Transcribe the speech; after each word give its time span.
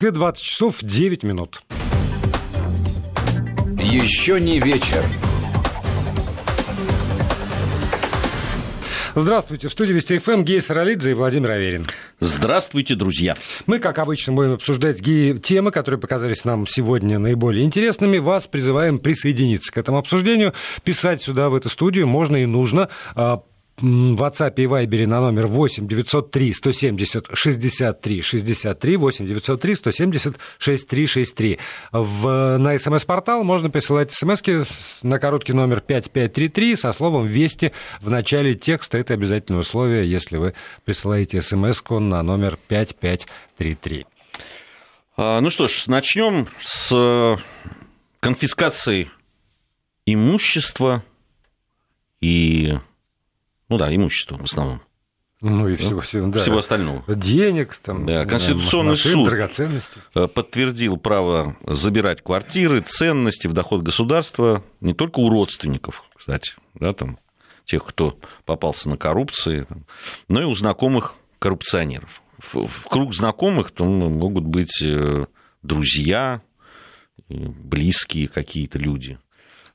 20 0.00 0.44
часов 0.44 0.78
9 0.80 1.24
минут. 1.24 1.60
Еще 3.80 4.40
не 4.40 4.60
вечер. 4.60 5.02
Здравствуйте. 9.16 9.68
В 9.68 9.72
студии 9.72 9.92
Вести 9.92 10.18
ФМ 10.18 10.44
Гей 10.44 10.60
Саралидзе 10.60 11.10
и 11.10 11.14
Владимир 11.14 11.50
Аверин. 11.50 11.84
Здравствуйте, 12.20 12.94
друзья. 12.94 13.34
Мы, 13.66 13.80
как 13.80 13.98
обычно, 13.98 14.34
будем 14.34 14.52
обсуждать 14.52 15.00
геи-темы, 15.00 15.72
которые 15.72 16.00
показались 16.00 16.44
нам 16.44 16.68
сегодня 16.68 17.18
наиболее 17.18 17.64
интересными. 17.64 18.18
Вас 18.18 18.46
призываем 18.46 19.00
присоединиться 19.00 19.72
к 19.72 19.78
этому 19.78 19.98
обсуждению. 19.98 20.54
Писать 20.84 21.22
сюда, 21.22 21.48
в 21.48 21.56
эту 21.56 21.70
студию, 21.70 22.06
можно 22.06 22.36
и 22.36 22.46
нужно 22.46 22.88
а, 23.16 23.42
в 23.80 24.22
WhatsApp 24.22 24.54
и 24.56 24.64
Viber 24.64 25.06
на 25.06 25.20
номер 25.20 25.46
8 25.46 25.86
903 25.86 26.52
170 26.52 27.28
63 27.32 28.22
63 28.22 28.96
8 28.96 29.26
903 29.26 29.74
170 29.74 30.36
63 30.58 31.06
63. 31.06 31.58
В, 31.92 32.56
на 32.58 32.78
смс-портал 32.78 33.44
можно 33.44 33.70
присылать 33.70 34.12
смс 34.12 34.42
на 35.02 35.18
короткий 35.18 35.52
номер 35.52 35.80
5533 35.80 36.76
со 36.76 36.92
словом 36.92 37.26
«Вести» 37.26 37.72
в 38.00 38.10
начале 38.10 38.54
текста. 38.54 38.98
Это 38.98 39.14
обязательное 39.14 39.60
условие, 39.60 40.10
если 40.10 40.36
вы 40.36 40.54
присылаете 40.84 41.40
смс 41.40 41.82
на 41.88 42.22
номер 42.22 42.58
5533. 42.68 44.06
А, 45.16 45.40
ну 45.40 45.50
что 45.50 45.68
ж, 45.68 45.84
начнем 45.86 46.48
с 46.62 46.90
э, 46.92 47.36
конфискации 48.20 49.10
имущества 50.06 51.02
и 52.20 52.78
ну 53.68 53.78
да, 53.78 53.94
имущество 53.94 54.38
в 54.38 54.44
основном. 54.44 54.80
Ну 55.40 55.68
и 55.68 55.76
всего, 55.76 56.00
всего, 56.00 56.26
да. 56.26 56.40
всего 56.40 56.58
остального. 56.58 57.04
Денег, 57.14 57.76
там, 57.76 58.06
да. 58.06 58.26
Конституционный 58.26 58.92
машин, 58.92 59.12
суд 59.12 59.28
драгоценности. 59.28 60.00
Э, 60.14 60.26
подтвердил 60.26 60.96
право 60.96 61.56
забирать 61.64 62.22
квартиры, 62.22 62.80
ценности 62.80 63.46
в 63.46 63.52
доход 63.52 63.82
государства 63.82 64.64
не 64.80 64.94
только 64.94 65.20
у 65.20 65.30
родственников, 65.30 66.02
кстати, 66.16 66.54
да, 66.74 66.92
там, 66.92 67.20
тех, 67.64 67.84
кто 67.84 68.18
попался 68.46 68.88
на 68.88 68.96
коррупции, 68.96 69.66
но 70.26 70.42
и 70.42 70.44
у 70.44 70.54
знакомых 70.54 71.14
коррупционеров. 71.38 72.20
В, 72.38 72.66
в 72.66 72.86
круг 72.88 73.14
знакомых 73.14 73.70
там 73.70 73.88
могут 73.88 74.44
быть 74.44 74.82
э, 74.82 75.26
друзья, 75.62 76.42
близкие 77.28 78.26
какие-то 78.26 78.78
люди. 78.78 79.18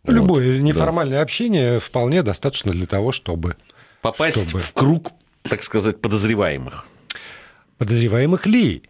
Любое 0.05 0.57
вот, 0.57 0.63
неформальное 0.63 1.19
да. 1.19 1.23
общение 1.23 1.79
вполне 1.79 2.23
достаточно 2.23 2.73
для 2.73 2.87
того, 2.87 3.13
чтобы 3.13 3.55
попасть 4.03 4.49
чтобы... 4.49 4.59
в 4.59 4.73
круг, 4.73 5.11
так 5.41 5.63
сказать, 5.63 5.99
подозреваемых. 5.99 6.85
Подозреваемых 7.79 8.45
ли? 8.45 8.83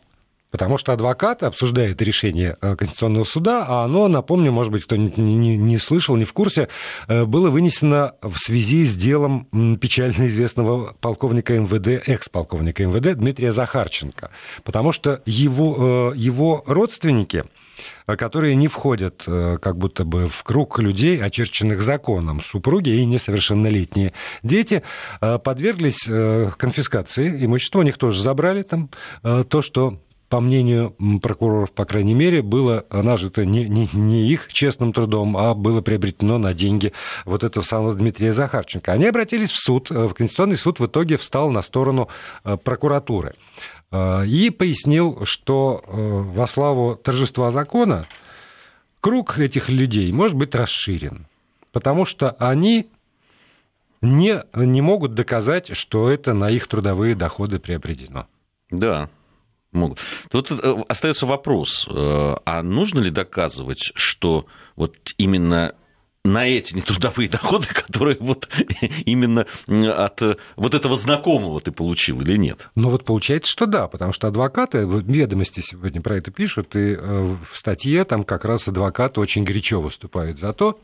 Потому 0.54 0.78
что 0.78 0.94
адвокат 0.94 1.42
обсуждает 1.42 2.00
решение 2.00 2.58
э, 2.62 2.76
Конституционного 2.76 3.24
суда, 3.24 3.66
а 3.68 3.86
оно, 3.86 4.08
напомню, 4.08 4.52
может 4.52 4.72
быть, 4.72 4.84
кто 4.84 4.96
не, 4.96 5.58
не, 5.58 5.78
слышал, 5.80 6.16
не 6.16 6.26
в 6.26 6.34
курсе, 6.34 6.70
э, 7.08 7.26
было 7.26 7.50
вынесено 7.50 8.14
в 8.22 8.38
связи 8.38 8.84
с 8.84 8.94
делом 8.94 9.48
печально 9.82 10.28
известного 10.28 10.96
полковника 11.02 11.58
МВД, 11.60 12.08
экс-полковника 12.08 12.86
МВД 12.86 13.18
Дмитрия 13.18 13.52
Захарченко. 13.52 14.30
Потому 14.64 14.92
что 14.92 15.24
его, 15.26 16.12
э, 16.14 16.18
его 16.18 16.64
родственники, 16.68 17.46
которые 18.06 18.56
не 18.56 18.68
входят 18.68 19.24
э, 19.28 19.58
как 19.62 19.78
будто 19.78 20.04
бы 20.04 20.28
в 20.28 20.44
круг 20.44 20.80
людей, 20.80 21.22
очерченных 21.22 21.82
законом. 21.82 22.42
Супруги 22.42 22.90
и 22.90 23.06
несовершеннолетние 23.06 24.14
дети 24.44 24.84
э, 25.22 25.40
подверглись 25.40 26.04
конфискации 26.58 27.46
имущества, 27.46 27.80
у 27.80 27.84
них 27.84 27.98
тоже 27.98 28.22
забрали 28.22 28.64
там 28.64 28.90
то, 29.22 29.62
что 29.62 30.00
по 30.30 30.40
мнению 30.40 30.96
прокуроров, 31.22 31.72
по 31.74 31.86
крайней 31.86 32.16
мере, 32.16 32.42
было 32.42 32.86
нажито 32.90 33.46
не, 33.46 33.66
не, 33.70 33.88
не 33.94 34.28
их 34.28 34.52
честным 34.52 34.92
трудом, 34.92 35.38
а 35.38 35.54
было 35.54 35.82
приобретено 35.82 36.40
на 36.40 36.54
деньги 36.56 36.92
вот 37.26 37.44
этого 37.44 37.64
самого 37.64 37.94
Дмитрия 37.94 38.34
Захарченко. 38.34 38.92
Они 38.92 39.06
обратились 39.06 39.52
в 39.52 39.58
суд, 39.58 39.92
в 39.92 40.14
Конституционный 40.14 40.58
суд 40.58 40.80
в 40.80 40.88
итоге 40.88 41.18
встал 41.18 41.52
на 41.52 41.62
сторону 41.62 42.10
прокуратуры. 42.64 43.36
Э, 43.94 44.26
и 44.26 44.50
пояснил, 44.50 45.24
что 45.24 45.84
э, 45.86 45.92
во 45.92 46.48
славу 46.48 46.96
торжества 46.96 47.52
закона 47.52 48.08
круг 49.02 49.38
этих 49.38 49.70
людей 49.70 50.12
может 50.12 50.36
быть 50.36 50.56
расширен, 50.56 51.28
потому 51.72 52.06
что 52.06 52.32
они 52.40 52.90
не, 54.02 54.44
не 54.56 54.82
могут 54.82 55.14
доказать, 55.14 55.78
что 55.78 56.10
это 56.10 56.34
на 56.34 56.50
их 56.50 56.68
трудовые 56.68 57.14
доходы 57.14 57.60
приобретено. 57.60 58.26
Да, 58.72 59.10
могут. 59.72 60.00
Тут 60.32 60.52
э, 60.52 60.84
остается 60.90 61.28
вопрос, 61.28 61.88
а 61.88 62.64
нужно 62.64 63.00
ли 63.00 63.12
доказывать, 63.12 63.92
что 63.94 64.48
вот 64.76 64.96
именно 65.20 65.76
на 66.24 66.48
эти 66.48 66.74
нетрудовые 66.74 67.30
доходы, 67.30 67.68
которые 67.68 68.18
вот 68.20 68.48
именно 69.06 69.46
от 69.68 70.22
вот 70.56 70.74
этого 70.74 70.96
знакомого 70.96 71.60
ты 71.60 71.72
получил 71.72 72.22
или 72.22 72.38
нет? 72.38 72.70
Ну 72.76 72.90
вот 72.90 73.06
получается, 73.06 73.52
что 73.52 73.66
да, 73.66 73.88
потому 73.88 74.14
что 74.14 74.28
адвокаты, 74.28 74.80
ведомости 74.80 75.62
сегодня 75.62 76.02
про 76.02 76.18
это 76.18 76.32
пишут, 76.32 76.76
и 76.76 76.96
э, 76.96 77.36
в 77.52 77.58
статье 77.58 78.04
там 78.06 78.24
как 78.24 78.46
раз 78.46 78.68
адвокаты 78.68 79.20
очень 79.20 79.44
горячо 79.44 79.82
выступают 79.82 80.40
за 80.40 80.54
то, 80.54 80.80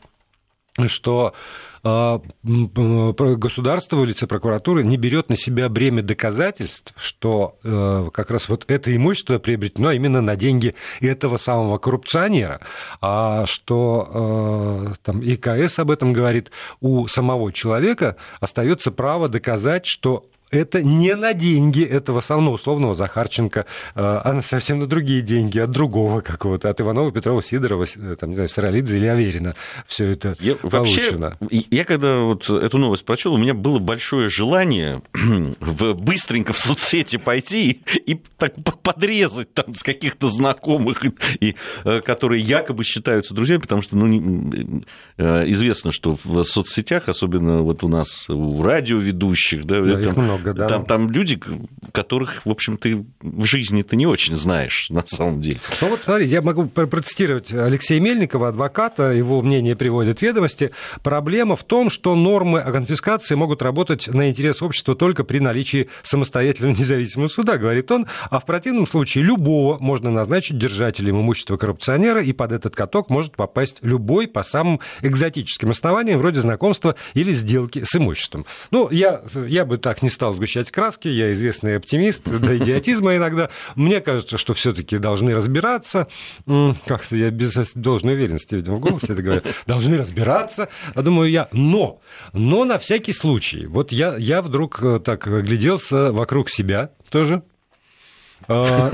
что 0.86 1.34
а, 1.82 2.20
государство 2.42 3.96
в 3.96 4.04
лице 4.04 4.26
прокуратуры 4.26 4.84
не 4.84 4.98
берет 4.98 5.30
на 5.30 5.36
себя 5.36 5.68
бремя 5.68 6.02
доказательств, 6.02 6.92
что 6.96 7.56
э, 7.64 8.10
как 8.12 8.30
раз 8.30 8.50
вот 8.50 8.64
это 8.68 8.94
имущество 8.94 9.38
приобретено 9.38 9.92
именно 9.92 10.20
на 10.20 10.36
деньги 10.36 10.74
этого 11.00 11.38
самого 11.38 11.78
коррупционера, 11.78 12.60
а 13.00 13.46
что 13.46 14.92
э, 14.92 14.94
там 15.02 15.22
ИКС 15.22 15.78
об 15.78 15.90
этом 15.90 16.12
говорит, 16.12 16.50
у 16.80 17.06
самого 17.08 17.50
человека 17.50 18.16
остается 18.40 18.92
право 18.92 19.30
доказать, 19.30 19.86
что 19.86 20.26
это 20.50 20.82
не 20.82 21.14
на 21.14 21.32
деньги 21.32 21.82
этого 21.84 22.20
самого 22.20 22.54
условного 22.54 22.94
Захарченко, 22.94 23.66
а, 23.94 24.20
а 24.20 24.42
совсем 24.42 24.80
на 24.80 24.86
другие 24.86 25.22
деньги, 25.22 25.58
от 25.58 25.70
другого 25.70 26.20
какого-то, 26.20 26.68
от 26.68 26.80
Иванова, 26.80 27.12
Петрова, 27.12 27.42
Сидорова, 27.42 27.86
там, 28.18 28.30
не 28.30 28.36
знаю, 28.36 28.48
Саралидзе 28.48 28.96
или 28.96 29.06
Аверина. 29.06 29.54
Все 29.86 30.10
это 30.10 30.36
я, 30.40 30.56
получено. 30.56 31.36
Вообще, 31.40 31.64
я 31.70 31.84
когда 31.84 32.20
вот 32.20 32.48
эту 32.48 32.78
новость 32.78 33.04
прочел, 33.04 33.34
у 33.34 33.38
меня 33.38 33.54
было 33.54 33.78
большое 33.78 34.28
желание 34.28 35.02
в, 35.60 35.94
быстренько 35.94 36.52
в 36.52 36.58
соцсети 36.58 37.16
пойти 37.16 37.82
и, 38.04 38.12
и 38.12 38.20
так 38.36 38.54
подрезать 38.82 39.52
там 39.54 39.74
с 39.74 39.82
каких-то 39.82 40.28
знакомых, 40.28 41.04
и, 41.40 41.56
э, 41.84 42.00
которые 42.00 42.42
якобы 42.42 42.84
считаются 42.84 43.34
друзьями, 43.34 43.60
потому 43.60 43.82
что 43.82 43.96
ну, 43.96 44.06
не, 44.06 44.84
э, 45.16 45.44
известно, 45.48 45.92
что 45.92 46.18
в 46.24 46.42
соцсетях, 46.44 47.08
особенно 47.08 47.62
вот 47.62 47.84
у 47.84 47.88
нас 47.88 48.28
у 48.28 48.62
радиоведущих, 48.62 49.64
да, 49.64 49.80
да 49.80 50.12
там, 50.12 50.39
много 50.40 50.58
да. 50.58 50.68
Там, 50.68 50.84
там 50.84 51.10
люди, 51.10 51.40
которых, 51.92 52.44
в 52.44 52.50
общем, 52.50 52.76
ты 52.76 53.04
в 53.20 53.44
жизни 53.44 53.82
ты 53.82 53.96
не 53.96 54.06
очень 54.06 54.36
знаешь, 54.36 54.88
на 54.90 55.04
самом 55.06 55.40
деле. 55.40 55.60
Ну 55.80 55.88
вот 55.88 56.02
смотрите, 56.02 56.32
я 56.32 56.42
могу 56.42 56.66
процитировать 56.66 57.52
Алексея 57.52 58.00
Мельникова, 58.00 58.48
адвоката, 58.48 59.12
его 59.12 59.42
мнение 59.42 59.76
приводит 59.76 60.22
ведомости. 60.22 60.70
Проблема 61.02 61.56
в 61.56 61.64
том, 61.64 61.90
что 61.90 62.14
нормы 62.14 62.60
о 62.60 62.72
конфискации 62.72 63.34
могут 63.34 63.62
работать 63.62 64.08
на 64.08 64.28
интерес 64.28 64.62
общества 64.62 64.94
только 64.94 65.24
при 65.24 65.38
наличии 65.38 65.88
самостоятельного 66.02 66.72
независимого 66.72 67.28
суда, 67.28 67.58
говорит 67.58 67.90
он, 67.90 68.06
а 68.30 68.40
в 68.40 68.46
противном 68.46 68.86
случае 68.86 69.24
любого 69.24 69.78
можно 69.78 70.10
назначить 70.10 70.58
держателем 70.58 71.20
имущества 71.20 71.56
коррупционера, 71.56 72.22
и 72.22 72.32
под 72.32 72.52
этот 72.52 72.74
каток 72.74 73.10
может 73.10 73.36
попасть 73.36 73.78
любой 73.82 74.26
по 74.28 74.42
самым 74.42 74.80
экзотическим 75.02 75.70
основаниям, 75.70 76.18
вроде 76.18 76.40
знакомства 76.40 76.94
или 77.14 77.32
сделки 77.32 77.82
с 77.84 77.96
имуществом. 77.96 78.46
Ну, 78.70 78.90
я, 78.90 79.22
я 79.34 79.64
бы 79.64 79.78
так 79.78 80.02
не 80.02 80.10
стал 80.10 80.29
стал 80.30 80.34
сгущать 80.34 80.70
краски, 80.70 81.08
я 81.08 81.32
известный 81.32 81.76
оптимист, 81.76 82.22
до 82.24 82.56
идиотизма 82.56 83.16
иногда. 83.16 83.50
Мне 83.74 84.00
кажется, 84.00 84.38
что 84.38 84.54
все 84.54 84.72
таки 84.72 84.98
должны 84.98 85.34
разбираться, 85.34 86.06
как-то 86.86 87.16
я 87.16 87.30
без 87.30 87.54
должной 87.74 88.14
уверенности, 88.14 88.54
видимо, 88.54 88.76
в 88.76 88.80
голосе 88.80 89.12
это 89.12 89.22
говорю, 89.22 89.42
должны 89.66 89.96
разбираться, 89.96 90.68
думаю 90.94 91.30
я, 91.30 91.48
но, 91.52 92.00
но 92.32 92.64
на 92.64 92.78
всякий 92.78 93.12
случай, 93.12 93.66
вот 93.66 93.92
я, 93.92 94.16
я 94.16 94.42
вдруг 94.42 94.82
э, 94.82 95.00
так 95.00 95.26
гляделся 95.26 96.12
вокруг 96.12 96.50
себя 96.50 96.90
тоже, 97.10 97.42
а, 98.48 98.90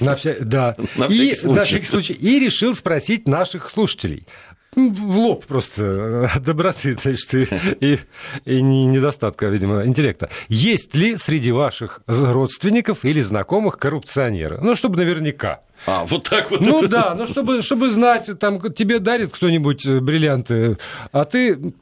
на 0.00 0.14
вся... 0.14 0.36
Да. 0.40 0.76
На 0.96 1.04
и, 1.04 1.34
случай. 1.34 1.56
на 1.56 1.64
всякий 1.64 1.86
случай. 1.86 2.14
И 2.14 2.40
решил 2.40 2.74
спросить 2.74 3.28
наших 3.28 3.70
слушателей 3.70 4.26
в 4.74 5.18
лоб 5.18 5.46
просто 5.46 6.30
от 6.34 6.42
доброты 6.42 6.96
значит, 7.02 7.34
и, 7.34 7.48
и, 7.80 7.98
и 8.44 8.62
недостатка, 8.62 9.46
видимо, 9.46 9.84
интеллекта. 9.84 10.28
Есть 10.48 10.94
ли 10.94 11.16
среди 11.16 11.52
ваших 11.52 12.00
родственников 12.06 13.04
или 13.04 13.20
знакомых 13.20 13.78
коррупционеры? 13.78 14.58
Ну, 14.60 14.76
чтобы 14.76 14.96
наверняка. 14.96 15.60
А, 15.86 16.04
вот 16.04 16.28
так 16.28 16.50
вот. 16.50 16.60
Ну 16.60 16.86
да, 16.88 17.14
ну 17.14 17.26
чтобы, 17.26 17.62
чтобы 17.62 17.90
знать, 17.90 18.30
там 18.38 18.60
тебе 18.72 18.98
дарит 18.98 19.32
кто-нибудь 19.32 19.86
бриллианты, 19.86 20.76
а 21.12 21.24
ты 21.24 21.72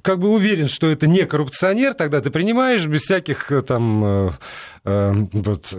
как 0.00 0.18
бы 0.18 0.30
уверен, 0.30 0.68
что 0.68 0.90
это 0.90 1.06
не 1.06 1.26
коррупционер, 1.26 1.94
тогда 1.94 2.20
ты 2.20 2.30
принимаешь 2.30 2.86
без 2.86 3.02
всяких 3.02 3.52
э, 3.52 3.62
там 3.62 4.04
э, 4.04 4.30
э, 4.84 5.12
вот, 5.32 5.74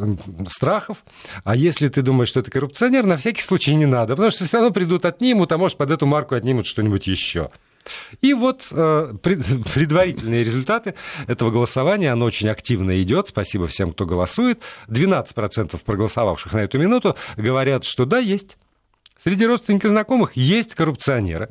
страхов. 0.47 1.03
А 1.43 1.55
если 1.55 1.87
ты 1.87 2.01
думаешь, 2.01 2.29
что 2.29 2.39
это 2.39 2.51
коррупционер, 2.51 3.05
на 3.05 3.17
всякий 3.17 3.41
случай 3.41 3.73
не 3.75 3.85
надо, 3.85 4.15
потому 4.15 4.31
что 4.31 4.45
все 4.45 4.57
равно 4.57 4.71
придут 4.71 5.05
отнимут, 5.05 5.51
а 5.51 5.57
может 5.57 5.77
под 5.77 5.91
эту 5.91 6.05
марку 6.05 6.35
отнимут 6.35 6.67
что-нибудь 6.67 7.07
еще. 7.07 7.49
И 8.21 8.33
вот 8.33 8.67
э, 8.71 9.13
предварительные 9.21 10.43
результаты 10.43 10.95
этого 11.27 11.51
голосования, 11.51 12.11
оно 12.11 12.25
очень 12.25 12.49
активно 12.49 13.01
идет, 13.01 13.27
спасибо 13.27 13.67
всем, 13.67 13.93
кто 13.93 14.05
голосует. 14.05 14.61
12% 14.87 15.79
проголосовавших 15.83 16.53
на 16.53 16.59
эту 16.59 16.77
минуту 16.79 17.15
говорят, 17.35 17.83
что 17.83 18.05
да, 18.05 18.19
есть. 18.19 18.57
Среди 19.21 19.45
родственников 19.45 19.85
и 19.85 19.89
знакомых 19.89 20.35
есть 20.35 20.75
коррупционеры. 20.75 21.49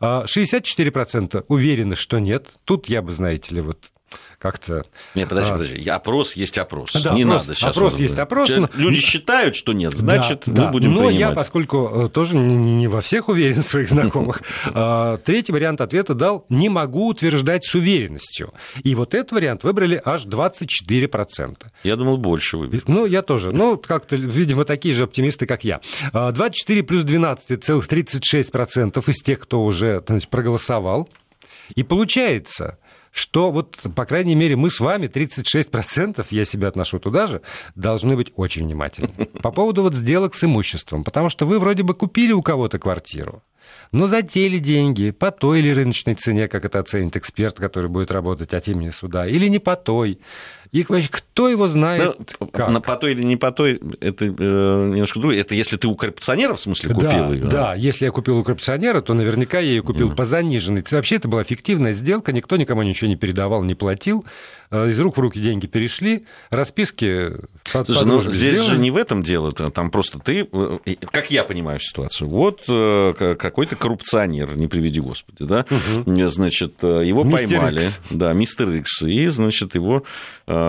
64% 0.00 1.38
а 1.38 1.44
уверены, 1.48 1.96
что 1.96 2.18
нет. 2.18 2.48
Тут 2.64 2.88
я 2.88 3.02
бы, 3.02 3.12
знаете 3.12 3.54
ли, 3.54 3.60
вот 3.60 3.90
как-то... 4.38 4.84
Нет, 5.14 5.28
подожди, 5.28 5.50
а... 5.50 5.52
подожди. 5.52 5.88
Опрос 5.88 6.32
есть 6.34 6.56
опрос. 6.58 6.92
Да, 6.92 7.12
не 7.14 7.22
опрос, 7.22 7.42
надо 7.42 7.54
сейчас. 7.54 7.76
Опрос 7.76 7.98
есть 7.98 8.18
опрос. 8.18 8.50
Но... 8.50 8.70
Люди 8.74 9.00
считают, 9.00 9.54
что 9.54 9.72
нет, 9.72 9.92
значит, 9.94 10.44
да, 10.46 10.52
мы 10.52 10.58
да. 10.58 10.70
будем 10.72 10.92
Но 10.92 11.08
принимать. 11.08 11.20
я, 11.20 11.30
поскольку 11.32 12.06
э, 12.06 12.08
тоже 12.08 12.36
не 12.36 12.88
во 12.88 13.02
всех 13.02 13.28
уверен 13.28 13.62
своих 13.62 13.88
знакомых, 13.90 14.42
а, 14.66 15.18
третий 15.18 15.52
вариант 15.52 15.80
ответа 15.80 16.14
дал 16.14 16.46
«не 16.48 16.68
могу 16.68 17.08
утверждать 17.08 17.64
с 17.64 17.74
уверенностью». 17.74 18.54
И 18.82 18.94
вот 18.94 19.14
этот 19.14 19.32
вариант 19.32 19.62
выбрали 19.62 20.00
аж 20.02 20.24
24%. 20.24 21.56
Я 21.84 21.96
думал, 21.96 22.16
больше 22.16 22.56
выберут. 22.56 22.88
Ну, 22.88 23.04
я 23.04 23.22
тоже. 23.22 23.52
Ну, 23.52 23.76
как-то, 23.76 24.16
видимо, 24.16 24.64
такие 24.64 24.94
же 24.94 25.04
оптимисты, 25.04 25.46
как 25.46 25.64
я. 25.64 25.80
24 26.12 26.80
а, 26.80 26.84
плюс 26.84 27.04
12 27.04 27.62
целых 27.62 27.86
36% 27.86 29.10
из 29.10 29.16
тех, 29.22 29.38
кто 29.40 29.62
уже 29.62 30.02
значит, 30.06 30.30
проголосовал. 30.30 31.08
И 31.74 31.82
получается, 31.82 32.78
что 33.10 33.50
вот, 33.50 33.76
по 33.96 34.04
крайней 34.04 34.34
мере, 34.34 34.56
мы 34.56 34.70
с 34.70 34.80
вами, 34.80 35.06
36%, 35.06 36.26
я 36.30 36.44
себя 36.44 36.68
отношу 36.68 36.98
туда 36.98 37.26
же, 37.26 37.42
должны 37.74 38.16
быть 38.16 38.32
очень 38.36 38.64
внимательны. 38.64 39.26
По 39.42 39.50
поводу 39.50 39.82
вот 39.82 39.94
сделок 39.94 40.34
с 40.34 40.44
имуществом, 40.44 41.04
потому 41.04 41.28
что 41.28 41.46
вы 41.46 41.58
вроде 41.58 41.82
бы 41.82 41.94
купили 41.94 42.32
у 42.32 42.42
кого-то 42.42 42.78
квартиру, 42.78 43.42
но 43.92 44.06
за 44.06 44.22
те 44.22 44.48
ли 44.48 44.58
деньги, 44.58 45.10
по 45.10 45.30
той 45.30 45.60
или 45.60 45.70
рыночной 45.70 46.14
цене, 46.14 46.48
как 46.48 46.64
это 46.64 46.78
оценит 46.78 47.16
эксперт, 47.16 47.56
который 47.56 47.88
будет 47.90 48.10
работать 48.12 48.54
от 48.54 48.68
имени 48.68 48.90
суда, 48.90 49.26
или 49.26 49.48
не 49.48 49.58
по 49.58 49.76
той. 49.76 50.20
Их 50.72 50.88
вообще 50.88 51.08
кто 51.10 51.48
его 51.48 51.66
знает? 51.66 52.36
Ну, 52.38 52.46
как? 52.46 52.70
На 52.70 52.80
по 52.80 52.96
той 52.96 53.12
или 53.12 53.24
не 53.24 53.36
по 53.36 53.50
той, 53.50 53.80
это 54.00 54.26
э, 54.26 54.28
немножко 54.28 55.18
другое. 55.18 55.40
Это 55.40 55.56
если 55.56 55.76
ты 55.76 55.88
у 55.88 55.96
коррупционера, 55.96 56.54
в 56.54 56.60
смысле, 56.60 56.94
купил 56.94 57.10
да, 57.10 57.28
ее? 57.28 57.44
Да, 57.44 57.74
если 57.74 58.04
я 58.04 58.12
купил 58.12 58.38
у 58.38 58.44
коррупционера, 58.44 59.00
то 59.00 59.12
наверняка 59.14 59.58
я 59.58 59.70
ее 59.70 59.82
купил 59.82 60.10
mm. 60.10 60.14
по 60.14 60.24
заниженной. 60.24 60.84
Вообще 60.88 61.16
это 61.16 61.26
была 61.26 61.42
фиктивная 61.42 61.92
сделка, 61.92 62.32
никто 62.32 62.56
никому 62.56 62.82
ничего 62.82 63.08
не 63.08 63.16
передавал, 63.16 63.64
не 63.64 63.74
платил. 63.74 64.24
Э, 64.70 64.88
из 64.88 65.00
рук 65.00 65.16
в 65.16 65.20
руки 65.20 65.40
деньги 65.40 65.66
перешли, 65.66 66.24
расписки 66.50 67.32
под, 67.72 67.86
Слушай, 67.86 68.06
ну, 68.06 68.22
здесь 68.22 68.52
сделаны. 68.52 68.74
же 68.74 68.78
не 68.78 68.92
в 68.92 68.96
этом 68.96 69.24
дело, 69.24 69.50
там 69.52 69.90
просто 69.90 70.20
ты, 70.20 70.46
э, 70.52 70.78
как 71.10 71.32
я 71.32 71.42
понимаю 71.42 71.80
ситуацию, 71.80 72.28
вот 72.28 72.60
какой-то 72.66 73.74
коррупционер, 73.74 74.56
не 74.56 74.68
приведи 74.68 75.00
господи, 75.00 75.44
да, 75.44 75.66
угу. 75.68 76.28
значит, 76.28 76.80
его 76.82 77.24
мистер 77.24 77.48
поймали, 77.48 77.80
Икс. 77.80 78.00
да, 78.10 78.32
мистер 78.32 78.70
Икс, 78.70 79.02
и, 79.02 79.26
значит, 79.26 79.74
его 79.74 80.04
Э, 80.50 80.59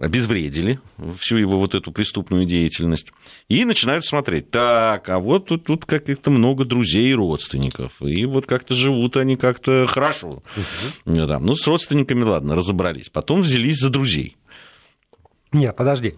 обезвредили 0.00 0.80
всю 1.18 1.36
его 1.36 1.58
вот 1.58 1.74
эту 1.74 1.92
преступную 1.92 2.44
деятельность, 2.44 3.12
и 3.48 3.64
начинают 3.64 4.04
смотреть, 4.04 4.50
так, 4.50 5.08
а 5.08 5.18
вот 5.18 5.46
тут, 5.46 5.64
тут 5.64 5.84
как-то 5.84 6.30
много 6.30 6.64
друзей 6.64 7.10
и 7.10 7.14
родственников, 7.14 8.00
и 8.00 8.24
вот 8.26 8.46
как-то 8.46 8.74
живут 8.74 9.16
они 9.16 9.36
как-то 9.36 9.86
хорошо. 9.86 10.42
Угу. 11.06 11.26
Да, 11.26 11.38
ну, 11.38 11.54
с 11.54 11.66
родственниками, 11.66 12.22
ладно, 12.22 12.54
разобрались. 12.54 13.08
Потом 13.08 13.42
взялись 13.42 13.78
за 13.78 13.90
друзей. 13.90 14.36
Нет, 15.52 15.76
подожди. 15.76 16.14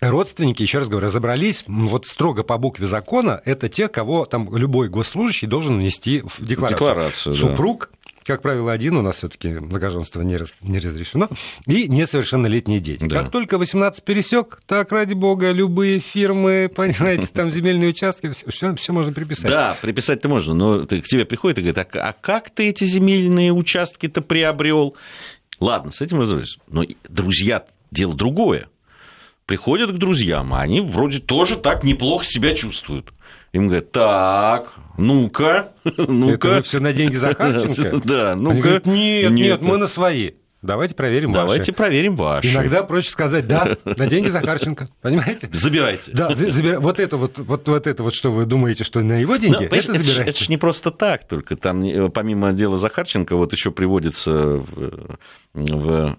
Родственники, 0.00 0.62
еще 0.62 0.78
раз 0.78 0.88
говорю, 0.88 1.06
разобрались, 1.06 1.62
вот 1.68 2.06
строго 2.06 2.42
по 2.42 2.58
букве 2.58 2.88
закона, 2.88 3.40
это 3.44 3.68
те, 3.68 3.86
кого 3.86 4.26
там 4.26 4.54
любой 4.56 4.88
госслужащий 4.88 5.46
должен 5.46 5.78
внести 5.78 6.22
в 6.22 6.44
декларацию. 6.44 6.88
Декларацию, 6.88 7.34
Супруг, 7.36 7.90
да 7.92 8.01
как 8.24 8.42
правило, 8.42 8.72
один, 8.72 8.96
у 8.96 9.02
нас 9.02 9.16
все-таки 9.16 9.48
многоженство 9.48 10.22
не, 10.22 10.36
раз, 10.36 10.52
не 10.60 10.78
разрешено, 10.78 11.28
и 11.66 11.88
несовершеннолетние 11.88 12.80
дети. 12.80 13.04
Да. 13.04 13.20
Как 13.20 13.30
только 13.30 13.58
18 13.58 14.04
пересек, 14.04 14.60
так, 14.66 14.92
ради 14.92 15.14
бога, 15.14 15.50
любые 15.50 15.98
фирмы, 15.98 16.70
понимаете, 16.74 17.26
там 17.26 17.50
земельные 17.50 17.90
участки, 17.90 18.32
все, 18.48 18.74
все 18.74 18.92
можно 18.92 19.12
приписать. 19.12 19.50
Да, 19.50 19.76
приписать-то 19.80 20.28
можно, 20.28 20.54
но 20.54 20.86
к 20.86 21.02
тебе 21.02 21.24
приходит 21.24 21.58
и 21.58 21.62
говорит, 21.62 21.78
а, 21.78 22.08
а 22.08 22.12
как 22.12 22.50
ты 22.50 22.68
эти 22.68 22.84
земельные 22.84 23.52
участки-то 23.52 24.22
приобрел? 24.22 24.96
Ладно, 25.60 25.92
с 25.92 26.00
этим 26.00 26.20
разобрались. 26.20 26.58
Но 26.68 26.84
друзья, 27.08 27.64
дело 27.90 28.14
другое. 28.14 28.68
Приходят 29.46 29.90
к 29.90 29.98
друзьям, 29.98 30.54
а 30.54 30.60
они 30.60 30.80
вроде 30.80 31.18
тоже 31.18 31.56
так 31.56 31.84
неплохо 31.84 32.24
себя 32.24 32.54
чувствуют. 32.54 33.12
Им 33.52 33.66
говорят, 33.66 33.92
так, 33.92 34.72
ну-ка, 34.96 35.72
ну-ка. 35.84 36.48
Это 36.48 36.62
все 36.62 36.80
на 36.80 36.92
деньги 36.92 37.16
Захарченко? 37.16 38.00
Да, 38.04 38.34
ну-ка. 38.34 38.80
Нет, 38.84 39.30
нет, 39.32 39.62
мы 39.62 39.76
на 39.76 39.86
свои. 39.86 40.32
Давайте 40.62 40.94
проверим 40.94 41.32
ваши. 41.32 41.42
Давайте 41.42 41.72
проверим 41.72 42.14
ваши. 42.14 42.48
Иногда 42.48 42.84
проще 42.84 43.10
сказать 43.10 43.48
да, 43.48 43.76
на 43.84 44.06
деньги 44.06 44.28
Захарченко. 44.28 44.88
Понимаете? 45.02 45.50
Забирайте. 45.52 46.12
Да, 46.12 46.32
забир... 46.32 46.78
вот 46.78 47.00
это 47.00 47.16
вот, 47.16 47.38
вот, 47.40 47.66
вот 47.68 47.86
это 47.86 48.02
вот, 48.02 48.14
что 48.14 48.30
вы 48.30 48.46
думаете, 48.46 48.84
что 48.84 49.02
на 49.02 49.20
его 49.20 49.36
деньги, 49.36 49.68
Но, 49.70 49.76
это 49.76 49.82
забирайте. 49.82 50.12
Это, 50.12 50.30
это 50.30 50.44
же 50.44 50.50
не 50.50 50.56
просто 50.56 50.92
так 50.92 51.26
только. 51.26 51.56
Там 51.56 51.82
э, 51.82 52.08
помимо 52.10 52.52
дела 52.52 52.76
Захарченко 52.76 53.34
вот 53.34 53.52
еще 53.52 53.72
приводится 53.72 54.30
в, 54.30 55.18
в 55.52 56.16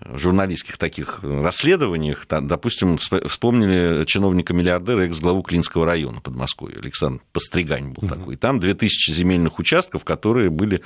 журналистских 0.00 0.78
таких 0.78 1.20
расследованиях, 1.22 2.26
допустим, 2.28 2.98
вспомнили 2.98 4.04
чиновника-миллиардера, 4.04 5.06
экс-главу 5.06 5.42
Клинского 5.42 5.86
района 5.86 6.20
Подмосковья, 6.20 6.78
Александр 6.78 7.22
Постригань 7.32 7.92
был 7.92 8.08
такой. 8.08 8.36
Там 8.36 8.60
2000 8.60 9.10
земельных 9.12 9.58
участков, 9.58 10.04
которые 10.04 10.50
были 10.50 10.82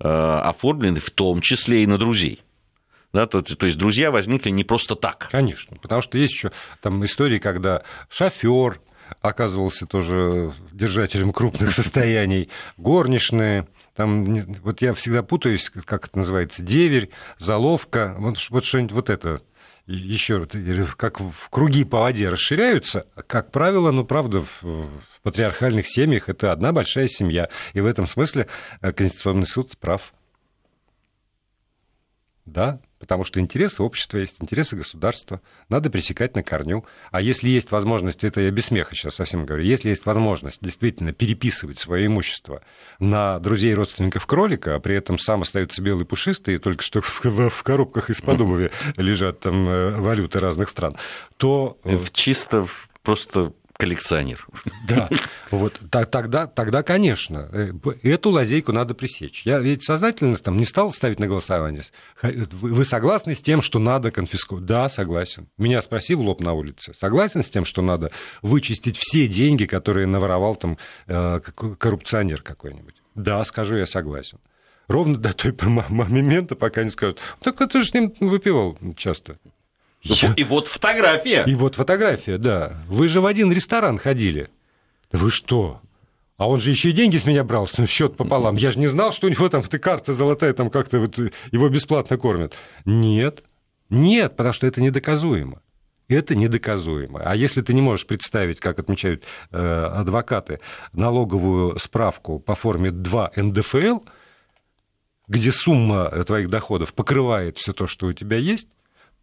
э, 0.00 0.08
оформлены 0.08 1.00
в 1.00 1.10
том 1.10 1.40
числе 1.40 1.82
и 1.82 1.86
на 1.86 1.98
друзей. 1.98 2.42
Да, 3.12 3.26
то, 3.26 3.40
то 3.40 3.66
есть 3.66 3.78
друзья 3.78 4.10
возникли 4.10 4.50
не 4.50 4.64
просто 4.64 4.94
так. 4.94 5.28
Конечно, 5.30 5.76
потому 5.80 6.02
что 6.02 6.18
есть 6.18 6.34
еще 6.34 6.52
там 6.82 7.04
истории, 7.04 7.38
когда 7.38 7.82
шофер 8.10 8.80
оказывался 9.22 9.86
тоже 9.86 10.52
держателем 10.72 11.32
крупных 11.32 11.72
состояний, 11.72 12.48
горничные, 12.76 13.68
там, 13.96 14.42
вот 14.62 14.82
я 14.82 14.92
всегда 14.92 15.22
путаюсь, 15.22 15.70
как 15.70 16.06
это 16.06 16.18
называется, 16.18 16.62
деверь, 16.62 17.10
заловка, 17.38 18.14
вот, 18.18 18.36
вот 18.50 18.64
что-нибудь 18.64 18.92
вот 18.92 19.10
это 19.10 19.40
еще 19.86 20.46
как 20.96 21.20
в 21.20 21.48
круги 21.48 21.84
по 21.84 22.00
воде 22.00 22.28
расширяются, 22.28 23.06
как 23.26 23.52
правило, 23.52 23.92
ну, 23.92 24.04
правда, 24.04 24.40
в, 24.40 24.62
в 24.62 25.20
патриархальных 25.22 25.86
семьях 25.86 26.28
это 26.28 26.52
одна 26.52 26.72
большая 26.72 27.06
семья. 27.06 27.48
И 27.72 27.80
в 27.80 27.86
этом 27.86 28.06
смысле 28.06 28.48
э, 28.80 28.92
Конституционный 28.92 29.46
суд 29.46 29.78
прав. 29.78 30.12
Да, 32.44 32.80
потому 33.06 33.22
что 33.22 33.38
интересы 33.38 33.84
общества 33.84 34.18
есть, 34.18 34.42
интересы 34.42 34.74
государства, 34.74 35.40
надо 35.68 35.90
пресекать 35.90 36.34
на 36.34 36.42
корню. 36.42 36.84
А 37.12 37.20
если 37.20 37.48
есть 37.48 37.70
возможность, 37.70 38.24
это 38.24 38.40
я 38.40 38.50
без 38.50 38.66
смеха 38.66 38.96
сейчас 38.96 39.14
совсем 39.14 39.46
говорю, 39.46 39.62
если 39.62 39.90
есть 39.90 40.04
возможность 40.06 40.58
действительно 40.60 41.12
переписывать 41.12 41.78
свое 41.78 42.06
имущество 42.06 42.62
на 42.98 43.38
друзей 43.38 43.70
и 43.70 43.74
родственников 43.74 44.26
кролика, 44.26 44.74
а 44.74 44.80
при 44.80 44.96
этом 44.96 45.18
сам 45.18 45.42
остается 45.42 45.80
белый 45.82 46.04
пушистый, 46.04 46.56
и 46.56 46.58
только 46.58 46.82
что 46.82 47.00
в, 47.02 47.24
в, 47.24 47.48
в 47.48 47.62
коробках 47.62 48.10
из-под 48.10 48.40
обуви 48.40 48.72
лежат 48.96 49.38
там 49.38 49.68
э, 49.68 50.00
валюты 50.00 50.40
разных 50.40 50.68
стран, 50.68 50.96
то... 51.36 51.78
Э, 51.84 51.96
чисто 52.12 52.66
просто 53.04 53.52
коллекционер. 53.76 54.46
Да, 54.88 55.08
вот 55.50 55.80
тогда, 55.90 56.46
тогда, 56.46 56.82
конечно, 56.82 57.48
э, 57.52 57.72
эту 58.02 58.30
лазейку 58.30 58.72
надо 58.72 58.94
пресечь. 58.94 59.42
Я 59.44 59.58
ведь 59.58 59.84
сознательно 59.84 60.36
там 60.36 60.56
не 60.56 60.64
стал 60.64 60.92
ставить 60.92 61.18
на 61.18 61.26
голосование. 61.26 61.82
Вы 62.22 62.84
согласны 62.84 63.34
с 63.34 63.42
тем, 63.42 63.62
что 63.62 63.78
надо 63.78 64.10
конфисковать? 64.10 64.64
Да, 64.64 64.88
согласен. 64.88 65.48
Меня 65.58 65.82
спроси 65.82 66.14
в 66.14 66.20
лоб 66.20 66.40
на 66.40 66.52
улице. 66.52 66.94
Согласен 66.94 67.42
с 67.42 67.50
тем, 67.50 67.64
что 67.64 67.82
надо 67.82 68.10
вычистить 68.42 68.96
все 68.96 69.28
деньги, 69.28 69.66
которые 69.66 70.06
наворовал 70.06 70.56
там 70.56 70.78
э, 71.06 71.40
коррупционер 71.40 72.42
какой-нибудь? 72.42 72.94
Да, 73.14 73.42
скажу, 73.44 73.76
я 73.76 73.86
согласен. 73.86 74.38
Ровно 74.88 75.16
до 75.16 75.32
той 75.32 75.52
момента, 75.88 76.54
пока 76.54 76.84
не 76.84 76.90
скажут, 76.90 77.18
так 77.42 77.58
ты 77.58 77.80
же 77.80 77.88
с 77.88 77.94
ним 77.94 78.12
выпивал 78.20 78.78
часто. 78.96 79.36
И 80.36 80.44
вот 80.44 80.68
фотография. 80.68 81.44
И 81.46 81.54
вот 81.54 81.74
фотография, 81.74 82.38
да. 82.38 82.82
Вы 82.88 83.08
же 83.08 83.20
в 83.20 83.26
один 83.26 83.52
ресторан 83.52 83.98
ходили. 83.98 84.48
Вы 85.12 85.30
что? 85.30 85.80
А 86.36 86.48
он 86.48 86.60
же 86.60 86.70
еще 86.70 86.90
и 86.90 86.92
деньги 86.92 87.16
с 87.16 87.24
меня 87.24 87.44
брал, 87.44 87.68
счет 87.86 88.16
пополам. 88.16 88.56
Я 88.56 88.70
же 88.70 88.78
не 88.78 88.88
знал, 88.88 89.12
что 89.12 89.26
у 89.26 89.30
него 89.30 89.48
там 89.48 89.62
эта 89.62 89.78
карта 89.78 90.12
золотая, 90.12 90.52
там 90.52 90.70
как-то 90.70 91.00
вот 91.00 91.18
его 91.50 91.68
бесплатно 91.68 92.18
кормят. 92.18 92.54
Нет. 92.84 93.42
Нет, 93.88 94.36
потому 94.36 94.52
что 94.52 94.66
это 94.66 94.82
недоказуемо. 94.82 95.62
Это 96.08 96.34
недоказуемо. 96.34 97.20
А 97.24 97.34
если 97.34 97.62
ты 97.62 97.74
не 97.74 97.82
можешь 97.82 98.06
представить, 98.06 98.60
как 98.60 98.78
отмечают 98.78 99.24
э, 99.50 99.84
адвокаты, 99.94 100.60
налоговую 100.92 101.78
справку 101.78 102.38
по 102.38 102.54
форме 102.54 102.90
2 102.90 103.32
НДФЛ, 103.36 104.00
где 105.28 105.50
сумма 105.50 106.08
твоих 106.24 106.48
доходов 106.48 106.94
покрывает 106.94 107.58
все 107.58 107.72
то, 107.72 107.88
что 107.88 108.06
у 108.06 108.12
тебя 108.12 108.36
есть, 108.36 108.68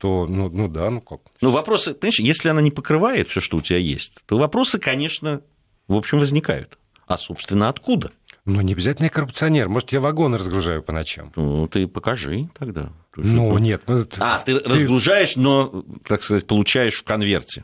то, 0.04 0.28
ну, 0.28 0.50
ну 0.50 0.68
да, 0.68 0.90
ну 0.90 1.00
как. 1.00 1.22
Ну, 1.40 1.52
вопросы, 1.52 1.94
понимаешь, 1.94 2.20
если 2.20 2.50
она 2.50 2.60
не 2.60 2.72
покрывает 2.72 3.30
все, 3.30 3.40
что 3.40 3.56
у 3.56 3.62
тебя 3.62 3.80
есть, 3.80 4.12
то 4.26 4.38
вопросы, 4.38 4.78
конечно, 4.78 5.40
в 5.88 5.96
общем, 5.96 6.20
возникают. 6.20 6.78
А, 7.08 7.18
собственно, 7.18 7.70
откуда? 7.70 8.12
Ну, 8.44 8.60
не 8.60 8.74
обязательно 8.74 9.06
я 9.06 9.10
коррупционер. 9.10 9.70
Может, 9.70 9.94
я 9.94 10.02
вагоны 10.02 10.38
разгружаю 10.38 10.84
по 10.84 10.92
ночам. 10.92 11.32
Ну, 11.38 11.70
ты 11.70 11.88
покажи 11.88 12.50
тогда. 12.60 12.92
Ну, 13.16 13.58
нет. 13.60 13.84
Ну, 13.88 14.06
а, 14.20 14.40
ты, 14.40 14.60
ты 14.60 14.70
разгружаешь, 14.70 15.38
но, 15.38 15.86
так 16.06 16.22
сказать, 16.22 16.48
получаешь 16.48 16.96
в 16.96 17.04
конверте. 17.06 17.64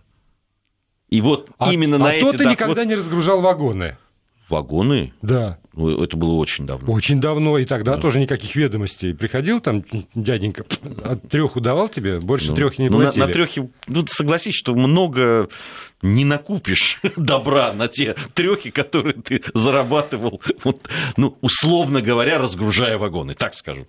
И 1.09 1.19
вот 1.19 1.49
а, 1.57 1.73
именно 1.73 1.97
а 1.97 1.99
на 1.99 2.13
эти... 2.13 2.23
А 2.23 2.31
то 2.31 2.37
ты 2.37 2.45
никогда 2.45 2.85
не 2.85 2.95
разгружал 2.95 3.41
вагоны. 3.41 3.97
Вагоны? 4.47 5.13
Да. 5.21 5.58
Ну, 5.73 6.03
это 6.03 6.17
было 6.17 6.33
очень 6.33 6.65
давно. 6.65 6.91
Очень 6.91 7.21
давно, 7.21 7.57
и 7.57 7.65
тогда 7.65 7.95
да. 7.95 8.01
тоже 8.01 8.19
никаких 8.19 8.55
ведомостей. 8.55 9.13
Приходил 9.13 9.61
там 9.61 9.83
дяденька, 10.15 10.65
от 11.03 11.29
трех 11.29 11.55
удавал 11.55 11.89
тебе, 11.89 12.19
больше 12.19 12.49
ну, 12.49 12.55
трех 12.55 12.79
не 12.79 12.89
ну, 12.89 12.99
платили. 12.99 13.21
На, 13.21 13.27
на 13.27 13.33
трехе, 13.33 13.69
ну, 13.87 14.05
согласись, 14.07 14.55
что 14.55 14.73
много 14.73 15.47
не 16.01 16.25
накупишь 16.25 16.99
добра 17.15 17.71
на 17.73 17.87
те 17.87 18.15
трехи, 18.33 18.71
которые 18.71 19.13
ты 19.13 19.43
зарабатывал, 19.53 20.41
вот, 20.63 20.89
ну, 21.17 21.37
условно 21.41 22.01
говоря, 22.01 22.39
разгружая 22.39 22.97
вагоны, 22.97 23.33
так 23.33 23.53
скажу. 23.53 23.87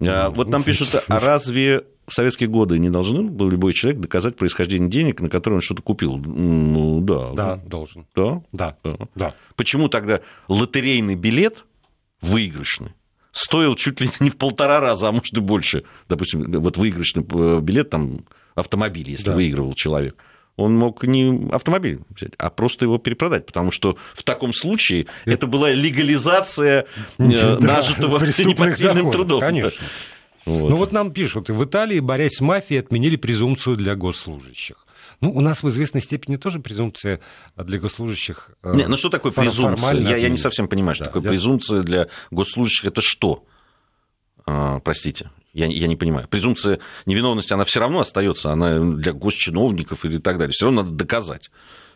А, 0.00 0.30
вот 0.30 0.48
нам 0.48 0.62
пишут, 0.62 0.94
а 1.08 1.18
разве 1.18 1.84
в 2.06 2.12
советские 2.12 2.48
годы 2.48 2.78
не 2.78 2.90
должен 2.90 3.30
был 3.30 3.48
любой 3.48 3.74
человек 3.74 4.00
доказать 4.00 4.36
происхождение 4.36 4.88
денег, 4.88 5.20
на 5.20 5.28
которые 5.28 5.56
он 5.56 5.60
что-то 5.60 5.82
купил? 5.82 6.16
Ну, 6.16 7.00
да. 7.00 7.32
Да, 7.32 7.56
должен. 7.56 8.06
Да? 8.14 8.42
Да. 8.52 8.76
да. 8.82 8.96
да. 9.14 9.34
Почему 9.56 9.88
тогда 9.88 10.20
лотерейный 10.48 11.14
билет 11.14 11.64
выигрышный 12.20 12.92
стоил 13.32 13.76
чуть 13.76 14.00
ли 14.00 14.08
не 14.20 14.30
в 14.30 14.36
полтора 14.36 14.80
раза, 14.80 15.08
а 15.08 15.12
может 15.12 15.36
и 15.36 15.40
больше? 15.40 15.84
Допустим, 16.08 16.44
вот 16.60 16.76
выигрышный 16.76 17.24
э, 17.30 17.60
билет, 17.60 17.90
там, 17.90 18.20
автомобиль, 18.54 19.10
если 19.10 19.26
да. 19.26 19.34
выигрывал 19.34 19.74
человек 19.74 20.16
он 20.58 20.76
мог 20.76 21.04
не 21.04 21.48
автомобиль 21.52 22.00
взять, 22.10 22.32
а 22.36 22.50
просто 22.50 22.84
его 22.84 22.98
перепродать, 22.98 23.46
потому 23.46 23.70
что 23.70 23.96
в 24.12 24.24
таком 24.24 24.52
случае 24.52 25.06
это, 25.24 25.34
это 25.34 25.46
была 25.46 25.70
легализация 25.70 26.86
да, 27.16 27.58
нажитого 27.60 28.18
непосильным 28.44 29.10
трудом. 29.12 29.40
Конечно. 29.40 29.86
Вот. 30.44 30.70
Ну 30.70 30.76
вот 30.76 30.92
нам 30.92 31.12
пишут, 31.12 31.48
в 31.48 31.64
Италии, 31.64 32.00
борясь 32.00 32.36
с 32.36 32.40
мафией, 32.40 32.80
отменили 32.80 33.16
презумпцию 33.16 33.76
для 33.76 33.94
госслужащих. 33.94 34.84
Ну, 35.20 35.30
у 35.30 35.40
нас 35.40 35.62
в 35.62 35.68
известной 35.68 36.00
степени 36.00 36.36
тоже 36.36 36.58
презумпция 36.58 37.20
для 37.56 37.78
госслужащих. 37.78 38.50
Э, 38.62 38.74
не, 38.74 38.86
ну 38.86 38.96
что 38.96 39.10
такое 39.10 39.32
презумпция? 39.32 39.94
Я, 39.94 40.16
я 40.16 40.28
не 40.28 40.36
совсем 40.36 40.68
понимаю, 40.68 40.94
что 40.96 41.04
да, 41.04 41.10
такое 41.10 41.22
я... 41.22 41.28
презумпция 41.28 41.82
для 41.82 42.08
госслужащих. 42.30 42.84
Это 42.84 43.00
что? 43.02 43.44
А, 44.50 44.80
простите, 44.80 45.30
я, 45.52 45.66
я 45.66 45.86
не 45.86 45.96
понимаю. 45.96 46.26
Презумпция 46.26 46.78
невиновности, 47.04 47.52
она 47.52 47.64
все 47.64 47.80
равно 47.80 48.00
остается, 48.00 48.50
она 48.50 48.78
для 48.80 49.12
госчиновников 49.12 50.06
или 50.06 50.16
так 50.16 50.38
далее. 50.38 50.54
Все 50.54 50.64
равно 50.64 50.84
надо 50.84 50.94
доказать. 50.94 51.50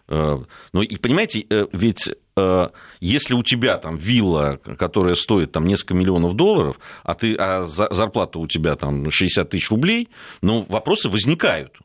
Э, 0.09 0.39
ну 0.75 0.83
и 0.83 0.97
понимаете, 0.99 1.47
э, 1.49 1.67
ведь 1.73 2.11
э, 2.37 2.69
если 3.01 3.33
у 3.33 3.43
тебя 3.43 3.79
там 3.79 3.97
вилла, 3.97 4.61
которая 4.79 5.15
стоит 5.15 5.53
там 5.53 5.65
несколько 5.67 5.95
миллионов 5.95 6.35
долларов, 6.35 6.79
а, 7.05 7.15
ты, 7.15 7.35
а 7.39 7.65
зарплата 7.65 8.39
у 8.39 8.47
тебя 8.47 8.77
там 8.77 9.11
60 9.11 9.49
тысяч 9.49 9.71
рублей, 9.71 10.11
ну 10.43 10.67
вопросы 10.69 11.09
возникают. 11.09 11.79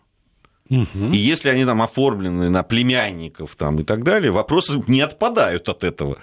Угу. 0.70 1.14
И 1.14 1.18
если 1.18 1.48
они 1.48 1.64
там 1.64 1.82
оформлены 1.82 2.50
на 2.50 2.64
племянников 2.64 3.56
там, 3.56 3.80
и 3.80 3.84
так 3.86 4.04
далее, 4.04 4.32
вопросы 4.32 4.84
не 4.88 5.00
отпадают 5.00 5.70
от 5.70 5.86
этого. 5.86 6.18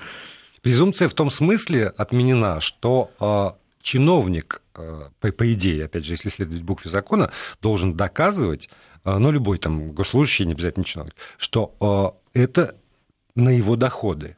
Презумпция 0.61 1.09
в 1.09 1.15
том 1.15 1.31
смысле 1.31 1.89
отменена, 1.97 2.61
что 2.61 3.57
чиновник, 3.85 4.63
по, 4.73 5.13
по 5.21 5.53
идее, 5.53 5.85
опять 5.85 6.05
же, 6.05 6.15
если 6.15 6.31
следовать 6.31 6.63
букве 6.63 6.91
закона, 6.91 7.31
должен 7.61 7.95
доказывать 7.95 8.69
а, 9.05 9.19
ну, 9.19 9.31
любой 9.31 9.59
там 9.59 9.93
госслужащий, 9.93 10.47
не 10.47 10.55
обязательно 10.55 10.85
чиновник, 10.85 11.15
что 11.37 11.77
а, 11.79 12.15
это 12.33 12.77
на 13.37 13.51
его 13.51 13.77
доходы. 13.77 14.37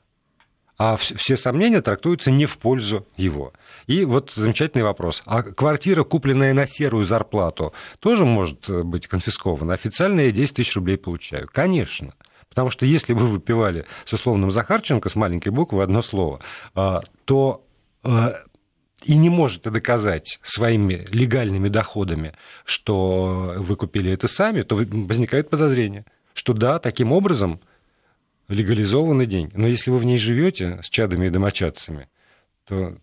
А 0.79 0.97
все 0.97 1.39
сомнения 1.39 1.81
трактуются 1.81 2.31
не 2.31 2.45
в 2.45 2.59
пользу 2.59 3.07
его. 3.17 3.55
И 3.87 4.05
вот 4.05 4.33
замечательный 4.35 4.83
вопрос. 4.83 5.23
А 5.25 5.43
квартира, 5.43 6.03
купленная 6.03 6.53
на 6.53 6.67
серую 6.67 7.07
зарплату, 7.07 7.73
тоже 7.99 8.27
может 8.27 8.69
э, 8.69 8.83
быть 8.83 9.07
конфискована? 9.07 9.73
Официально 9.73 10.21
я 10.21 10.33
10 10.33 10.57
тысяч 10.57 10.77
рублей 10.77 10.99
получаю. 10.99 11.49
Конечно. 11.51 12.13
Потому 12.51 12.69
что 12.69 12.85
если 12.85 13.15
вы 13.15 13.27
выпивали 13.27 13.87
с 14.05 14.13
условным 14.13 14.51
Захарченко, 14.51 15.09
с 15.09 15.15
маленькой 15.15 15.49
буквы, 15.49 15.83
одно 15.83 16.03
слово, 16.03 16.41
то 17.25 17.67
и 19.05 19.17
не 19.17 19.31
можете 19.31 19.71
доказать 19.71 20.41
своими 20.43 21.07
легальными 21.11 21.69
доходами, 21.69 22.33
что 22.65 23.55
вы 23.59 23.77
купили 23.77 24.11
это 24.11 24.29
сами, 24.29 24.63
то 24.63 24.75
возникает 24.75 25.51
подозрение, 25.51 26.05
что 26.35 26.53
да, 26.53 26.79
таким 26.79 27.13
образом 27.13 27.61
легализованы 28.49 29.27
деньги. 29.27 29.53
Но 29.55 29.67
если 29.67 29.91
вы 29.91 29.99
в 29.99 30.05
ней 30.05 30.19
живете 30.19 30.81
с 30.83 30.89
чадами 30.89 31.27
и 31.27 31.31
домочадцами, 31.31 32.09
то 32.67 32.97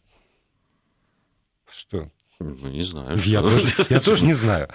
что? 1.69 2.09
Ну, 2.39 2.69
не 2.69 2.83
знаю. 2.83 3.17
Я, 3.19 3.41
тоже, 3.41 3.73
я 3.89 3.99
тоже 3.99 4.25
не 4.25 4.33
знаю. 4.33 4.69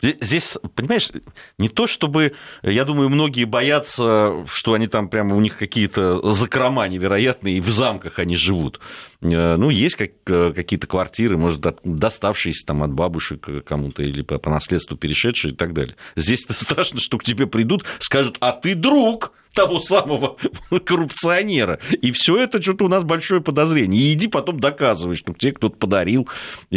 Здесь, 0.00 0.56
понимаешь, 0.74 1.10
не 1.58 1.68
то 1.68 1.86
чтобы, 1.86 2.34
я 2.62 2.84
думаю, 2.84 3.08
многие 3.08 3.44
боятся, 3.44 4.44
что 4.48 4.74
они 4.74 4.86
там 4.86 5.08
прямо 5.08 5.34
у 5.34 5.40
них 5.40 5.58
какие-то 5.58 6.30
закрома 6.32 6.86
невероятные, 6.86 7.56
и 7.56 7.60
в 7.60 7.70
замках 7.70 8.18
они 8.18 8.36
живут. 8.36 8.80
Э, 9.20 9.56
ну, 9.56 9.70
есть 9.70 9.96
как, 9.96 10.10
э, 10.26 10.52
какие-то 10.54 10.86
квартиры, 10.86 11.36
может, 11.36 11.60
доставшиеся 11.82 12.66
там 12.66 12.82
от 12.84 12.92
бабушек 12.92 13.64
кому-то 13.64 14.02
или 14.02 14.22
по, 14.22 14.38
по 14.38 14.50
наследству 14.50 14.96
перешедшие 14.96 15.52
и 15.52 15.56
так 15.56 15.72
далее. 15.72 15.96
Здесь 16.14 16.46
страшно, 16.50 17.00
что 17.00 17.18
к 17.18 17.24
тебе 17.24 17.46
придут, 17.46 17.84
скажут, 17.98 18.36
а 18.40 18.52
ты 18.52 18.74
друг, 18.74 19.32
того 19.54 19.80
самого 19.80 20.36
коррупционера. 20.84 21.80
И 22.00 22.12
все 22.12 22.36
это 22.40 22.62
что-то 22.62 22.84
у 22.84 22.88
нас 22.88 23.02
большое 23.02 23.40
подозрение. 23.40 24.00
И 24.00 24.12
иди 24.12 24.28
потом 24.28 24.60
доказывай, 24.60 25.16
что 25.16 25.34
тебе 25.34 25.52
кто-то 25.52 25.76
подарил 25.76 26.28
э, 26.70 26.76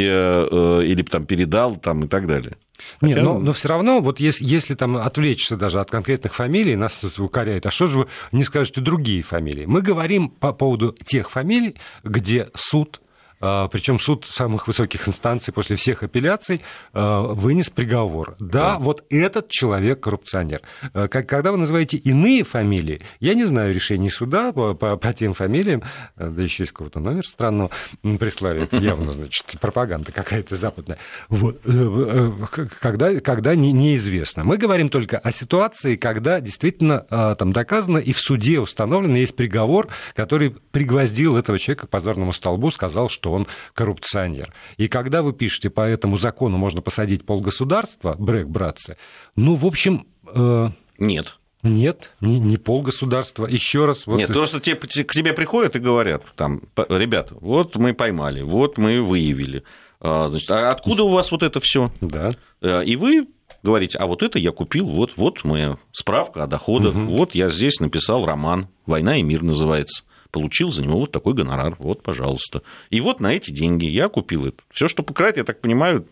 или 0.84 1.03
там 1.03 1.25
передал 1.27 1.75
там, 1.75 2.05
и 2.05 2.08
так 2.08 2.25
далее. 2.25 2.58
Хотя... 3.00 3.15
Нет, 3.15 3.23
но, 3.23 3.39
но 3.39 3.53
все 3.53 3.67
равно, 3.67 4.01
вот 4.01 4.19
если, 4.19 4.45
если 4.45 4.75
там 4.75 4.97
отвлечься 4.97 5.57
даже 5.57 5.79
от 5.79 5.89
конкретных 5.89 6.33
фамилий, 6.33 6.75
нас 6.75 6.93
тут 6.93 7.17
укоряют, 7.19 7.65
а 7.65 7.71
что 7.71 7.88
же 7.88 8.00
вы 8.00 8.07
не 8.31 8.43
скажете 8.43 8.81
другие 8.81 9.21
фамилии? 9.21 9.65
Мы 9.65 9.81
говорим 9.81 10.29
по 10.29 10.53
поводу 10.53 10.95
тех 11.05 11.29
фамилий, 11.29 11.75
где 12.03 12.50
суд 12.53 13.01
причем 13.41 14.00
суд 14.00 14.25
самых 14.25 14.67
высоких 14.67 15.07
инстанций 15.07 15.53
после 15.53 15.75
всех 15.75 16.03
апелляций 16.03 16.62
а, 16.93 17.21
вынес 17.21 17.69
приговор. 17.69 18.36
Да, 18.39 18.74
да. 18.74 18.79
вот 18.79 19.03
этот 19.10 19.50
человек 19.50 20.01
коррупционер. 20.01 20.62
А, 20.93 21.07
когда 21.07 21.51
вы 21.51 21.57
называете 21.57 21.98
иные 21.98 22.43
фамилии, 22.43 23.01
я 23.19 23.33
не 23.33 23.45
знаю 23.45 23.74
решений 23.74 24.10
суда 24.10 24.51
по, 24.51 24.74
по, 24.74 24.98
по 24.98 25.13
тем 25.13 25.33
фамилиям, 25.33 25.83
да 26.15 26.41
еще 26.41 26.63
из 26.63 26.71
какого-то 26.71 27.00
номера 27.00 27.24
странного 27.24 27.71
прислали, 28.19 28.63
это 28.63 28.77
явно, 28.77 29.12
значит, 29.12 29.60
пропаганда 29.60 30.12
какая-то 30.12 30.55
западная, 30.55 30.98
вот, 31.29 31.62
э, 31.65 31.69
э, 31.71 32.67
когда, 32.79 33.19
когда 33.19 33.55
не, 33.55 33.71
неизвестно. 33.71 34.43
Мы 34.43 34.57
говорим 34.57 34.89
только 34.89 35.17
о 35.17 35.31
ситуации, 35.31 35.95
когда 35.95 36.39
действительно 36.39 37.00
там 37.38 37.51
доказано 37.51 37.98
и 37.98 38.13
в 38.13 38.19
суде 38.19 38.60
установлено, 38.60 39.17
есть 39.17 39.36
приговор, 39.36 39.88
который 40.15 40.51
пригвоздил 40.71 41.38
этого 41.38 41.57
человека 41.57 41.88
к 41.88 41.89
позорному 41.89 42.33
столбу, 42.33 42.71
сказал, 42.71 43.10
что 43.10 43.30
он 43.31 43.47
коррупционер. 43.73 44.53
И 44.77 44.88
когда 44.88 45.21
вы 45.21 45.33
пишете, 45.33 45.69
по 45.69 45.81
этому 45.81 46.17
закону 46.17 46.57
можно 46.57 46.81
посадить 46.81 47.25
полгосударства, 47.25 48.15
брек, 48.17 48.47
братцы, 48.47 48.97
ну, 49.35 49.55
в 49.55 49.65
общем... 49.65 50.07
Э... 50.27 50.69
Нет. 50.97 51.38
Нет, 51.63 52.09
не, 52.21 52.39
не 52.39 52.57
полгосударства. 52.57 53.45
Еще 53.45 53.85
раз. 53.85 54.07
Вот... 54.07 54.17
Нет, 54.17 54.33
просто 54.33 54.59
те, 54.59 54.75
к 54.75 55.13
тебе 55.13 55.33
приходят 55.33 55.75
и 55.75 55.79
говорят, 55.79 56.23
там, 56.35 56.63
ребята, 56.75 57.35
вот 57.39 57.75
мы 57.75 57.93
поймали, 57.93 58.41
вот 58.41 58.79
мы 58.79 59.03
выявили. 59.03 59.63
А, 60.00 60.27
значит, 60.27 60.50
а 60.50 60.71
откуда 60.71 61.03
у 61.03 61.11
вас 61.11 61.31
вот 61.31 61.43
это 61.43 61.59
все? 61.59 61.91
Да. 62.01 62.33
Э, 62.61 62.83
и 62.83 62.95
вы 62.95 63.27
говорите, 63.61 64.00
а 64.00 64.07
вот 64.07 64.23
это 64.23 64.39
я 64.39 64.51
купил, 64.51 64.88
вот, 64.88 65.11
вот 65.17 65.43
моя 65.43 65.77
справка 65.91 66.43
о 66.43 66.47
доходах, 66.47 66.95
угу. 66.95 67.15
вот 67.17 67.35
я 67.35 67.50
здесь 67.50 67.79
написал 67.79 68.25
роман 68.25 68.67
«Война 68.88 69.17
и 69.17 69.21
мир» 69.21 69.43
называется 69.43 70.03
получил 70.31 70.71
за 70.71 70.81
него 70.81 71.00
вот 71.00 71.11
такой 71.11 71.33
гонорар, 71.33 71.75
вот, 71.77 72.01
пожалуйста. 72.01 72.61
И 72.89 73.01
вот 73.01 73.19
на 73.19 73.33
эти 73.33 73.51
деньги 73.51 73.85
я 73.85 74.09
купил 74.09 74.45
это. 74.45 74.57
Все, 74.71 74.88
что 74.88 75.03
пократь, 75.03 75.38
я 75.38 75.43
так 75.43 75.61
понимаю, 75.61 76.05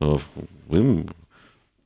э, 0.00 0.16
вы 0.68 1.06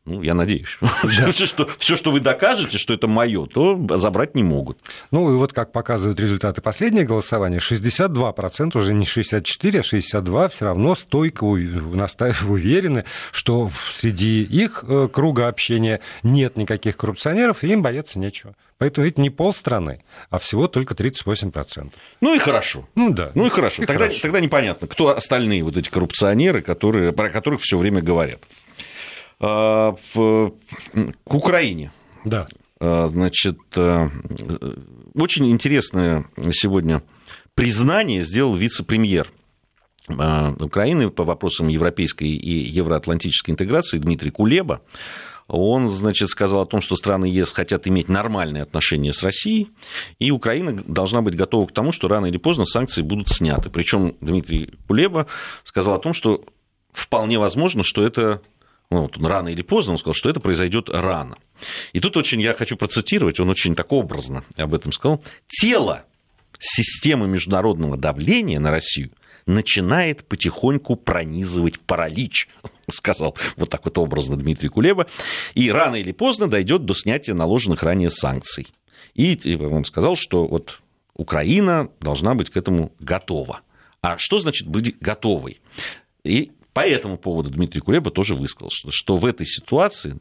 Ну, 0.05 0.23
я 0.23 0.35
надеюсь. 0.35 0.79
Да. 1.03 1.33
что, 1.33 1.69
все, 1.79 1.97
что 1.97 2.13
вы 2.13 2.21
докажете, 2.21 2.79
что 2.79 2.95
это 2.95 3.09
мое, 3.09 3.47
то 3.47 3.79
забрать 3.97 4.35
не 4.35 4.43
могут. 4.43 4.79
Ну, 5.11 5.33
и 5.33 5.37
вот 5.37 5.53
как 5.53 5.73
показывают 5.73 6.21
результаты 6.21 6.61
последнего 6.61 7.05
голосования, 7.05 7.59
62%, 7.59 8.79
уже 8.79 8.95
не 8.95 9.05
64, 9.05 9.81
а 9.81 9.83
62 9.83 10.49
все 10.49 10.65
равно 10.65 10.95
стойко 10.95 11.45
уверены, 11.45 13.05
что 13.33 13.71
среди 13.97 14.43
их 14.43 14.85
э, 14.87 15.09
круга 15.13 15.49
общения 15.49 16.01
нет 16.23 16.57
никаких 16.57 16.97
коррупционеров, 16.97 17.65
и 17.65 17.73
им 17.73 17.83
бояться 17.83 18.19
нечего. 18.19 18.55
Поэтому 18.79 19.07
это 19.07 19.21
не 19.23 19.31
полстраны, 19.31 20.05
а 20.29 20.39
всего 20.39 20.69
только 20.69 20.95
38%. 20.95 21.91
Ну 22.21 22.35
и 22.35 22.39
хорошо. 22.39 22.87
Ну 22.95 23.11
да. 23.11 23.33
Ну 23.35 23.47
и 23.47 23.49
хорошо. 23.49 23.83
И 23.83 23.87
тогда, 23.87 24.05
хорошо. 24.05 24.21
тогда 24.21 24.41
непонятно, 24.41 24.87
кто 24.87 25.09
остальные 25.09 25.63
вот 25.63 25.77
эти 25.77 25.89
коррупционеры, 25.89 26.61
которые, 26.61 27.13
про 27.13 27.31
которых 27.31 27.63
все 27.63 27.79
время 27.79 28.03
говорят. 28.03 28.41
А, 29.41 29.95
к 30.13 31.35
Украине. 31.35 31.91
Да. 32.25 32.47
А, 32.79 33.07
значит, 33.07 33.59
э, 33.77 34.09
очень 35.15 35.51
интересное 35.51 36.27
сегодня 36.53 37.03
признание 37.55 38.23
сделал 38.23 38.55
вице-премьер 38.55 39.33
а, 40.09 40.55
Украины 40.59 41.11
по 41.11 41.25
вопросам 41.25 41.69
европейской 41.69 42.29
и 42.29 42.71
евроатлантической 42.71 43.53
интеграции 43.53 43.99
Дмитрий 43.99 44.31
Кулеба. 44.31 44.83
Он, 45.49 45.89
значит, 45.89 46.29
сказал 46.29 46.63
о 46.63 46.67
том, 46.67 46.81
что 46.81 46.97
страны 46.97 47.27
ЕС 47.27 47.53
хотят 47.53 47.87
иметь 47.87 48.09
нормальные 48.09 48.65
отношения 48.65 49.13
с 49.13 49.23
Россией, 49.23 49.71
и 50.19 50.31
Украина 50.31 50.73
должна 50.73 51.23
быть 51.23 51.37
готова 51.37 51.67
к 51.67 51.73
тому, 51.73 51.93
что 51.93 52.09
рано 52.09 52.27
или 52.27 52.37
поздно 52.37 52.67
санкции 52.67 53.03
будут 53.03 53.29
сняты. 53.29 53.71
Причем 53.71 54.17
Дмитрий 54.21 54.75
Кулеба 54.89 55.27
сказал 55.63 55.95
о 55.95 56.01
том, 56.01 56.15
что 56.15 56.45
вполне 56.93 57.39
возможно, 57.39 57.85
что 57.85 58.05
это 58.05 58.43
ну, 58.91 59.03
вот 59.03 59.19
он 59.19 59.27
рано 59.27 59.49
или 59.49 59.63
поздно, 59.63 59.93
он 59.93 59.99
сказал, 59.99 60.15
что 60.15 60.31
это 60.31 60.41
произойдет 60.41 60.89
рано. 60.89 61.37
И 61.93 62.01
тут 62.01 62.17
очень 62.17 62.41
я 62.41 62.55
хочу 62.55 62.77
процитировать, 62.77 63.41
он 63.41 63.49
очень 63.49 63.75
так 63.75 63.93
образно 63.93 64.45
об 64.57 64.75
этом 64.75 64.93
сказал. 64.93 65.23
Тело 65.49 66.05
системы 66.59 67.27
международного 67.27 67.97
давления 67.97 68.61
на 68.61 68.71
Россию 68.71 69.11
начинает 69.47 70.25
потихоньку 70.25 70.97
пронизывать 70.97 71.81
паралич, 71.81 72.49
сказал 72.91 73.37
вот 73.57 73.71
так 73.71 73.85
вот 73.85 73.99
образно 73.99 74.37
Дмитрий 74.37 74.69
Кулеба, 74.69 75.07
и 75.55 75.71
рано 75.71 75.97
или 75.97 76.13
поздно 76.13 76.49
дойдет 76.49 76.85
до 76.85 76.95
снятия 76.95 77.35
наложенных 77.35 77.83
ранее 77.83 78.11
санкций. 78.11 78.69
И 79.15 79.57
он 79.57 79.85
сказал, 79.85 80.17
что 80.17 80.47
вот 80.47 80.81
Украина 81.15 81.91
должна 82.01 82.35
быть 82.35 82.51
к 82.51 82.57
этому 82.57 82.93
готова. 82.99 83.61
А 84.03 84.17
что 84.19 84.39
значит 84.39 84.69
быть 84.69 84.99
готовой? 85.01 85.61
И 86.23 86.53
по 86.75 86.81
этому 86.81 87.17
поводу 87.17 87.49
Дмитрий 87.49 87.81
Кулеба 87.81 88.11
тоже 88.11 88.35
высказался, 88.35 88.89
что 88.91 89.17
в 89.17 89.25
этой 89.25 89.47
ситуации 89.47 90.19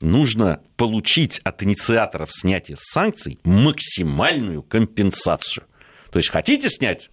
нужно 0.00 0.62
получить 0.76 1.38
от 1.40 1.62
инициаторов 1.62 2.30
снятия 2.32 2.76
санкций 2.80 3.38
максимальную 3.44 4.62
компенсацию. 4.62 5.66
То 6.10 6.18
есть 6.18 6.30
хотите 6.30 6.70
снять 6.70 7.10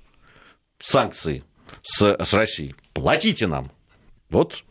санкции 0.80 1.44
с, 1.82 2.16
с 2.24 2.34
Россией, 2.34 2.76
платите 2.94 3.48
нам. 3.48 3.72
Вот 4.30 4.64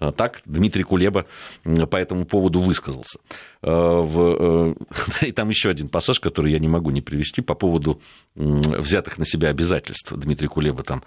Э, 0.00 0.12
так 0.16 0.42
Дмитрий 0.44 0.82
Кулеба 0.82 1.26
по 1.64 1.96
этому 1.96 2.26
поводу 2.26 2.60
высказался. 2.60 3.18
Э, 3.62 4.74
э, 5.22 5.26
и 5.26 5.32
там 5.32 5.48
еще 5.48 5.70
один 5.70 5.88
пассаж, 5.88 6.20
который 6.20 6.52
я 6.52 6.58
не 6.58 6.68
могу 6.68 6.90
не 6.90 7.00
привести 7.00 7.40
по 7.40 7.54
поводу 7.54 8.00
взятых 8.34 9.18
на 9.18 9.24
себя 9.24 9.48
обязательств. 9.48 10.12
Дмитрий 10.12 10.48
Кулеба 10.48 10.82
там 10.82 11.02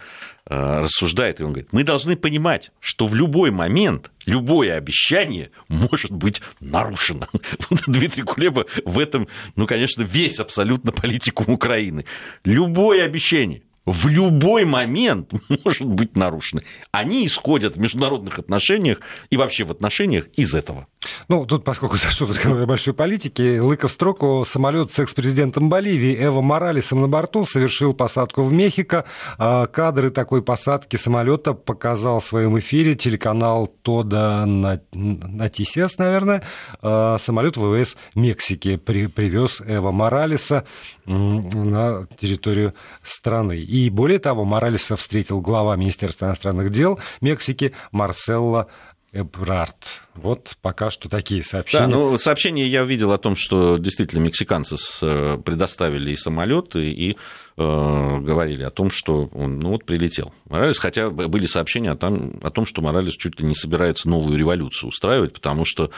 рассуждает, 0.46 1.40
и 1.40 1.44
он 1.44 1.54
говорит, 1.54 1.72
мы 1.72 1.84
должны 1.84 2.16
понимать, 2.16 2.72
что 2.80 3.08
в 3.08 3.14
любой 3.14 3.52
момент 3.52 4.10
любое 4.26 4.76
обещание 4.76 5.52
может 5.68 6.12
быть 6.12 6.42
нарушено. 6.60 7.28
Дмитрий 7.88 8.24
Кулеба 8.24 8.66
в 8.84 8.98
этом, 8.98 9.28
ну, 9.56 9.68
конечно, 9.68 10.02
весь 10.02 10.40
абсолютно 10.40 10.92
политикум 10.92 11.54
Украины. 11.54 12.06
Любое 12.44 13.06
обещание 13.06 13.62
в 13.92 14.08
любой 14.08 14.66
момент 14.66 15.32
может 15.66 15.88
быть 15.88 16.16
нарушены. 16.16 16.64
Они 16.92 17.26
исходят 17.26 17.76
в 17.76 17.80
международных 17.80 18.40
отношениях 18.40 19.00
и 19.30 19.38
вообще 19.38 19.64
в 19.64 19.72
отношениях 19.72 20.28
из 20.36 20.54
этого. 20.54 20.88
Ну, 21.30 21.46
тут, 21.46 21.64
поскольку 21.64 21.98
зашло 21.98 22.28
разговор 22.28 22.66
большой 22.66 22.94
политики, 22.94 23.60
Лыков 23.60 23.92
строку 23.92 24.46
самолет 24.48 24.94
с 24.94 25.00
экс-президентом 25.00 25.70
Боливии 25.70 26.16
Эво 26.16 26.42
Моралесом 26.42 27.02
на 27.02 27.08
борту 27.08 27.46
совершил 27.46 27.94
посадку 27.94 28.44
в 28.44 28.52
Мехико. 28.52 29.06
А, 29.38 29.68
кадры 29.68 30.10
такой 30.10 30.42
посадки 30.42 30.98
самолета 30.98 31.54
показал 31.54 32.20
в 32.20 32.26
своем 32.26 32.60
эфире 32.60 32.96
телеканал 32.96 33.68
Тода 33.68 34.46
Натисиас, 34.46 35.98
наверное. 35.98 36.44
А, 36.82 37.18
самолет 37.18 37.56
ВВС 37.56 37.96
Мексики 38.16 38.76
привез 38.76 39.62
Эво 39.62 39.92
Моралеса 39.92 40.66
на 41.06 42.08
территорию 42.20 42.74
страны. 43.04 43.58
И 43.58 43.90
более 43.90 44.20
того, 44.20 44.44
Моралеса 44.44 44.96
встретил 44.98 45.42
глава 45.42 45.76
Министерства 45.76 46.26
иностранных 46.26 46.72
дел 46.72 47.00
Мексики 47.22 47.74
Марселло 47.92 48.68
Эбрард. 49.12 50.02
Вот 50.14 50.56
пока 50.62 50.92
что 50.92 51.10
такие 51.10 51.44
сообщения. 51.44 51.88
Да, 51.88 51.90
ну, 51.90 52.18
сообщения 52.18 52.68
я 52.68 52.84
видел 52.84 53.12
о 53.12 53.18
том, 53.18 53.36
что 53.36 53.78
действительно 53.78 54.20
мексиканцы 54.20 54.76
э, 55.02 55.38
предоставили 55.44 56.12
и 56.12 56.16
самолеты, 56.16 56.92
и 56.92 57.12
э, 57.12 57.16
говорили 57.58 58.62
о 58.62 58.70
том, 58.70 58.92
что 58.92 59.30
он 59.34 59.60
ну, 59.60 59.70
вот 59.70 59.86
прилетел. 59.86 60.32
Моралес, 60.48 60.78
хотя 60.78 61.10
были 61.10 61.48
сообщения 61.48 61.92
о 61.92 61.96
том, 61.96 62.40
о 62.44 62.52
том, 62.52 62.68
что 62.68 62.84
Моралес 62.84 63.16
чуть 63.16 63.40
ли 63.40 63.48
не 63.48 63.56
собирается 63.56 64.08
новую 64.08 64.38
революцию 64.38 64.90
устраивать, 64.90 65.34
потому 65.34 65.66
что 65.66 65.90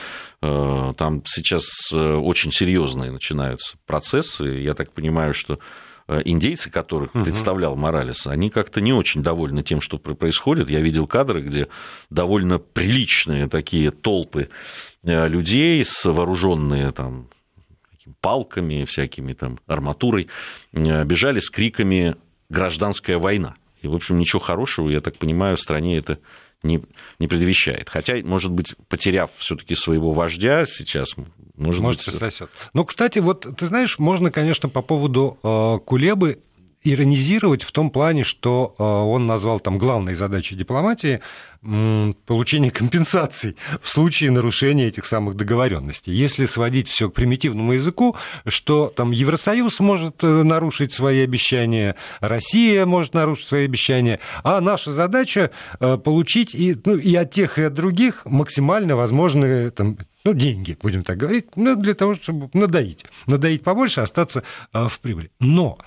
э, 0.42 0.94
там 0.98 1.24
сейчас 1.26 1.66
э, 1.92 1.98
очень 1.98 2.54
серьезные 2.54 3.12
начинаются 3.12 3.76
процессы. 3.86 4.46
Я 4.46 4.74
так 4.74 4.94
понимаю, 4.94 5.34
что 5.34 5.60
индейцы, 6.26 6.70
которых 6.70 7.16
угу. 7.16 7.24
представлял 7.24 7.76
Моралес, 7.76 8.28
они 8.28 8.50
как-то 8.50 8.82
не 8.82 8.94
очень 8.94 9.24
довольны 9.24 9.64
тем, 9.64 9.82
что 9.82 9.98
происходит. 9.98 10.70
Я 10.70 10.82
видел 10.82 11.08
кадры, 11.08 11.42
где 11.42 11.68
довольно 12.10 12.60
приличные 12.60 13.48
такие 13.48 13.92
толпы 13.92 14.50
э, 15.04 15.28
людей, 15.28 15.84
вооруженные 16.04 16.92
там 16.92 17.28
палками, 18.20 18.86
всякими 18.86 19.34
там 19.34 19.60
арматурой, 19.68 20.28
э, 20.74 21.04
бежали 21.06 21.40
с 21.40 21.50
криками 21.50 22.16
«гражданская 22.50 23.18
война». 23.18 23.56
И, 23.82 23.88
в 23.88 23.96
общем, 23.96 24.20
ничего 24.20 24.40
хорошего, 24.40 24.90
я 24.90 25.02
так 25.02 25.18
понимаю, 25.18 25.58
в 25.58 25.62
стране 25.62 25.98
это 25.98 26.20
не, 26.64 26.82
не 27.20 27.28
предвещает. 27.28 27.90
Хотя, 27.90 28.16
может 28.24 28.52
быть, 28.52 28.76
потеряв 28.88 29.32
все-таки 29.38 29.76
своего 29.76 30.14
вождя 30.14 30.66
сейчас, 30.66 31.16
может, 31.56 31.82
может 31.82 32.06
быть... 32.06 32.18
Сосет. 32.18 32.50
Ну, 32.74 32.86
кстати, 32.86 33.20
вот 33.20 33.48
ты 33.58 33.66
знаешь, 33.66 34.00
можно, 34.00 34.32
конечно, 34.32 34.70
по 34.70 34.82
поводу 34.82 35.38
э, 35.44 35.80
Кулебы 35.86 36.40
иронизировать 36.84 37.64
в 37.64 37.72
том 37.72 37.90
плане, 37.90 38.24
что 38.24 38.76
э, 38.78 38.84
он 38.84 39.28
назвал 39.28 39.60
там 39.60 39.78
главной 39.78 40.16
задачей 40.16 40.56
дипломатии 40.56 41.22
получение 41.62 42.72
компенсаций 42.72 43.56
в 43.84 43.90
случае 43.90 44.32
нарушения 44.32 44.88
этих 44.88 45.06
самых 45.06 45.36
договоренностей. 45.36 46.12
Если 46.12 46.46
сводить 46.46 46.88
все 46.88 47.10
к 47.10 47.14
примитивному 47.14 47.74
языку, 47.74 48.16
что 48.48 48.88
там 48.88 49.12
Евросоюз 49.12 49.80
может 49.80 50.24
э, 50.24 50.28
нарушить 50.28 50.92
свои 50.92 51.22
обещания, 51.22 51.96
Россия 52.20 52.88
может 52.88 53.14
нарушить 53.14 53.48
свои 53.48 53.66
обещания, 53.66 54.20
а 54.44 54.60
наша 54.60 54.92
задача 54.92 55.52
э, 55.80 55.98
получить 55.98 56.56
и, 56.56 56.76
ну, 56.84 56.98
и 56.98 57.14
от 57.16 57.32
тех, 57.32 57.60
и 57.60 57.64
от 57.64 57.76
других 57.76 58.26
максимально 58.26 58.96
возможные 58.96 59.70
там, 59.70 59.98
ну, 60.24 60.34
деньги, 60.34 60.76
будем 60.82 61.04
так 61.04 61.18
говорить, 61.18 61.46
ну, 61.56 61.76
для 61.76 61.94
того, 61.94 62.16
чтобы 62.16 62.50
надоить. 62.54 63.06
Надоить 63.28 63.62
побольше, 63.62 64.02
остаться 64.02 64.44
в 64.74 65.00
прибыли. 65.00 65.32
Но 65.40 65.78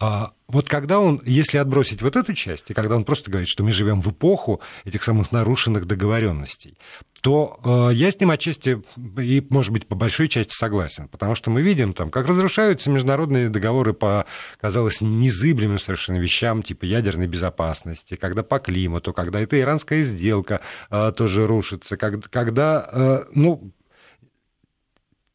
а, 0.00 0.32
вот 0.52 0.68
когда 0.68 0.98
он, 0.98 1.22
если 1.24 1.58
отбросить 1.58 2.02
вот 2.02 2.16
эту 2.16 2.34
часть, 2.34 2.70
и 2.70 2.74
когда 2.74 2.96
он 2.96 3.04
просто 3.04 3.30
говорит, 3.30 3.48
что 3.48 3.62
мы 3.62 3.70
живем 3.70 4.00
в 4.00 4.08
эпоху 4.08 4.60
этих 4.84 5.02
самых 5.04 5.32
нарушенных 5.32 5.86
договоренностей, 5.86 6.76
то 7.20 7.60
э, 7.90 7.94
я 7.94 8.10
с 8.10 8.18
ним 8.18 8.30
отчасти 8.30 8.82
и, 9.18 9.46
может 9.50 9.72
быть, 9.72 9.86
по 9.86 9.94
большой 9.94 10.28
части 10.28 10.52
согласен, 10.52 11.08
потому 11.08 11.34
что 11.34 11.50
мы 11.50 11.62
видим 11.62 11.92
там, 11.92 12.10
как 12.10 12.26
разрушаются 12.26 12.90
международные 12.90 13.48
договоры 13.48 13.92
по, 13.92 14.26
казалось, 14.60 15.00
незыблемым 15.00 15.78
совершенно 15.78 16.16
вещам, 16.16 16.62
типа 16.62 16.84
ядерной 16.84 17.26
безопасности, 17.26 18.16
когда 18.16 18.42
по 18.42 18.58
климату, 18.58 19.12
когда 19.12 19.40
эта 19.40 19.60
иранская 19.60 20.02
сделка 20.02 20.60
э, 20.90 21.12
тоже 21.16 21.46
рушится, 21.46 21.96
когда, 21.96 22.28
когда 22.28 22.88
э, 22.90 23.24
ну, 23.34 23.72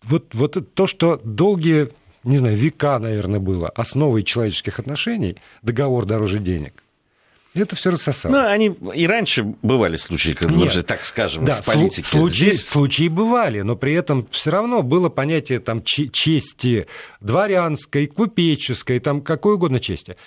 вот, 0.04 0.34
вот 0.34 0.73
то, 0.73 0.88
что 0.88 1.19
долгие, 1.23 1.89
не 2.26 2.38
знаю, 2.38 2.58
века, 2.58 3.00
наверное, 3.00 3.40
было 3.40 3.70
основой 3.70 4.24
человеческих 4.24 4.80
отношений, 4.80 5.38
договор 5.62 6.06
дороже 6.06 6.40
денег, 6.40 6.84
это 7.56 7.76
все 7.78 7.90
рассосалось. 7.90 8.38
Ну, 8.38 8.46
они 8.46 8.76
и 8.94 9.08
раньше 9.08 9.44
бывали 9.44 9.96
случаи, 9.96 10.34
когда 10.34 10.56
Нет. 10.56 10.70
уже, 10.70 10.84
так 10.84 11.06
скажем, 11.06 11.46
да, 11.46 11.56
в 11.56 11.66
политике. 11.66 12.04
Случаи, 12.08 12.52
Здесь... 12.52 12.68
случаи 12.68 13.08
бывали, 13.08 13.62
но 13.62 13.78
при 13.78 13.94
этом 13.94 14.28
все 14.32 14.52
равно 14.52 14.82
было 14.82 15.08
понятие 15.08 15.60
там 15.60 15.82
чести 15.84 16.88
дворянской, 17.22 18.08
купеческой, 18.08 19.00
там 19.00 19.22
какой 19.22 19.54
угодно 19.54 19.80
чести. 19.80 20.18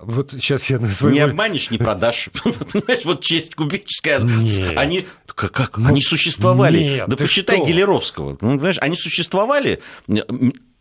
вот 0.00 0.32
сейчас 0.32 0.68
я 0.70 0.80
на 0.80 0.88
своем... 0.88 1.14
Не 1.14 1.20
обманешь, 1.20 1.70
не 1.70 1.78
продашь. 1.78 2.30
Понимаешь, 2.72 3.04
вот 3.04 3.22
честь 3.22 3.54
кубическая. 3.54 4.18
Они, 4.76 5.06
как, 5.26 5.52
как? 5.52 5.78
Ну, 5.78 5.88
они 5.88 6.02
существовали. 6.02 6.78
Нет, 6.78 7.04
да 7.08 7.16
почитай 7.16 7.58
что? 7.58 7.66
Гелеровского. 7.66 8.36
Ну, 8.40 8.58
знаешь, 8.58 8.78
они 8.80 8.96
существовали 8.96 9.80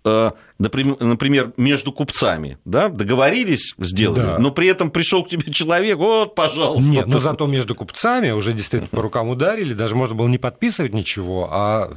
например, 0.03 1.53
между 1.57 1.91
купцами, 1.91 2.57
да, 2.65 2.89
договорились, 2.89 3.75
сделали, 3.77 4.19
да. 4.19 4.39
но 4.39 4.51
при 4.51 4.67
этом 4.67 4.91
пришел 4.91 5.23
к 5.23 5.29
тебе 5.29 5.51
человек, 5.51 5.97
вот, 5.97 6.35
пожалуйста. 6.35 6.89
Нет, 6.89 7.07
но 7.07 7.19
зато 7.19 7.47
между 7.47 7.75
купцами 7.75 8.31
уже 8.31 8.53
действительно 8.53 8.89
по 8.89 9.01
рукам 9.01 9.29
ударили, 9.29 9.73
даже 9.73 9.95
можно 9.95 10.15
было 10.15 10.27
не 10.27 10.38
подписывать 10.38 10.93
ничего, 10.93 11.49
а 11.51 11.93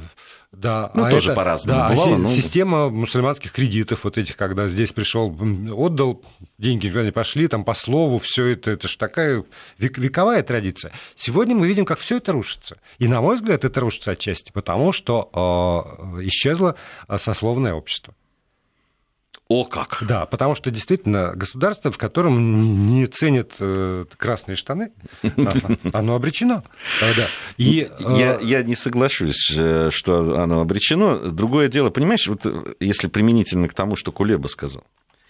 да, 0.53 0.91
ну, 0.93 1.05
а 1.05 1.09
тоже 1.09 1.31
это, 1.31 1.35
по-разному 1.35 1.79
да, 1.79 1.89
бывало. 1.89 2.15
А 2.15 2.17
но... 2.19 2.29
Система 2.29 2.89
мусульманских 2.89 3.51
кредитов, 3.51 4.03
вот 4.03 4.19
этих, 4.19 4.37
когда 4.37 4.67
здесь 4.67 4.93
пришел, 4.93 5.35
отдал, 5.75 6.21
деньги 6.59 6.85
никуда 6.85 7.03
не 7.03 7.11
пошли, 7.11 7.47
там 7.47 7.63
по 7.63 7.73
слову, 7.73 8.19
все 8.19 8.47
это, 8.47 8.71
это 8.71 8.87
же 8.87 8.97
такая 8.97 9.43
вековая 9.79 10.43
традиция. 10.43 10.93
Сегодня 11.15 11.55
мы 11.55 11.67
видим, 11.67 11.85
как 11.85 11.97
все 11.97 12.17
это 12.17 12.31
рушится. 12.31 12.77
И, 12.99 13.07
на 13.07 13.19
мой 13.21 13.35
взгляд, 13.35 13.65
это 13.65 13.79
рушится 13.79 14.11
отчасти 14.11 14.51
потому, 14.51 14.91
что 14.91 16.13
э, 16.17 16.25
исчезло 16.25 16.75
сословное 17.17 17.73
общество. 17.73 18.13
О 19.49 19.65
как! 19.65 20.03
Да, 20.07 20.25
потому 20.25 20.55
что 20.55 20.71
действительно 20.71 21.33
государство, 21.35 21.91
в 21.91 21.97
котором 21.97 22.95
не 22.95 23.05
ценят 23.07 23.55
э, 23.59 24.05
красные 24.17 24.55
штаны, 24.55 24.91
а, 25.21 25.53
оно 25.97 26.15
обречено. 26.15 26.63
И, 27.57 27.89
я, 27.99 28.35
э, 28.35 28.39
я 28.41 28.63
не 28.63 28.75
соглашусь, 28.75 29.53
э, 29.55 29.89
что 29.91 30.41
оно 30.41 30.61
обречено. 30.61 31.17
Другое 31.17 31.67
дело, 31.67 31.89
понимаешь, 31.89 32.27
вот 32.27 32.45
если 32.79 33.07
применительно 33.07 33.67
к 33.67 33.73
тому, 33.73 33.97
что 33.97 34.13
Кулеба 34.13 34.47
сказал, 34.47 34.85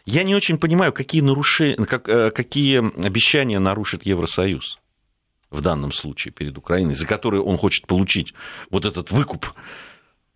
я 0.06 0.23
не 0.23 0.36
очень 0.36 0.60
понимаю, 0.60 0.93
какие, 0.93 1.21
нарушения, 1.21 1.84
как, 1.86 2.06
какие 2.36 2.80
обещания 3.04 3.58
нарушит 3.58 4.06
Евросоюз 4.06 4.80
в 5.49 5.62
данном 5.62 5.91
случае 5.91 6.34
перед 6.34 6.58
Украиной, 6.58 6.95
за 6.95 7.08
которые 7.08 7.41
он 7.41 7.58
хочет 7.58 7.88
получить 7.88 8.34
вот 8.69 8.86
этот 8.86 9.12
выкуп. 9.12 9.54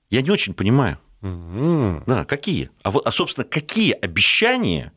Я 0.09 0.21
не 0.21 0.31
очень 0.31 0.53
понимаю. 0.53 0.97
Угу. 1.21 2.03
Да, 2.05 2.25
какие? 2.25 2.69
А, 2.83 2.91
а, 3.03 3.11
собственно, 3.11 3.45
какие 3.45 3.93
обещания 3.93 4.91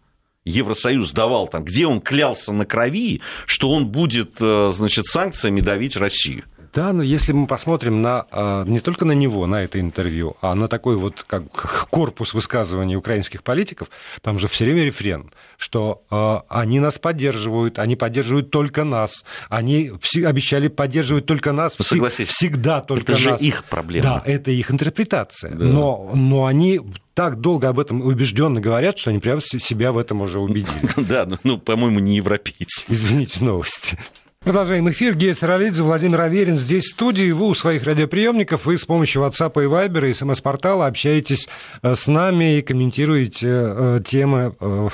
Евросоюз 0.44 1.12
давал 1.12 1.48
там, 1.48 1.64
где 1.64 1.87
он 1.87 2.00
клялся 2.00 2.52
на 2.52 2.66
крови, 2.66 3.20
что 3.46 3.70
он 3.70 3.87
будет, 3.87 4.37
э, 4.40 4.70
значит, 4.72 5.06
санкциями 5.06 5.61
давить 5.61 5.96
Россию? 5.96 6.44
Да, 6.72 6.92
но 6.92 7.02
если 7.02 7.33
мы 7.33 7.46
посмотрим 7.46 8.00
на, 8.00 8.26
а, 8.30 8.64
не 8.64 8.80
только 8.80 9.04
на 9.04 9.12
него, 9.12 9.46
на 9.46 9.62
это 9.62 9.80
интервью, 9.80 10.37
а 10.40 10.54
на 10.54 10.68
такой 10.68 10.96
вот 10.96 11.24
как 11.26 11.44
корпус 11.90 12.35
высказываний 12.35 12.96
украинских 12.96 13.42
политиков, 13.42 13.88
там 14.22 14.38
же 14.38 14.48
все 14.48 14.64
время 14.64 14.85
рефрен, 14.85 15.33
что 15.56 16.02
а, 16.11 16.44
они 16.48 16.80
нас 16.80 16.98
поддерживают, 16.98 17.78
они 17.78 17.96
поддерживают 17.96 18.50
только 18.50 18.85
нас, 18.85 19.24
они 19.48 19.92
обещали 20.24 20.68
поддерживать 20.68 21.26
только 21.26 21.52
нас, 21.52 21.76
ну, 21.78 21.85
Согласись, 21.85 22.28
всегда 22.28 22.80
только 22.80 23.12
это 23.12 23.30
нас. 23.30 23.40
же 23.40 23.46
их 23.46 23.64
проблема. 23.64 24.02
Да, 24.02 24.22
это 24.24 24.50
их 24.50 24.70
интерпретация. 24.70 25.54
Да. 25.54 25.64
Но, 25.64 26.11
но 26.14 26.46
они 26.46 26.80
так 27.14 27.40
долго 27.40 27.68
об 27.68 27.78
этом 27.78 28.00
убежденно 28.00 28.61
говорят, 28.61 28.98
что 28.98 29.11
они 29.11 29.18
прямо 29.18 29.40
себя 29.40 29.92
в 29.92 29.98
этом 29.98 30.22
уже 30.22 30.38
убедили. 30.38 30.70
Да, 31.11 31.28
ну, 31.42 31.59
по-моему, 31.59 31.98
не 31.98 32.16
европейцы. 32.16 32.85
Извините, 32.88 33.44
новости. 33.44 33.98
Продолжаем 34.42 34.88
эфир. 34.88 35.16
Гея 35.16 35.35
Саралидзе, 35.35 35.83
Владимир 35.83 36.22
Аверин 36.22 36.57
здесь 36.57 36.85
в 36.85 36.92
студии. 36.92 37.31
Вы 37.31 37.48
у 37.48 37.55
своих 37.55 37.85
радиоприемников, 37.85 38.64
вы 38.64 38.79
с 38.79 38.87
помощью 38.87 39.20
WhatsApp 39.20 39.53
и 39.62 39.66
Viber 39.66 40.09
и 40.09 40.14
смс-портала 40.14 40.87
общаетесь 40.87 41.46
э, 41.83 41.94
с 41.94 42.07
нами 42.07 42.57
и 42.57 42.62
комментируете 42.62 43.48
э, 43.50 44.00
темы 44.03 44.57
э, 44.59 44.88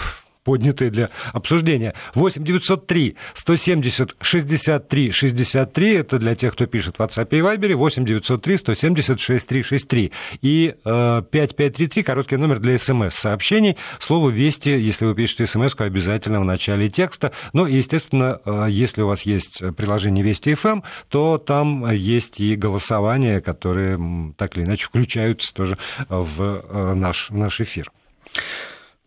поднятые 0.46 0.92
для 0.92 1.10
обсуждения. 1.32 1.92
8 2.14 2.44
903 2.44 3.16
170 3.34 4.14
63 4.20 5.10
63. 5.10 5.94
Это 5.94 6.18
для 6.18 6.36
тех, 6.36 6.52
кто 6.52 6.66
пишет 6.66 6.96
в 6.96 7.00
WhatsApp 7.00 7.28
и 7.32 7.40
Viber. 7.40 7.74
8 7.74 8.04
903 8.04 8.56
170 8.56 9.20
63 9.20 9.62
63. 9.64 10.12
И 10.42 10.74
э, 10.84 11.22
5533, 11.30 12.02
короткий 12.04 12.36
номер 12.36 12.60
для 12.60 12.78
смс-сообщений. 12.78 13.76
Слово 13.98 14.30
«Вести», 14.30 14.70
если 14.70 15.04
вы 15.04 15.16
пишете 15.16 15.46
смс 15.46 15.74
обязательно 15.78 16.40
в 16.40 16.44
начале 16.44 16.88
текста. 16.88 17.32
Ну, 17.52 17.66
естественно, 17.66 18.40
э, 18.44 18.66
если 18.70 19.02
у 19.02 19.08
вас 19.08 19.22
есть 19.22 19.62
приложение 19.76 20.24
«Вести 20.24 20.52
FM», 20.52 20.84
то 21.08 21.38
там 21.38 21.90
есть 21.90 22.38
и 22.38 22.54
голосования, 22.54 23.40
которые 23.40 23.98
так 24.38 24.56
или 24.56 24.64
иначе 24.64 24.86
включаются 24.86 25.52
тоже 25.52 25.76
в 26.08 26.40
э, 26.40 26.94
наш, 26.94 27.30
в 27.30 27.36
наш 27.36 27.60
эфир. 27.60 27.90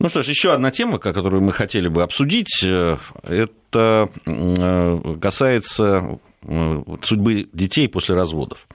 Ну 0.01 0.07
что 0.07 0.21
ж, 0.21 0.29
еще 0.29 0.53
одна 0.53 0.71
тема, 0.71 0.97
которую 0.97 1.41
мы 1.43 1.51
хотели 1.51 1.89
бы 1.89 2.03
обсудить, 2.03 2.63
э, 2.63 2.97
это 3.23 4.09
э, 4.25 5.15
касается 5.21 6.19
э, 6.41 6.83
судьбы 7.01 7.49
детей 7.51 7.89
после 7.89 8.15
разводов. 8.15 8.65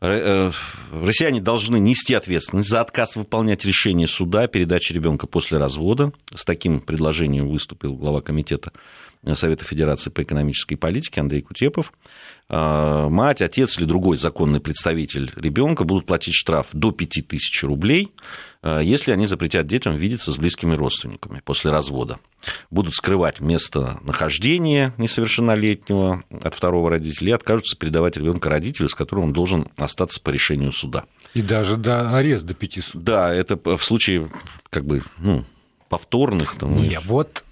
Россияне 0.00 1.40
должны 1.40 1.78
нести 1.78 2.14
ответственность 2.14 2.68
за 2.68 2.80
отказ 2.80 3.14
выполнять 3.14 3.64
решение 3.64 4.08
суда 4.08 4.42
о 4.42 4.48
передаче 4.48 4.94
ребенка 4.94 5.28
после 5.28 5.58
развода. 5.58 6.12
С 6.34 6.44
таким 6.44 6.80
предложением 6.80 7.48
выступил 7.48 7.94
глава 7.94 8.20
комитета 8.20 8.72
Совета 9.34 9.64
Федерации 9.64 10.10
по 10.10 10.22
экономической 10.22 10.76
политике 10.76 11.20
Андрей 11.20 11.42
Кутепов. 11.42 11.92
Мать, 12.48 13.40
отец 13.40 13.78
или 13.78 13.84
другой 13.86 14.16
законный 14.18 14.60
представитель 14.60 15.32
ребенка 15.36 15.84
будут 15.84 16.06
платить 16.06 16.34
штраф 16.34 16.66
до 16.72 16.90
5000 16.90 17.62
рублей, 17.62 18.12
если 18.62 19.12
они 19.12 19.26
запретят 19.26 19.66
детям 19.66 19.96
видеться 19.96 20.32
с 20.32 20.36
близкими 20.36 20.74
родственниками 20.74 21.40
после 21.44 21.70
развода. 21.70 22.18
Будут 22.70 22.94
скрывать 22.94 23.40
место 23.40 24.00
нахождения 24.02 24.92
несовершеннолетнего 24.98 26.24
от 26.42 26.54
второго 26.54 26.90
родителя 26.90 27.28
и 27.28 27.32
откажутся 27.32 27.76
передавать 27.76 28.16
ребенка 28.16 28.50
родителю, 28.50 28.88
с 28.88 28.94
которым 28.94 29.26
он 29.26 29.32
должен 29.32 29.68
остаться 29.76 30.20
по 30.20 30.30
решению 30.30 30.72
суда. 30.72 31.04
И 31.32 31.40
даже 31.42 31.76
до 31.76 32.16
ареста 32.16 32.48
до 32.48 32.54
пяти 32.54 32.80
суток. 32.80 33.04
Да, 33.04 33.32
это 33.32 33.56
в 33.56 33.82
случае 33.82 34.30
как 34.68 34.84
бы, 34.84 35.04
ну, 35.18 35.44
повторных. 35.92 36.56
Там, 36.58 36.74
Не, 36.74 36.98
вот 37.00 37.44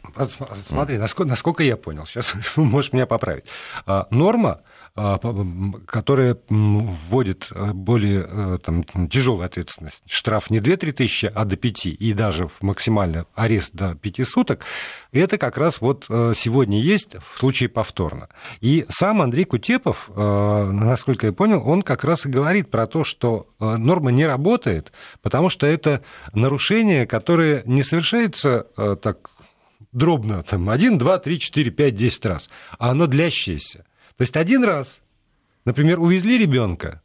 смотри, 0.66 0.96
насколько, 0.96 1.28
насколько 1.28 1.62
я 1.62 1.76
понял, 1.76 2.06
сейчас 2.06 2.32
можешь 2.56 2.92
меня 2.94 3.04
поправить. 3.04 3.44
А, 3.84 4.06
норма 4.10 4.60
которая 4.94 6.36
вводит 6.48 7.48
э, 7.54 7.72
более 7.72 8.26
э, 8.28 8.58
там, 8.62 8.82
тяжелую 9.08 9.46
ответственность. 9.46 10.02
Штраф 10.06 10.50
не 10.50 10.58
2-3 10.58 10.92
тысячи, 10.92 11.30
а 11.32 11.44
до 11.44 11.56
5, 11.56 11.86
и 11.86 12.12
даже 12.12 12.50
максимально 12.60 13.26
арест 13.34 13.72
до 13.74 13.94
5 13.94 14.28
суток, 14.28 14.64
это 15.12 15.38
как 15.38 15.58
раз 15.58 15.80
вот 15.80 16.06
э, 16.08 16.32
сегодня 16.36 16.80
есть 16.80 17.14
в 17.32 17.38
случае 17.38 17.68
повторно. 17.68 18.28
И 18.60 18.84
сам 18.88 19.22
Андрей 19.22 19.44
Кутепов, 19.44 20.10
насколько 20.16 21.26
я 21.26 21.32
понял, 21.32 21.62
он 21.66 21.82
как 21.82 22.04
раз 22.04 22.26
и 22.26 22.28
говорит 22.28 22.70
про 22.70 22.86
то, 22.86 23.04
что 23.04 23.46
норма 23.58 24.10
не 24.10 24.26
работает, 24.26 24.92
потому 25.22 25.50
что 25.50 25.66
это 25.66 26.02
нарушение, 26.32 27.06
которое 27.06 27.62
не 27.64 27.82
совершается 27.82 28.66
так 29.02 29.30
дробно, 29.92 30.42
там, 30.42 30.68
1, 30.68 30.98
2, 30.98 31.18
3, 31.18 31.38
4, 31.38 31.70
5, 31.70 31.94
10 31.94 32.26
раз, 32.26 32.50
а 32.78 32.90
оно 32.90 33.06
длящееся. 33.06 33.84
То 34.20 34.22
есть 34.22 34.36
один 34.36 34.64
раз, 34.64 35.00
например, 35.64 35.98
увезли 35.98 36.36
ребенка 36.36 37.00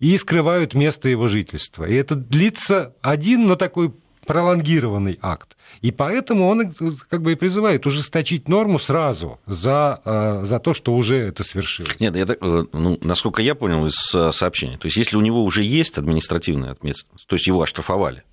и 0.00 0.16
скрывают 0.16 0.74
место 0.74 1.08
его 1.08 1.28
жительства. 1.28 1.84
И 1.84 1.94
это 1.94 2.16
длится 2.16 2.96
один, 3.02 3.46
но 3.46 3.54
такой 3.54 3.94
пролонгированный 4.26 5.16
акт. 5.22 5.56
И 5.80 5.92
поэтому 5.92 6.48
он 6.48 6.74
как 7.08 7.22
бы 7.22 7.30
и 7.30 7.34
призывает 7.36 7.86
ужесточить 7.86 8.48
норму 8.48 8.80
сразу 8.80 9.38
за, 9.46 10.00
э, 10.04 10.40
за 10.42 10.58
то, 10.58 10.74
что 10.74 10.92
уже 10.96 11.18
это 11.18 11.44
свершилось. 11.44 12.00
Нет, 12.00 12.16
я, 12.16 12.24
э, 12.28 12.64
ну, 12.72 12.98
насколько 13.00 13.42
я 13.42 13.54
понял 13.54 13.86
из 13.86 14.12
э, 14.12 14.32
сообщения, 14.32 14.76
то 14.76 14.86
есть 14.86 14.96
если 14.96 15.16
у 15.16 15.20
него 15.20 15.44
уже 15.44 15.62
есть 15.62 15.98
административная 15.98 16.72
ответственность, 16.72 17.28
то 17.28 17.36
есть 17.36 17.46
его 17.46 17.62
оштрафовали, 17.62 18.24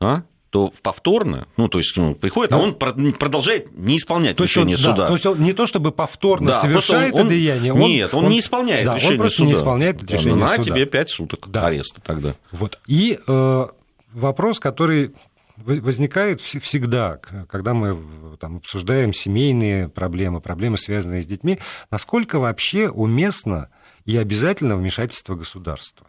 а? 0.00 0.22
То 0.54 0.72
повторно, 0.82 1.48
ну, 1.56 1.66
то 1.66 1.78
есть 1.78 1.96
ну, 1.96 2.14
приходит, 2.14 2.52
а 2.52 2.58
он 2.58 2.76
продолжает 2.76 3.76
не 3.76 3.96
исполнять 3.96 4.36
то 4.36 4.44
решение 4.44 4.76
он, 4.76 4.82
суда. 4.82 4.96
Да, 4.96 5.06
то 5.08 5.14
есть 5.14 5.26
он 5.26 5.42
не 5.42 5.52
то 5.52 5.66
чтобы 5.66 5.90
повторно 5.90 6.52
да, 6.52 6.60
совершает 6.60 7.12
он, 7.12 7.22
это 7.22 7.30
деяние. 7.30 7.72
Он, 7.72 7.80
нет, 7.80 8.14
он, 8.14 8.26
он 8.26 8.30
не 8.30 8.38
исполняет 8.38 8.86
да, 8.86 8.94
решение 8.94 9.14
он 9.14 9.18
просто 9.18 9.38
суда. 9.38 9.48
не 9.48 9.54
исполняет 9.54 9.96
да, 10.04 10.14
решение 10.14 10.36
на 10.36 10.48
суда. 10.50 10.62
тебе 10.62 10.86
5 10.86 11.10
суток 11.10 11.48
да. 11.50 11.66
ареста 11.66 12.00
тогда. 12.00 12.36
Вот. 12.52 12.78
И 12.86 13.18
э, 13.26 13.66
вопрос, 14.12 14.60
который 14.60 15.10
возникает 15.56 16.40
всегда, 16.40 17.18
когда 17.48 17.74
мы 17.74 18.36
там, 18.38 18.58
обсуждаем 18.58 19.12
семейные 19.12 19.88
проблемы, 19.88 20.40
проблемы, 20.40 20.78
связанные 20.78 21.22
с 21.22 21.26
детьми, 21.26 21.58
насколько 21.90 22.38
вообще 22.38 22.88
уместно 22.88 23.70
и 24.04 24.16
обязательно 24.16 24.76
вмешательство 24.76 25.34
государства. 25.34 26.06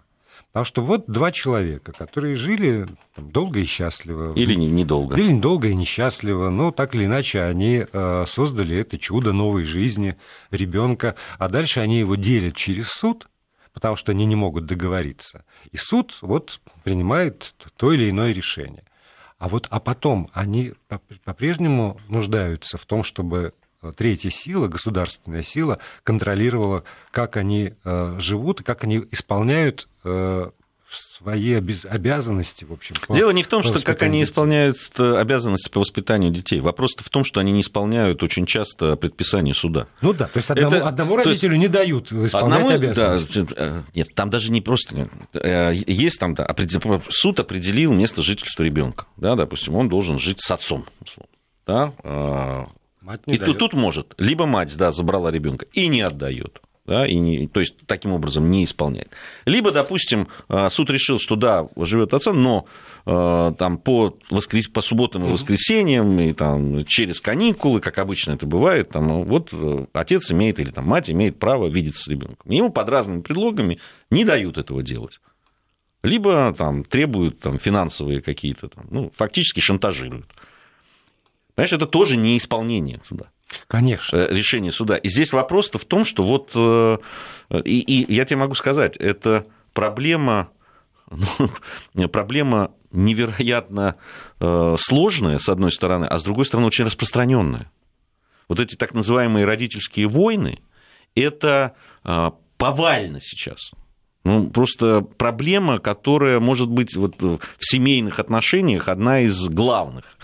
Потому 0.56 0.66
что 0.68 0.84
вот 0.84 1.04
два 1.08 1.34
человека, 1.34 1.92
которые 1.92 2.38
жили 2.38 2.88
там, 3.14 3.30
долго 3.30 3.60
и 3.60 3.66
счастливо. 3.66 4.34
Или 4.36 4.54
недолго. 4.56 5.18
Или 5.18 5.34
недолго 5.34 5.68
и 5.68 5.76
несчастливо, 5.76 6.50
но 6.50 6.72
так 6.72 6.96
или 6.96 7.04
иначе 7.04 7.42
они 7.42 7.86
э, 7.92 8.24
создали 8.26 8.78
это 8.78 8.98
чудо 8.98 9.34
новой 9.34 9.66
жизни 9.66 10.16
ребенка, 10.52 11.16
а 11.40 11.50
дальше 11.50 11.82
они 11.82 12.00
его 12.00 12.16
делят 12.16 12.56
через 12.56 12.88
суд, 12.88 13.28
потому 13.74 13.98
что 13.98 14.14
они 14.14 14.24
не 14.24 14.38
могут 14.38 14.66
договориться. 14.66 15.44
И 15.74 15.76
суд 15.76 16.18
вот 16.22 16.62
принимает 16.86 17.54
то 17.76 17.92
или 17.92 18.10
иное 18.10 18.32
решение. 18.32 18.86
А 19.38 19.50
вот 19.50 19.68
а 19.72 19.82
потом 19.82 20.30
они 20.32 20.72
по-прежнему 21.26 22.00
нуждаются 22.08 22.78
в 22.78 22.86
том, 22.86 23.04
чтобы 23.04 23.52
третья 23.94 24.30
сила, 24.30 24.68
государственная 24.68 25.44
сила, 25.44 25.80
контролировала, 26.04 26.84
как 27.12 27.38
они 27.38 27.74
э, 27.84 28.16
живут 28.20 28.62
и 28.62 28.64
как 28.64 28.84
они 28.84 29.06
исполняют 29.12 29.88
э, 29.88 29.95
свои 30.90 31.54
обязанности, 31.54 32.64
в 32.64 32.72
общем. 32.72 32.96
Дело 33.10 33.32
не 33.32 33.44
в 33.44 33.48
том, 33.48 33.64
что 33.64 33.82
как 33.84 34.02
они 34.04 34.20
детей. 34.20 34.32
исполняют 34.32 34.78
э, 34.98 35.18
обязанности 35.18 35.70
по 35.70 35.80
воспитанию 35.80 36.32
детей. 36.32 36.62
Вопрос 36.62 36.96
в 36.98 37.10
том, 37.10 37.26
что 37.26 37.40
они 37.40 37.52
не 37.52 37.62
исполняют 37.62 38.24
очень 38.24 38.46
часто 38.46 38.96
предписания 38.96 39.54
суда. 39.54 39.88
Ну 40.02 40.14
да, 40.14 40.28
то 40.28 40.38
есть 40.38 40.52
одному, 40.52 40.76
Это, 40.76 40.88
одному 40.88 41.16
родителю 41.18 41.54
есть, 41.54 41.62
не 41.62 41.68
дают 41.68 42.12
исполнять 42.12 42.34
одному, 42.34 42.70
обязанности. 42.70 43.42
Да, 43.42 43.84
нет, 43.94 44.14
там 44.14 44.30
даже 44.30 44.52
не 44.52 44.62
просто... 44.62 45.10
Есть 45.34 46.20
там, 46.20 46.36
да, 46.36 46.48
суд 47.10 47.40
определил 47.40 47.94
место 47.94 48.22
жительства 48.22 48.64
ребенка. 48.64 49.06
Да, 49.18 49.36
допустим, 49.36 49.76
он 49.76 49.90
должен 49.90 50.20
жить 50.20 50.42
с 50.42 50.52
отцом, 50.52 50.86
условно. 51.02 51.32
Да, 51.68 52.70
Мать 53.02 53.28
не 53.28 53.36
и 53.36 53.38
дает. 53.38 53.60
тут 53.60 53.74
может, 53.74 54.16
либо 54.18 54.46
мать, 54.48 54.76
да, 54.78 54.92
забрала 54.92 55.32
ребенка 55.32 55.68
и 55.74 55.88
не 55.88 56.02
отдает. 56.02 56.62
Да, 56.86 57.08
и 57.08 57.16
не, 57.16 57.48
то 57.48 57.62
есть 57.62 57.78
таким 57.88 58.12
образом 58.12 58.52
не 58.52 58.64
исполняет. 58.64 59.10
Либо, 59.46 59.72
допустим, 59.72 60.28
а, 60.48 60.70
суд 60.70 60.92
решил, 60.92 61.18
что 61.18 61.36
да, 61.36 61.68
живет 61.78 62.14
отца, 62.14 62.32
но 62.32 62.68
а, 63.08 63.54
там 63.54 63.80
по, 63.80 64.16
воскрес... 64.30 64.68
по 64.68 64.82
субботам 64.82 65.26
и 65.26 65.32
воскресеньям, 65.32 66.20
и 66.20 66.32
там 66.34 66.86
через 66.86 67.20
каникулы, 67.20 67.82
как 67.82 67.98
обычно 67.98 68.34
это 68.34 68.46
бывает, 68.46 68.90
там, 68.90 69.24
вот 69.24 69.50
э, 69.52 69.88
отец 69.94 70.32
имеет 70.32 70.60
или 70.60 70.70
там, 70.70 70.86
мать 70.86 71.10
имеет 71.10 71.40
право 71.40 71.68
видеться 71.68 72.04
с 72.04 72.08
ребенком. 72.08 72.52
Ему 72.52 72.72
под 72.72 72.88
разными 72.88 73.22
предлогами 73.22 73.80
не 74.12 74.24
дают 74.24 74.60
этого 74.60 74.84
делать. 74.84 75.20
Либо 76.04 76.54
там, 76.56 76.84
требуют 76.84 77.40
там, 77.40 77.58
финансовые 77.58 78.22
какие-то, 78.22 78.70
ну, 78.92 79.12
фактически 79.16 79.60
шантажируют. 79.60 80.28
Понимаешь, 81.56 81.74
это 81.74 81.88
тоже 81.88 82.16
не 82.16 82.38
исполнение 82.38 83.02
суда. 83.08 83.32
Конечно. 83.68 84.18
Э, 84.18 84.34
решение 84.34 84.72
суда. 84.72 84.96
И 84.96 85.10
здесь 85.10 85.32
вопрос-то 85.32 85.78
в 85.78 85.86
том, 85.86 86.06
что 86.06 86.24
вот, 86.24 86.52
э, 86.56 86.98
и, 87.64 87.80
и 87.80 88.14
я 88.14 88.26
тебе 88.26 88.38
могу 88.38 88.56
сказать, 88.56 88.98
это 88.98 89.46
проблема, 89.74 90.50
ну, 91.94 92.10
проблема 92.10 92.72
невероятно 92.92 93.96
э, 94.40 94.76
сложная, 94.78 95.40
с 95.40 95.50
одной 95.50 95.72
стороны, 95.72 96.06
а 96.06 96.20
с 96.20 96.24
другой 96.24 96.46
стороны, 96.46 96.68
очень 96.68 96.86
распространенная. 96.86 97.72
Вот 98.48 98.60
эти 98.60 98.76
так 98.76 98.94
называемые 98.94 99.46
родительские 99.46 100.08
войны, 100.08 100.60
это 101.16 101.76
повально 102.58 103.20
сейчас. 103.20 103.72
Ну, 104.26 104.50
просто 104.50 105.02
проблема, 105.02 105.78
которая 105.78 106.40
может 106.40 106.68
быть 106.68 106.96
вот 106.96 107.22
в 107.22 107.40
семейных 107.60 108.20
отношениях 108.20 108.90
одна 108.90 109.22
из 109.22 109.48
главных. 109.48 110.18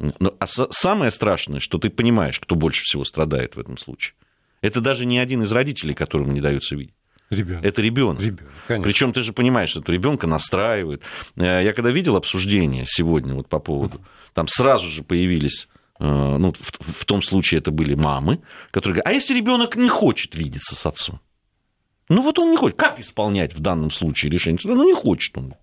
А 0.00 0.46
самое 0.46 1.12
страшное, 1.12 1.60
что 1.60 1.78
ты 1.78 1.88
понимаешь, 1.88 2.40
кто 2.40 2.56
больше 2.56 2.82
всего 2.82 3.04
страдает 3.04 3.54
в 3.54 3.60
этом 3.60 3.78
случае. 3.78 4.14
Это 4.60 4.80
даже 4.80 5.06
не 5.06 5.20
один 5.20 5.42
из 5.42 5.52
родителей, 5.52 5.94
которому 5.94 6.32
не 6.32 6.40
дается 6.40 6.74
видеть. 6.74 6.94
Ребенок. 7.30 7.64
Это 7.64 7.80
ребенок. 7.80 8.22
Причем 8.66 9.12
ты 9.12 9.22
же 9.22 9.32
понимаешь, 9.32 9.70
что 9.70 9.80
ребенка 9.86 10.26
настраивает. 10.26 11.02
Э, 11.36 11.62
я 11.62 11.72
когда 11.72 11.90
видел 11.90 12.16
обсуждение 12.16 12.84
сегодня 12.86 13.34
вот 13.34 13.48
по 13.48 13.60
поводу, 13.60 14.00
там 14.34 14.46
сразу 14.48 14.88
же 14.88 15.02
появились 15.02 15.68
э, 16.00 16.04
ну, 16.04 16.52
в, 16.52 17.02
в 17.02 17.04
том 17.04 17.22
случае 17.22 17.58
это 17.58 17.70
были 17.70 17.94
мамы, 17.94 18.40
которые 18.70 18.96
говорят, 18.96 19.06
а 19.06 19.12
если 19.12 19.34
ребенок 19.34 19.76
не 19.76 19.88
хочет 19.88 20.34
видеться 20.34 20.74
с 20.74 20.86
отцом? 20.86 21.20
Ну 22.08 22.22
вот 22.22 22.38
он 22.38 22.50
не 22.50 22.56
хочет. 22.56 22.76
Как 22.76 23.00
исполнять 23.00 23.54
в 23.54 23.60
данном 23.60 23.90
случае 23.90 24.30
решение 24.30 24.60
суда? 24.60 24.74
Ну 24.74 24.84
не 24.84 24.94
хочет 24.94 25.36
он 25.36 25.54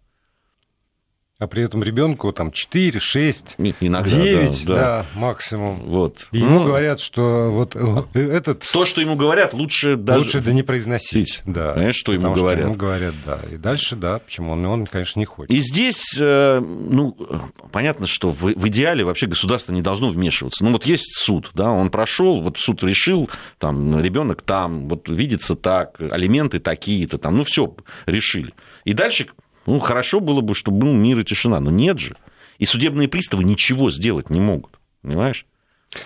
а 1.41 1.47
при 1.47 1.63
этом 1.63 1.81
ребенку 1.81 2.31
там 2.33 2.51
4, 2.51 2.99
6, 2.99 3.55
Иногда, 3.79 4.09
9, 4.11 4.65
да, 4.67 4.75
да. 4.75 4.79
да, 4.79 5.05
максимум. 5.15 5.79
Вот. 5.87 6.27
И 6.31 6.37
ему 6.37 6.59
ну, 6.59 6.65
говорят, 6.65 6.99
что 6.99 7.49
вот 7.49 7.75
э, 7.75 8.03
этот... 8.13 8.59
То, 8.71 8.85
что 8.85 9.01
ему 9.01 9.15
говорят, 9.15 9.55
лучше 9.55 9.95
даже... 9.95 10.19
Лучше 10.19 10.41
да 10.43 10.53
не 10.53 10.61
произносить. 10.61 11.41
Да. 11.47 11.73
Понимаешь, 11.73 11.95
что 11.95 12.13
ему 12.13 12.31
говорят. 12.35 12.59
Что 12.59 12.67
ему 12.67 12.77
говорят, 12.77 13.15
да. 13.25 13.39
И 13.51 13.57
дальше, 13.57 13.95
да, 13.95 14.19
почему 14.19 14.51
он, 14.51 14.63
он 14.67 14.85
конечно, 14.85 15.17
не 15.17 15.25
хочет. 15.25 15.49
И 15.49 15.61
здесь, 15.61 16.15
э, 16.21 16.59
ну, 16.59 17.17
понятно, 17.71 18.05
что 18.05 18.33
в, 18.33 18.41
в 18.43 18.67
идеале 18.67 19.03
вообще 19.03 19.25
государство 19.25 19.73
не 19.73 19.81
должно 19.81 20.11
вмешиваться. 20.11 20.63
Ну, 20.63 20.73
вот 20.73 20.85
есть 20.85 21.15
суд, 21.15 21.49
да, 21.55 21.71
он 21.71 21.89
прошел, 21.89 22.43
вот 22.43 22.59
суд 22.59 22.83
решил, 22.83 23.31
там, 23.57 23.99
ребенок 23.99 24.43
там, 24.43 24.87
вот 24.87 25.09
видится 25.09 25.55
так, 25.55 25.99
алименты 25.99 26.59
такие-то, 26.59 27.17
там, 27.17 27.35
ну, 27.35 27.45
все 27.45 27.75
решили. 28.05 28.53
И 28.85 28.93
дальше 28.93 29.25
ну, 29.65 29.79
хорошо 29.79 30.19
было 30.19 30.41
бы, 30.41 30.55
чтобы 30.55 30.79
был 30.79 30.93
мир 30.93 31.19
и 31.19 31.23
тишина, 31.23 31.59
но 31.59 31.71
нет 31.71 31.99
же. 31.99 32.15
И 32.57 32.65
судебные 32.65 33.07
приставы 33.07 33.43
ничего 33.43 33.91
сделать 33.91 34.29
не 34.29 34.39
могут, 34.39 34.79
понимаешь? 35.01 35.45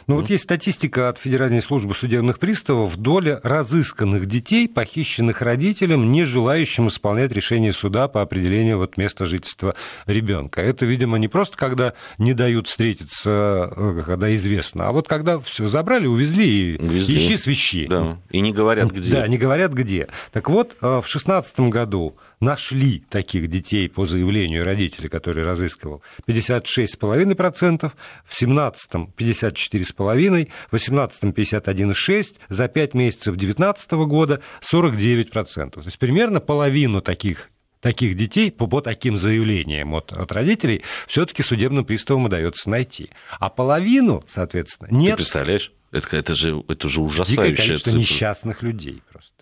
Ну, 0.08 0.16
вот 0.16 0.30
есть 0.30 0.44
статистика 0.44 1.10
от 1.10 1.20
Федеральной 1.20 1.62
службы 1.62 1.94
судебных 1.94 2.40
приставов. 2.40 2.98
Доля 2.98 3.40
разысканных 3.44 4.26
детей, 4.26 4.68
похищенных 4.68 5.42
родителям, 5.42 6.12
не 6.12 6.24
желающим 6.24 6.88
исполнять 6.88 7.32
решение 7.32 7.72
суда 7.72 8.08
по 8.08 8.22
определению 8.22 8.80
вот 8.80 8.98
места 8.98 9.26
жительства 9.26 9.76
ребенка. 10.08 10.62
Это, 10.62 10.86
видимо, 10.86 11.18
не 11.18 11.28
просто 11.28 11.58
когда 11.58 11.94
не 12.18 12.34
дают 12.34 12.68
встретиться, 12.68 13.72
э, 13.76 14.02
когда 14.06 14.34
известно, 14.36 14.88
а 14.88 14.92
вот 14.92 15.08
когда 15.08 15.40
все 15.40 15.68
забрали, 15.68 16.08
увезли 16.08 16.74
и 16.74 16.82
увезли. 16.82 17.18
ищи 17.18 17.38
свищи. 17.38 17.88
Да. 17.88 18.18
И 18.32 18.40
не 18.42 18.54
говорят 18.54 18.92
где. 18.92 19.12
Да, 19.12 19.28
не 19.28 19.38
говорят 19.38 19.74
где. 19.74 20.08
Так 20.32 20.50
вот, 20.50 20.76
э, 20.82 20.86
в 20.86 21.06
2016 21.06 21.70
году 21.70 22.16
нашли 22.46 23.04
таких 23.10 23.50
детей 23.50 23.90
по 23.90 24.06
заявлению 24.06 24.64
родителей, 24.64 25.10
который 25.10 25.44
разыскивал, 25.44 26.02
56,5%, 26.28 27.92
в 28.26 28.42
17-м 28.42 29.14
54,5%, 29.18 30.50
в 30.72 30.76
18-м 30.76 31.32
51,6%, 31.32 32.36
за 32.50 32.68
5 32.68 32.94
месяцев 32.94 33.36
2019 33.36 33.92
года 34.08 34.42
49%. 34.62 35.70
То 35.72 35.82
есть 35.84 36.00
примерно 36.00 36.40
половину 36.40 37.02
таких 37.02 37.50
таких 37.82 38.16
детей 38.16 38.52
по, 38.52 38.66
по 38.66 38.82
таким 38.82 39.16
заявлениям 39.16 39.94
от, 39.94 40.12
от 40.12 40.32
родителей 40.32 40.82
все-таки 41.08 41.44
судебным 41.44 41.86
приставам 41.86 42.26
удается 42.26 42.68
найти. 42.68 43.12
А 43.40 43.50
половину, 43.50 44.24
соответственно, 44.28 44.88
нет. 44.90 45.12
Ты 45.12 45.18
представляешь? 45.18 45.72
Это, 45.92 46.18
это, 46.18 46.34
же, 46.34 46.64
это 46.68 46.88
же 46.88 47.02
ужасающая 47.02 47.44
Дикое 47.44 47.56
количество 47.56 47.92
цифра. 47.92 48.00
несчастных 48.00 48.64
людей 48.64 49.04
просто. 49.12 49.35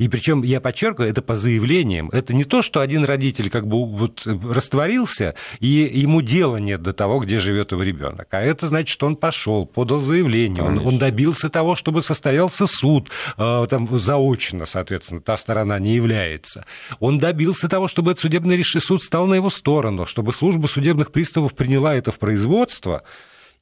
И 0.00 0.08
причем, 0.08 0.42
я 0.42 0.62
подчеркиваю, 0.62 1.10
это 1.10 1.20
по 1.20 1.36
заявлениям. 1.36 2.08
Это 2.08 2.32
не 2.32 2.44
то, 2.44 2.62
что 2.62 2.80
один 2.80 3.04
родитель 3.04 3.50
как 3.50 3.66
бы 3.66 3.84
вот 3.84 4.22
растворился, 4.24 5.34
и 5.58 5.66
ему 5.66 6.22
дела 6.22 6.56
нет 6.56 6.80
до 6.80 6.94
того, 6.94 7.18
где 7.18 7.38
живет 7.38 7.72
его 7.72 7.82
ребенок. 7.82 8.26
А 8.30 8.40
это 8.40 8.66
значит, 8.66 8.88
что 8.88 9.06
он 9.06 9.14
пошел, 9.14 9.66
подал 9.66 10.00
заявление, 10.00 10.62
он, 10.62 10.78
он 10.78 10.98
добился 10.98 11.50
того, 11.50 11.74
чтобы 11.74 12.00
состоялся 12.00 12.64
суд, 12.66 13.10
э, 13.36 13.66
там 13.68 13.98
заочно, 13.98 14.64
соответственно, 14.64 15.20
та 15.20 15.36
сторона 15.36 15.78
не 15.78 15.94
является. 15.96 16.64
Он 16.98 17.18
добился 17.18 17.68
того, 17.68 17.86
чтобы 17.86 18.12
этот 18.12 18.22
судебный 18.22 18.64
суд 18.64 19.02
стал 19.02 19.26
на 19.26 19.34
его 19.34 19.50
сторону, 19.50 20.06
чтобы 20.06 20.32
служба 20.32 20.66
судебных 20.66 21.12
приставов 21.12 21.52
приняла 21.52 21.94
это 21.94 22.10
в 22.10 22.18
производство. 22.18 23.02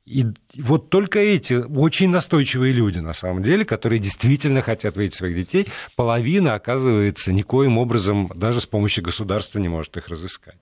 И 0.09 0.25
вот 0.57 0.89
только 0.89 1.19
эти 1.19 1.55
очень 1.55 2.09
настойчивые 2.09 2.73
люди, 2.73 2.99
на 2.99 3.13
самом 3.13 3.43
деле, 3.43 3.65
которые 3.65 3.99
действительно 3.99 4.63
хотят 4.63 4.97
видеть 4.97 5.15
своих 5.15 5.37
детей, 5.37 5.67
половина, 5.97 6.55
оказывается, 6.55 7.31
никоим 7.33 7.77
образом 7.77 8.33
даже 8.35 8.61
с 8.61 8.67
помощью 8.67 9.05
государства 9.05 9.59
не 9.59 9.69
может 9.69 9.97
их 9.99 10.09
разыскать. 10.09 10.57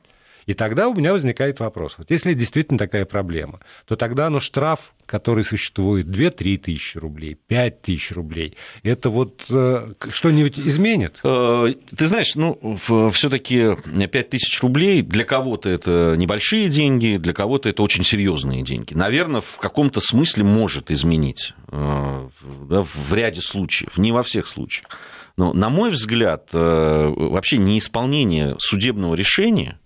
И 0.46 0.54
тогда 0.54 0.88
у 0.88 0.94
меня 0.94 1.12
возникает 1.12 1.58
вопрос. 1.58 1.96
Вот 1.98 2.10
если 2.10 2.32
действительно 2.32 2.78
такая 2.78 3.04
проблема, 3.04 3.60
то 3.84 3.96
тогда 3.96 4.30
ну, 4.30 4.38
штраф, 4.38 4.94
который 5.04 5.42
существует, 5.42 6.06
2-3 6.06 6.58
тысячи 6.58 6.98
рублей, 6.98 7.36
5 7.48 7.82
тысяч 7.82 8.12
рублей, 8.12 8.56
это 8.84 9.10
вот 9.10 9.44
э, 9.50 9.92
что-нибудь 10.08 10.58
изменит? 10.60 11.20
Э, 11.24 11.74
ты 11.96 12.06
знаешь, 12.06 12.36
ну, 12.36 12.78
все-таки 13.12 13.76
5 13.84 14.30
тысяч 14.30 14.62
рублей 14.62 15.02
для 15.02 15.24
кого-то 15.24 15.68
это 15.68 16.14
небольшие 16.16 16.68
деньги, 16.68 17.16
для 17.16 17.32
кого-то 17.32 17.68
это 17.68 17.82
очень 17.82 18.04
серьезные 18.04 18.62
деньги. 18.62 18.94
Наверное, 18.94 19.40
в 19.40 19.56
каком-то 19.56 20.00
смысле 20.00 20.44
может 20.44 20.92
изменить 20.92 21.54
э, 21.72 22.28
да, 22.68 22.82
в 22.82 23.12
ряде 23.12 23.40
случаев, 23.40 23.98
не 23.98 24.12
во 24.12 24.22
всех 24.22 24.46
случаях. 24.46 24.90
Но, 25.36 25.52
на 25.52 25.68
мой 25.68 25.90
взгляд, 25.90 26.48
вообще 26.52 27.58
неисполнение 27.58 28.56
судебного 28.58 29.14
решения– 29.14 29.78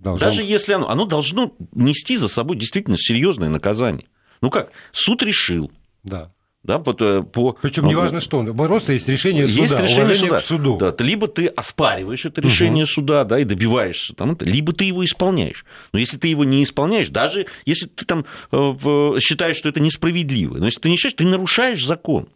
Должно... 0.00 0.26
Даже 0.26 0.42
если 0.42 0.72
оно, 0.72 0.88
оно 0.88 1.04
должно 1.04 1.54
нести 1.72 2.16
за 2.16 2.28
собой 2.28 2.56
действительно 2.56 2.96
серьезное 2.98 3.50
наказание. 3.50 4.08
Ну 4.40 4.50
как, 4.50 4.72
суд 4.92 5.22
решил. 5.22 5.70
Да. 6.02 6.32
Да, 6.62 6.78
по, 6.78 6.94
э, 6.98 7.22
по... 7.22 7.52
Причем 7.52 7.86
не 7.86 7.94
важно 7.94 8.20
что, 8.20 8.42
просто 8.52 8.92
есть 8.92 9.08
решение 9.08 9.48
суда, 9.48 9.62
есть 9.62 9.80
решение 9.80 10.14
суда. 10.14 10.38
к 10.40 10.42
суду. 10.42 10.76
Да, 10.76 10.94
либо 10.98 11.26
ты 11.26 11.46
оспариваешь 11.46 12.26
это 12.26 12.42
решение 12.42 12.84
угу. 12.84 12.90
суда, 12.90 13.24
да, 13.24 13.38
и 13.38 13.44
добиваешься, 13.44 14.14
там, 14.14 14.36
либо 14.40 14.74
ты 14.74 14.84
его 14.84 15.02
исполняешь. 15.02 15.64
Но 15.94 15.98
если 15.98 16.18
ты 16.18 16.28
его 16.28 16.44
не 16.44 16.62
исполняешь, 16.62 17.08
даже 17.08 17.46
если 17.64 17.86
ты 17.86 18.04
там 18.04 18.26
э, 18.52 18.74
считаешь, 19.20 19.56
что 19.56 19.70
это 19.70 19.80
несправедливо, 19.80 20.58
но 20.58 20.66
если 20.66 20.80
ты 20.80 20.90
не 20.90 20.96
считаешь, 20.96 21.14
ты 21.14 21.24
нарушаешь 21.24 21.84
закон. 21.84 22.28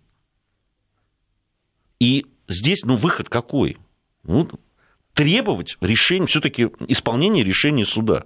И 2.00 2.24
здесь, 2.48 2.83
ну, 2.85 2.96
выход 2.96 3.29
какой? 3.29 3.77
Ну, 4.22 4.48
требовать 5.14 5.77
решения, 5.81 6.27
все-таки 6.27 6.68
исполнения 6.88 7.44
решения 7.44 7.85
суда. 7.85 8.24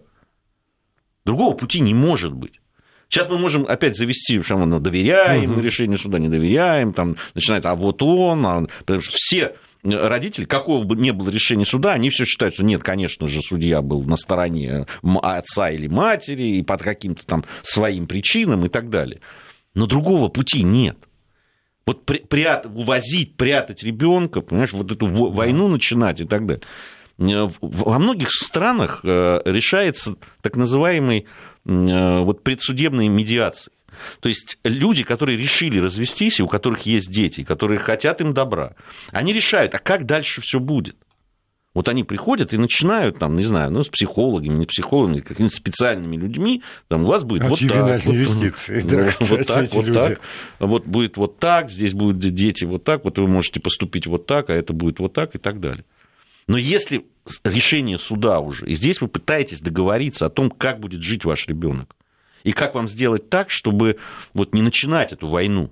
Другого 1.24 1.55
пути 1.55 1.81
не 1.81 1.94
может 1.94 2.33
быть. 2.33 2.61
Сейчас 3.09 3.29
мы 3.29 3.38
можем 3.38 3.64
опять 3.66 3.96
завести, 3.96 4.42
что 4.42 4.57
мы 4.57 4.81
доверяем 4.81 5.53
угу. 5.53 5.61
решению 5.61 5.98
суда, 5.98 6.18
не 6.18 6.29
доверяем, 6.29 6.92
там 6.92 7.16
начинает, 7.35 7.64
а 7.64 7.74
вот 7.74 8.03
он, 8.03 8.46
а... 8.46 8.66
потому 8.81 9.01
что 9.01 9.12
все 9.14 9.55
родители, 9.83 10.44
какого 10.44 10.85
бы 10.85 10.96
ни 10.96 11.11
было 11.11 11.31
решения 11.31 11.64
суда, 11.64 11.92
они 11.92 12.11
все 12.11 12.24
считают, 12.24 12.55
что 12.55 12.64
нет, 12.64 12.83
конечно 12.83 13.27
же, 13.27 13.40
судья 13.40 13.81
был 13.81 14.03
на 14.03 14.16
стороне 14.16 14.87
отца 15.22 15.70
или 15.70 15.87
матери 15.87 16.42
и 16.42 16.62
под 16.62 16.83
каким-то 16.83 17.24
там 17.24 17.44
своим 17.62 18.07
причинам 18.07 18.66
и 18.66 18.68
так 18.68 18.90
далее. 18.90 19.20
Но 19.74 19.87
другого 19.87 20.29
пути 20.29 20.62
нет. 20.62 20.98
Вот 21.88 22.05
прят, 22.05 22.66
увозить, 22.66 23.35
прятать 23.37 23.83
ребенка, 23.83 24.42
понимаешь, 24.42 24.74
вот 24.74 24.92
эту 24.92 25.07
войну 25.07 25.68
начинать 25.68 26.20
и 26.20 26.27
так 26.27 26.44
далее. 26.44 26.62
Во 27.62 27.98
многих 27.98 28.29
странах 28.31 29.01
э, 29.05 29.40
решается 29.46 30.16
так 30.42 30.57
называемый 30.57 31.24
э, 31.64 32.18
вот 32.18 32.44
предсудебной 32.44 33.09
медиацией. 33.09 33.74
То 34.20 34.29
есть 34.29 34.59
люди, 34.64 35.03
которые 35.03 35.38
решили 35.38 35.81
развестись, 35.81 36.40
и 36.40 36.42
у 36.42 36.46
которых 36.46 36.83
есть 36.83 37.11
дети, 37.11 37.42
которые 37.42 37.79
хотят 37.79 38.20
им 38.20 38.35
добра, 38.35 38.74
они 39.11 39.33
решают, 39.33 39.74
а 39.74 39.79
как 39.79 40.05
дальше 40.05 40.42
все 40.42 40.61
будет? 40.61 40.94
Вот 41.78 41.88
они 41.88 42.02
приходят 42.02 42.52
и 42.52 42.56
начинают, 42.58 43.20
там, 43.20 43.36
не 43.36 43.44
знаю, 43.44 43.70
ну, 43.70 43.84
с 43.84 43.88
психологами, 43.88 44.52
не 44.52 44.66
психологами, 44.66 45.20
какими-то 45.20 45.54
специальными 45.54 46.16
людьми, 46.16 46.64
там, 46.88 47.04
у 47.04 47.06
вас 47.06 47.22
будет 47.22 47.44
вот 47.44 47.60
так, 47.60 48.04
вот, 48.04 48.14
юстиции, 48.16 48.80
да, 48.84 49.08
вот 49.20 49.46
так, 49.46 49.72
вот 49.72 49.84
люди. 49.84 50.00
так, 50.00 50.20
вот 50.58 50.86
будет 50.86 51.16
вот 51.16 51.38
так, 51.38 51.70
здесь 51.70 51.94
будут 51.94 52.18
дети 52.18 52.64
вот 52.64 52.82
так, 52.82 53.04
вот 53.04 53.16
вы 53.16 53.28
можете 53.28 53.60
поступить 53.60 54.08
вот 54.08 54.26
так, 54.26 54.50
а 54.50 54.54
это 54.54 54.72
будет 54.72 54.98
вот 54.98 55.12
так 55.12 55.36
и 55.36 55.38
так 55.38 55.60
далее. 55.60 55.84
Но 56.48 56.58
если 56.58 57.06
решение 57.44 58.00
суда 58.00 58.40
уже, 58.40 58.66
и 58.66 58.74
здесь 58.74 59.00
вы 59.00 59.06
пытаетесь 59.06 59.60
договориться 59.60 60.26
о 60.26 60.30
том, 60.30 60.50
как 60.50 60.80
будет 60.80 61.02
жить 61.02 61.24
ваш 61.24 61.46
ребенок, 61.46 61.94
и 62.42 62.50
как 62.50 62.74
вам 62.74 62.88
сделать 62.88 63.30
так, 63.30 63.50
чтобы 63.50 63.98
вот 64.34 64.52
не 64.52 64.62
начинать 64.62 65.12
эту 65.12 65.28
войну, 65.28 65.70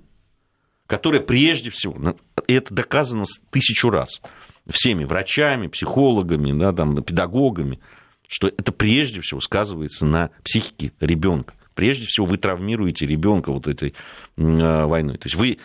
которая 0.87 1.19
прежде 1.19 1.69
всего, 1.69 2.15
и 2.47 2.53
это 2.53 2.73
доказано 2.73 3.25
тысячу 3.51 3.89
раз, 3.89 4.21
всеми 4.69 5.03
врачами, 5.03 5.67
психологами, 5.67 6.57
да, 6.57 6.71
там, 6.73 7.01
педагогами, 7.03 7.79
что 8.27 8.47
это 8.47 8.71
прежде 8.71 9.21
всего 9.21 9.39
сказывается 9.39 10.05
на 10.05 10.29
психике 10.43 10.91
ребенка. 10.99 11.53
Прежде 11.73 12.05
всего 12.05 12.25
вы 12.25 12.37
травмируете 12.37 13.05
ребенка 13.05 13.51
вот 13.51 13.67
этой 13.67 13.93
а, 14.37 14.87
войной. 14.87 15.17
То 15.17 15.25
есть 15.27 15.35
вы 15.35 15.59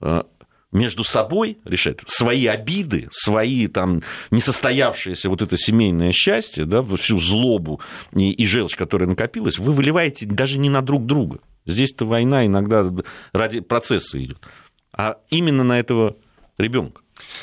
а, 0.00 0.26
между 0.72 1.04
собой 1.04 1.58
решать 1.64 2.00
свои 2.06 2.46
обиды, 2.46 3.08
свои 3.10 3.68
там 3.68 4.02
несостоявшиеся 4.30 5.30
вот 5.30 5.40
это 5.40 5.56
семейное 5.56 6.12
счастье, 6.12 6.64
да, 6.64 6.82
всю 6.96 7.18
злобу 7.18 7.80
и, 8.12 8.32
и 8.32 8.44
желчь, 8.44 8.74
которая 8.74 9.08
накопилась, 9.08 9.58
вы 9.58 9.72
выливаете 9.72 10.26
даже 10.26 10.58
не 10.58 10.68
на 10.68 10.82
друг 10.82 11.06
друга. 11.06 11.38
Здесь-то 11.64 12.04
война 12.04 12.44
иногда 12.44 12.90
ради 13.32 13.60
процесса 13.60 14.22
идет, 14.22 14.38
а 14.92 15.18
именно 15.30 15.62
на 15.62 15.78
этого 15.78 16.16
ребенка. 16.58 17.02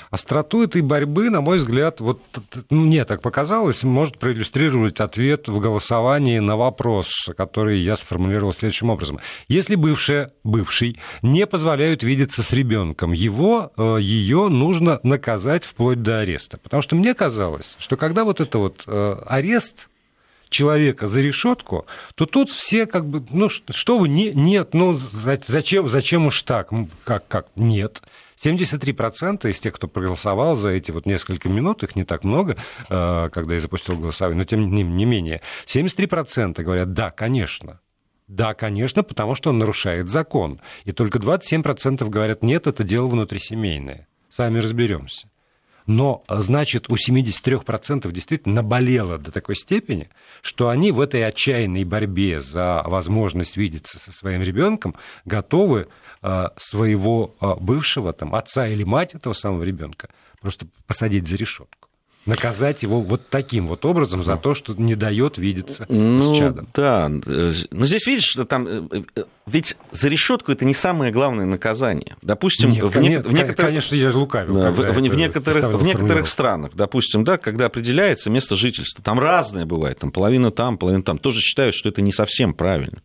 Остроту 0.09 0.63
этой 0.63 0.81
борьбы, 0.81 1.29
на 1.29 1.41
мой 1.41 1.57
взгляд, 1.57 2.01
вот 2.01 2.21
ну, 2.69 2.81
мне 2.81 3.05
так 3.05 3.21
показалось, 3.21 3.83
может 3.83 4.17
проиллюстрировать 4.17 4.99
ответ 4.99 5.47
в 5.47 5.59
голосовании 5.59 6.39
на 6.39 6.57
вопрос, 6.57 7.29
который 7.37 7.79
я 7.79 7.95
сформулировал 7.95 8.53
следующим 8.53 8.89
образом. 8.89 9.19
Если 9.47 9.75
бывшая, 9.75 10.33
бывший 10.43 10.99
не 11.21 11.47
позволяют 11.47 12.03
видеться 12.03 12.43
с 12.43 12.51
ребенком, 12.51 13.13
его, 13.13 13.71
э, 13.77 13.97
ее 14.01 14.49
нужно 14.49 14.99
наказать 15.03 15.63
вплоть 15.63 16.01
до 16.01 16.19
ареста. 16.19 16.57
Потому 16.57 16.81
что 16.81 16.95
мне 16.95 17.13
казалось, 17.13 17.75
что 17.79 17.95
когда 17.95 18.23
вот 18.23 18.41
это 18.41 18.57
вот 18.57 18.83
э, 18.87 19.15
арест 19.25 19.89
человека 20.51 21.07
за 21.07 21.21
решетку, 21.21 21.87
то 22.15 22.27
тут 22.27 22.51
все 22.51 22.85
как 22.85 23.07
бы, 23.07 23.25
ну 23.31 23.49
что 23.49 23.97
вы, 23.97 24.07
не, 24.07 24.31
нет, 24.31 24.73
ну 24.73 24.93
зачем, 24.93 25.89
зачем 25.89 26.27
уж 26.27 26.43
так, 26.43 26.69
как, 27.03 27.27
как, 27.27 27.47
нет. 27.55 28.03
73% 28.43 29.49
из 29.49 29.59
тех, 29.59 29.73
кто 29.73 29.87
проголосовал 29.87 30.55
за 30.55 30.69
эти 30.69 30.91
вот 30.91 31.05
несколько 31.05 31.47
минут, 31.47 31.83
их 31.83 31.95
не 31.95 32.03
так 32.03 32.23
много, 32.23 32.57
э, 32.89 33.29
когда 33.31 33.53
я 33.53 33.59
запустил 33.59 33.97
голосование, 33.97 34.39
но 34.39 34.45
тем 34.45 34.71
не 34.71 35.05
менее, 35.05 35.41
73% 35.67 36.61
говорят, 36.63 36.93
да, 36.93 37.11
конечно, 37.11 37.79
да, 38.27 38.53
конечно, 38.53 39.03
потому 39.03 39.35
что 39.35 39.49
он 39.49 39.59
нарушает 39.59 40.09
закон. 40.09 40.61
И 40.85 40.93
только 40.93 41.19
27% 41.19 42.07
говорят, 42.07 42.43
нет, 42.43 42.65
это 42.65 42.83
дело 42.83 43.07
внутрисемейное. 43.07 44.07
Сами 44.29 44.59
разберемся. 44.59 45.30
Но, 45.91 46.23
значит, 46.29 46.89
у 46.89 46.95
73% 46.95 48.09
действительно 48.13 48.55
наболело 48.55 49.17
до 49.17 49.29
такой 49.29 49.57
степени, 49.57 50.09
что 50.41 50.69
они 50.69 50.93
в 50.93 51.01
этой 51.01 51.25
отчаянной 51.25 51.83
борьбе 51.83 52.39
за 52.39 52.81
возможность 52.85 53.57
видеться 53.57 53.99
со 53.99 54.13
своим 54.13 54.41
ребенком 54.41 54.95
готовы 55.25 55.89
а, 56.21 56.53
своего 56.55 57.35
а, 57.41 57.55
бывшего 57.55 58.13
там, 58.13 58.35
отца 58.35 58.69
или 58.69 58.85
мать 58.85 59.15
этого 59.15 59.33
самого 59.33 59.63
ребенка 59.63 60.07
просто 60.39 60.65
посадить 60.87 61.27
за 61.27 61.35
решетку 61.35 61.80
наказать 62.25 62.83
его 62.83 63.01
вот 63.01 63.29
таким 63.29 63.67
вот 63.67 63.83
образом 63.85 64.23
за 64.23 64.37
то, 64.37 64.53
что 64.53 64.73
не 64.75 64.95
дает 64.95 65.37
видеться 65.37 65.85
ну, 65.89 66.33
с 66.33 66.37
чадом. 66.37 66.67
Да, 66.73 67.09
но 67.09 67.85
здесь 67.85 68.05
видишь, 68.05 68.25
что 68.25 68.45
там... 68.45 68.67
Э, 68.67 69.03
э, 69.15 69.23
ведь 69.47 69.75
за 69.91 70.07
решетку 70.07 70.51
это 70.51 70.63
не 70.63 70.73
самое 70.73 71.11
главное 71.11 71.45
наказание. 71.45 72.15
Допустим, 72.21 72.71
Нет, 72.71 72.85
в, 72.85 73.01
нет, 73.01 73.25
в 73.25 73.33
некоторых... 73.33 73.57
Конечно, 73.57 73.95
я 73.95 74.11
же 74.11 74.17
лукавил. 74.17 74.53
Да, 74.61 74.71
в, 74.71 74.75
в, 74.75 74.93
в, 74.93 75.15
некоторых, 75.15 75.79
в 75.79 75.83
некоторых 75.83 76.27
странах, 76.27 76.71
допустим, 76.75 77.23
да, 77.23 77.37
когда 77.37 77.65
определяется 77.65 78.29
место 78.29 78.55
жительства, 78.55 79.03
там 79.03 79.19
разное 79.19 79.65
бывает, 79.65 79.99
там 79.99 80.11
половина 80.11 80.51
там, 80.51 80.77
половина 80.77 81.03
там, 81.03 81.17
тоже 81.17 81.41
считают, 81.41 81.75
что 81.75 81.89
это 81.89 82.01
не 82.01 82.11
совсем 82.11 82.53
правильно 82.53 83.01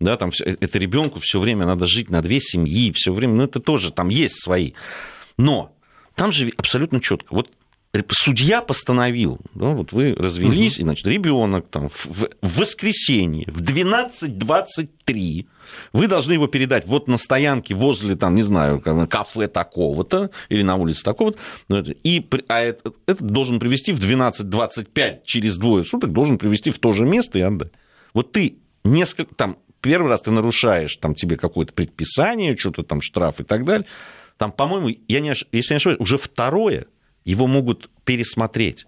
да, 0.00 0.16
там 0.16 0.30
э, 0.44 0.56
это 0.60 0.78
ребенку 0.78 1.20
все 1.20 1.40
время 1.40 1.66
надо 1.66 1.86
жить 1.86 2.10
на 2.10 2.22
две 2.22 2.40
семьи, 2.40 2.92
все 2.92 3.12
время, 3.12 3.34
ну 3.34 3.44
это 3.44 3.60
тоже 3.60 3.92
там 3.92 4.08
есть 4.08 4.42
свои. 4.42 4.72
Но 5.36 5.74
там 6.14 6.32
же 6.32 6.50
абсолютно 6.56 7.00
четко. 7.00 7.34
Вот 7.34 7.50
судья 8.10 8.60
постановил, 8.62 9.38
да, 9.54 9.70
вот 9.70 9.92
вы 9.92 10.14
развелись, 10.14 10.74
угу. 10.74 10.80
и, 10.80 10.84
значит, 10.84 11.06
ребенок 11.06 11.68
там 11.68 11.88
в, 11.88 12.06
в 12.06 12.58
воскресенье 12.58 13.46
в 13.48 13.62
12.23 13.62 15.46
вы 15.92 16.08
должны 16.08 16.32
его 16.32 16.46
передать 16.46 16.86
вот 16.86 17.08
на 17.08 17.16
стоянке 17.16 17.74
возле, 17.74 18.16
там, 18.16 18.34
не 18.34 18.42
знаю, 18.42 18.80
кафе 19.08 19.48
такого-то 19.48 20.30
или 20.48 20.62
на 20.62 20.76
улице 20.76 21.02
такого-то, 21.04 21.38
ну, 21.68 21.82
и 22.04 22.28
а 22.48 22.60
это, 22.60 22.92
это 23.06 23.24
должен 23.24 23.58
привести 23.58 23.92
в 23.92 24.00
12.25 24.00 25.20
через 25.24 25.56
двое 25.56 25.84
суток, 25.84 26.12
должен 26.12 26.38
привести 26.38 26.70
в 26.70 26.78
то 26.78 26.92
же 26.92 27.04
место 27.04 27.38
и 27.38 27.42
отдать. 27.42 27.72
Вот 28.12 28.32
ты 28.32 28.58
несколько, 28.84 29.34
там, 29.34 29.58
первый 29.80 30.08
раз 30.08 30.22
ты 30.22 30.30
нарушаешь, 30.30 30.96
там 30.96 31.14
тебе 31.14 31.36
какое-то 31.36 31.72
предписание, 31.72 32.56
что-то 32.56 32.82
там 32.82 33.00
штраф 33.00 33.40
и 33.40 33.44
так 33.44 33.64
далее, 33.64 33.86
там, 34.36 34.52
по-моему, 34.52 34.90
я 35.08 35.20
не, 35.20 35.32
если 35.52 35.74
не 35.74 35.76
ошибаюсь, 35.76 36.00
уже 36.00 36.18
второе 36.18 36.86
его 37.26 37.46
могут 37.46 37.90
пересмотреть 38.04 38.86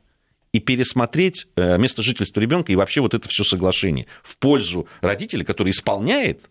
и 0.53 0.61
пересмотреть 0.61 1.47
э, 1.57 1.77
место 1.77 2.03
жительства 2.03 2.41
ребенка 2.41 2.73
и 2.73 2.77
вообще 2.77 3.03
вот 3.03 3.13
это 3.13 3.29
все 3.29 3.45
соглашение 3.45 4.07
в 4.23 4.39
пользу 4.39 4.89
родителя, 5.03 5.45
который 5.45 5.71
исполняет 5.71 6.49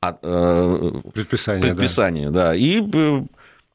а, 0.00 0.16
э, 0.22 1.00
предписание, 1.12 1.62
предписание 1.62 2.30
да. 2.30 2.50
да, 2.50 2.54
и 2.54 2.80
э, 2.80 3.22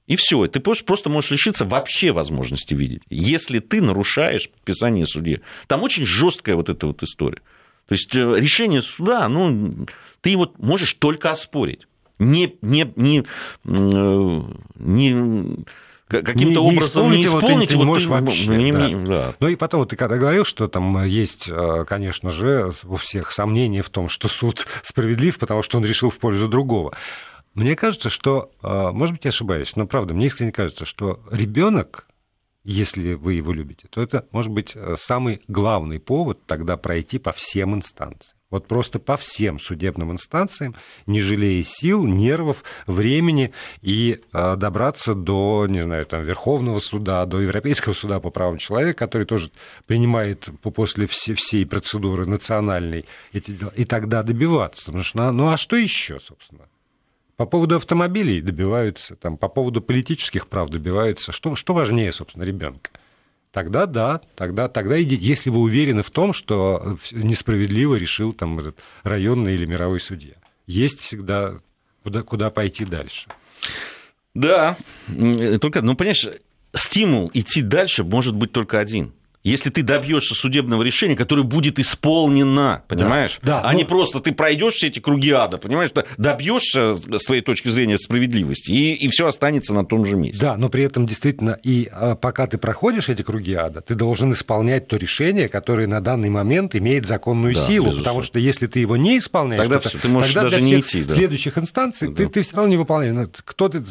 и 0.08 0.16
все, 0.16 0.48
ты 0.48 0.60
просто 0.60 1.10
можешь 1.10 1.30
лишиться 1.30 1.66
вообще 1.66 2.12
возможности 2.12 2.74
видеть, 2.74 3.04
если 3.10 3.60
ты 3.60 3.80
нарушаешь 3.80 4.50
предписание 4.50 5.06
судьи. 5.06 5.42
Там 5.68 5.84
очень 5.84 6.04
жесткая 6.04 6.56
вот 6.56 6.68
эта 6.68 6.88
вот 6.88 7.04
история. 7.04 7.44
То 7.88 7.94
есть 7.94 8.16
решение 8.16 8.82
суда, 8.82 9.30
ну, 9.30 9.86
ты 10.22 10.32
его 10.32 10.52
можешь 10.58 10.96
только 10.96 11.30
оспорить. 11.30 11.88
Не, 12.18 12.56
не, 12.64 12.92
не, 12.96 13.24
не 13.64 15.66
каким-то 16.10 16.62
образом 16.62 17.12
не 17.12 17.24
исполнить, 17.24 17.24
его, 17.24 17.40
ты, 17.40 17.68
ты 17.68 17.78
не 17.78 17.86
можешь 17.86 18.08
вообще. 18.08 18.48
Не, 18.48 18.72
да. 18.72 18.88
Не, 18.88 19.06
да. 19.06 19.36
Ну 19.40 19.48
и 19.48 19.56
потом, 19.56 19.88
ты 19.88 19.96
когда 19.96 20.18
говорил, 20.18 20.44
что 20.44 20.68
там 20.68 21.06
есть, 21.06 21.48
э, 21.50 21.86
конечно 21.88 22.32
же, 22.32 22.74
у 22.84 22.96
всех 22.96 23.32
сомнения 23.32 23.82
в 23.82 23.90
том, 23.90 24.10
что 24.10 24.28
суд 24.28 24.66
справедлив, 24.84 25.38
потому 25.38 25.62
что 25.62 25.78
он 25.78 25.86
решил 25.86 26.10
в 26.10 26.18
пользу 26.18 26.48
другого. 26.48 26.96
Мне 27.54 27.76
кажется, 27.76 28.10
что, 28.10 28.52
э, 28.64 28.92
может 28.92 29.16
быть, 29.16 29.26
я 29.26 29.30
ошибаюсь, 29.30 29.76
но 29.76 29.86
правда, 29.86 30.14
мне 30.14 30.26
искренне 30.26 30.52
кажется, 30.52 30.86
что 30.86 31.20
ребенок, 31.32 32.08
если 32.64 33.14
вы 33.14 33.34
его 33.34 33.54
любите, 33.54 33.88
то 33.90 34.02
это 34.02 34.26
может 34.32 34.52
быть 34.52 34.72
э, 34.76 34.96
самый 34.98 35.42
главный 35.48 36.00
повод 36.00 36.46
тогда 36.46 36.78
пройти 36.78 37.20
по 37.20 37.32
всем 37.32 37.76
инстанциям. 37.76 38.39
Вот 38.50 38.68
просто 38.68 38.98
по 38.98 39.16
всем 39.16 39.60
судебным 39.60 40.12
инстанциям, 40.12 40.76
не 41.06 41.22
жалея 41.22 41.62
сил, 41.62 42.06
нервов, 42.06 42.64
времени, 42.88 43.52
и 43.82 44.22
э, 44.34 44.56
добраться 44.56 45.14
до, 45.14 45.68
не 45.70 45.82
знаю, 45.82 46.06
там, 46.08 46.24
Верховного 46.24 46.80
суда, 46.80 47.26
до 47.28 47.40
Европейского 47.40 47.94
суда 47.94 48.20
по 48.20 48.32
правам 48.32 48.58
человека, 48.58 48.98
который 48.98 49.28
тоже 49.28 49.52
принимает 49.86 50.50
после 50.62 51.06
всей, 51.06 51.36
всей 51.36 51.66
процедуры 51.66 52.26
национальной 52.26 53.06
эти 53.34 53.52
дела, 53.52 53.72
и 53.76 53.86
тогда 53.86 54.24
добиваться. 54.24 54.86
Потому 54.86 55.04
что, 55.04 55.32
ну 55.32 55.50
а 55.50 55.58
что 55.58 55.76
еще, 55.76 56.20
собственно? 56.20 56.68
По 57.38 57.46
поводу 57.46 57.76
автомобилей 57.76 58.42
добиваются, 58.42 59.16
там, 59.16 59.38
по 59.38 59.48
поводу 59.48 59.80
политических 59.80 60.48
прав 60.48 60.70
добиваются. 60.70 61.32
Что, 61.32 61.56
что 61.56 61.74
важнее, 61.74 62.12
собственно, 62.12 62.44
ребенка? 62.44 62.90
Тогда 63.52 63.86
да, 63.86 64.22
тогда, 64.36 64.68
тогда 64.68 65.02
идите, 65.02 65.24
если 65.24 65.50
вы 65.50 65.60
уверены 65.60 66.04
в 66.04 66.12
том, 66.12 66.34
что 66.34 66.98
несправедливо 67.12 67.96
решил 67.96 68.34
там 68.34 68.60
этот 68.60 68.78
районный 69.04 69.54
или 69.54 69.66
мировой 69.66 70.00
судья. 70.00 70.36
Есть 70.68 71.00
всегда 71.02 71.60
куда, 72.04 72.24
куда 72.24 72.50
пойти 72.50 72.86
дальше. 72.86 73.28
Да, 74.36 74.78
только, 75.62 75.82
ну, 75.82 75.96
понимаешь, 75.96 76.28
стимул 76.74 77.32
идти 77.34 77.62
дальше 77.62 78.04
может 78.04 78.36
быть 78.36 78.52
только 78.52 78.80
один– 78.80 79.14
если 79.44 79.70
ты 79.70 79.84
добьешься 79.84 80.36
судебного 80.36 80.84
решения, 80.84 81.16
которое 81.16 81.44
будет 81.44 81.80
исполнено, 81.80 82.84
понимаешь? 82.88 83.40
Да, 83.42 83.62
да, 83.62 83.70
а 83.70 83.72
но... 83.72 83.78
не 83.78 83.86
просто 83.86 84.20
ты 84.20 84.34
пройдешь 84.34 84.74
все 84.74 84.88
эти 84.88 85.00
круги 85.00 85.32
ада, 85.32 85.58
понимаешь, 85.58 85.92
добьешься 86.18 86.96
с 86.96 87.24
твоей 87.24 87.42
точки 87.42 87.70
зрения 87.70 87.98
справедливости, 87.98 88.72
и, 88.72 88.94
и 88.94 89.08
все 89.08 89.28
останется 89.28 89.74
на 89.74 89.86
том 89.86 90.06
же 90.06 90.18
месте. 90.18 90.42
Да, 90.42 90.58
но 90.58 90.70
при 90.70 90.84
этом 90.84 91.06
действительно, 91.06 91.58
и 91.64 91.90
а, 91.92 92.16
пока 92.16 92.48
ты 92.48 92.58
проходишь 92.58 93.10
эти 93.10 93.22
круги 93.22 93.54
ада, 93.54 93.82
ты 93.82 93.96
должен 93.96 94.32
исполнять 94.34 94.88
то 94.88 94.98
решение, 94.98 95.48
которое 95.48 95.88
на 95.88 96.02
данный 96.02 96.30
момент 96.30 96.76
имеет 96.76 97.08
законную 97.08 97.54
да, 97.54 97.62
силу. 97.62 97.86
Безусловно. 97.86 98.04
Потому 98.04 98.22
что 98.24 98.40
если 98.40 98.68
ты 98.68 98.80
его 98.80 98.98
не 98.98 99.18
исполняешь, 99.18 99.62
тогда 99.62 99.80
то, 99.80 99.90
ты 99.90 100.08
можешь 100.08 100.34
тогда 100.34 100.50
даже 100.50 100.62
для 100.62 100.66
не 100.66 100.82
идти. 100.82 101.04
Да. 101.04 101.14
следующих 101.14 101.58
инстанций 101.58 102.10
да. 102.10 102.16
ты, 102.16 102.28
ты 102.28 102.42
все 102.42 102.56
равно 102.56 102.72
не 102.72 102.78
выполняешь. 102.78 103.16
Ну, 103.16 103.26
кто 103.46 103.70
ты 103.70 103.84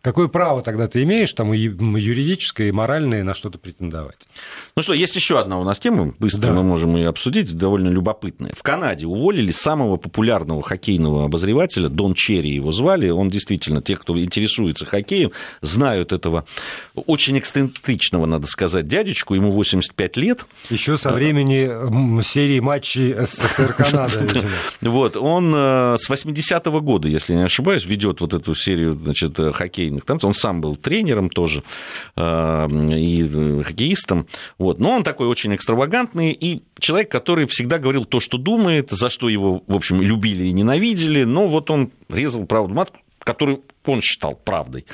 Какое 0.00 0.28
право 0.28 0.62
тогда 0.62 0.86
ты 0.86 1.02
имеешь, 1.02 1.32
там, 1.32 1.52
юридическое 1.52 2.68
и 2.68 2.70
моральное, 2.70 3.24
на 3.24 3.34
что-то 3.34 3.58
претендовать? 3.58 4.28
Ну 4.76 4.82
что, 4.82 4.94
есть 4.94 5.16
еще 5.16 5.40
одна 5.40 5.58
у 5.58 5.64
нас 5.64 5.80
тема, 5.80 6.14
быстро 6.20 6.48
да. 6.48 6.52
мы 6.52 6.62
можем 6.62 6.94
ее 6.94 7.08
обсудить, 7.08 7.56
довольно 7.56 7.88
любопытная. 7.88 8.52
В 8.56 8.62
Канаде 8.62 9.06
уволили 9.06 9.50
самого 9.50 9.96
популярного 9.96 10.62
хоккейного 10.62 11.24
обозревателя, 11.24 11.88
Дон 11.88 12.14
Черри 12.14 12.54
его 12.54 12.70
звали, 12.70 13.08
он 13.08 13.28
действительно, 13.28 13.82
те, 13.82 13.96
кто 13.96 14.16
интересуется 14.16 14.86
хоккеем, 14.86 15.32
знают 15.62 16.12
этого 16.12 16.44
очень 16.94 17.36
эксцентричного, 17.36 18.26
надо 18.26 18.46
сказать, 18.46 18.86
дядечку, 18.86 19.34
ему 19.34 19.50
85 19.50 20.16
лет. 20.16 20.46
Еще 20.70 20.96
со 20.96 21.10
времени 21.10 22.22
серии 22.22 22.60
матчей 22.60 23.14
СССР 23.14 23.72
Канада, 23.76 24.28
Вот, 24.80 25.16
он 25.16 25.52
э, 25.52 25.96
с 25.98 26.08
80-го 26.08 26.80
года, 26.80 27.08
если 27.08 27.34
не 27.34 27.42
ошибаюсь, 27.42 27.84
ведет 27.84 28.20
вот 28.20 28.32
эту 28.32 28.54
серию, 28.54 28.94
значит, 28.94 29.36
хоккей 29.54 29.87
хоккейных 29.88 30.04
танцев. 30.04 30.28
Он 30.28 30.34
сам 30.34 30.60
был 30.60 30.76
тренером 30.76 31.30
тоже 31.30 31.62
а, 32.16 32.68
и 32.68 33.62
хоккеистом. 33.62 34.26
Вот. 34.58 34.78
Но 34.78 34.90
он 34.90 35.04
такой 35.04 35.28
очень 35.28 35.54
экстравагантный 35.54 36.32
и 36.32 36.62
человек, 36.78 37.10
который 37.10 37.46
всегда 37.46 37.78
говорил 37.78 38.04
то, 38.04 38.20
что 38.20 38.38
думает, 38.38 38.90
за 38.90 39.10
что 39.10 39.28
его, 39.28 39.62
в 39.66 39.74
общем, 39.74 40.00
любили 40.00 40.44
и 40.44 40.52
ненавидели. 40.52 41.24
Но 41.24 41.48
вот 41.48 41.70
он 41.70 41.90
резал 42.08 42.46
правду 42.46 42.74
матку, 42.74 42.98
которую 43.18 43.62
он 43.84 44.00
считал 44.00 44.34
правдой. 44.34 44.86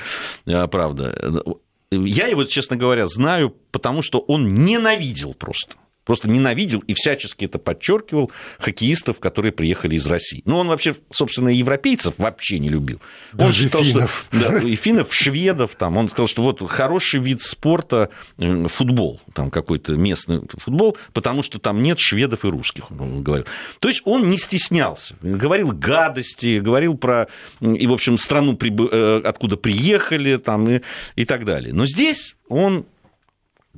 А, 0.47 0.67
правда. 0.67 1.43
Я 1.91 2.27
его, 2.27 2.45
честно 2.45 2.77
говоря, 2.77 3.07
знаю, 3.07 3.55
потому 3.71 4.03
что 4.03 4.19
он 4.19 4.65
ненавидел 4.65 5.35
просто 5.35 5.77
просто 6.05 6.29
ненавидел 6.29 6.81
и 6.81 6.95
всячески 6.95 7.45
это 7.45 7.59
подчеркивал 7.59 8.31
хоккеистов, 8.59 9.21
которые 9.21 9.53
приехали 9.53 9.97
из 9.97 10.07
России. 10.07 10.43
Ну, 10.45 10.57
он 10.59 10.69
вообще, 10.69 10.95
собственно, 11.11 11.49
европейцев 11.49 12.15
вообще 12.19 12.59
не 12.59 12.69
любил. 12.69 13.01
Даже 13.33 13.47
он 13.47 13.53
считал, 13.53 13.83
финнов. 13.83 14.27
что... 14.31 14.51
Да, 14.51 14.59
и 14.59 14.77
финнов, 14.77 15.13
шведов, 15.15 15.75
там, 15.77 15.97
он 15.97 16.09
сказал, 16.09 16.27
что 16.27 16.43
вот 16.43 16.69
хороший 16.71 17.21
вид 17.21 17.43
спорта 17.43 18.11
футбол, 18.39 19.21
там 19.33 19.51
какой-то 19.51 19.95
местный 19.95 20.43
футбол, 20.59 20.97
потому 21.13 21.43
что 21.43 21.59
там 21.59 21.83
нет 21.83 21.99
шведов 21.99 22.45
и 22.45 22.49
русских, 22.49 22.91
он 22.91 23.23
говорил. 23.23 23.47
То 23.81 23.89
есть 23.89 24.03
он 24.05 24.31
не 24.31 24.39
стеснялся, 24.39 25.17
говорил 25.23 25.73
гадости, 25.73 26.59
говорил 26.59 26.97
про, 26.97 27.29
и, 27.61 27.87
в 27.87 27.93
общем, 27.93 28.19
страну, 28.19 28.59
э, 28.61 29.23
откуда 29.25 29.57
приехали, 29.57 30.37
там, 30.37 30.69
и, 30.69 30.81
и 31.17 31.25
так 31.25 31.45
далее. 31.45 31.73
Но 31.73 31.87
здесь 31.87 32.37
он 32.49 32.87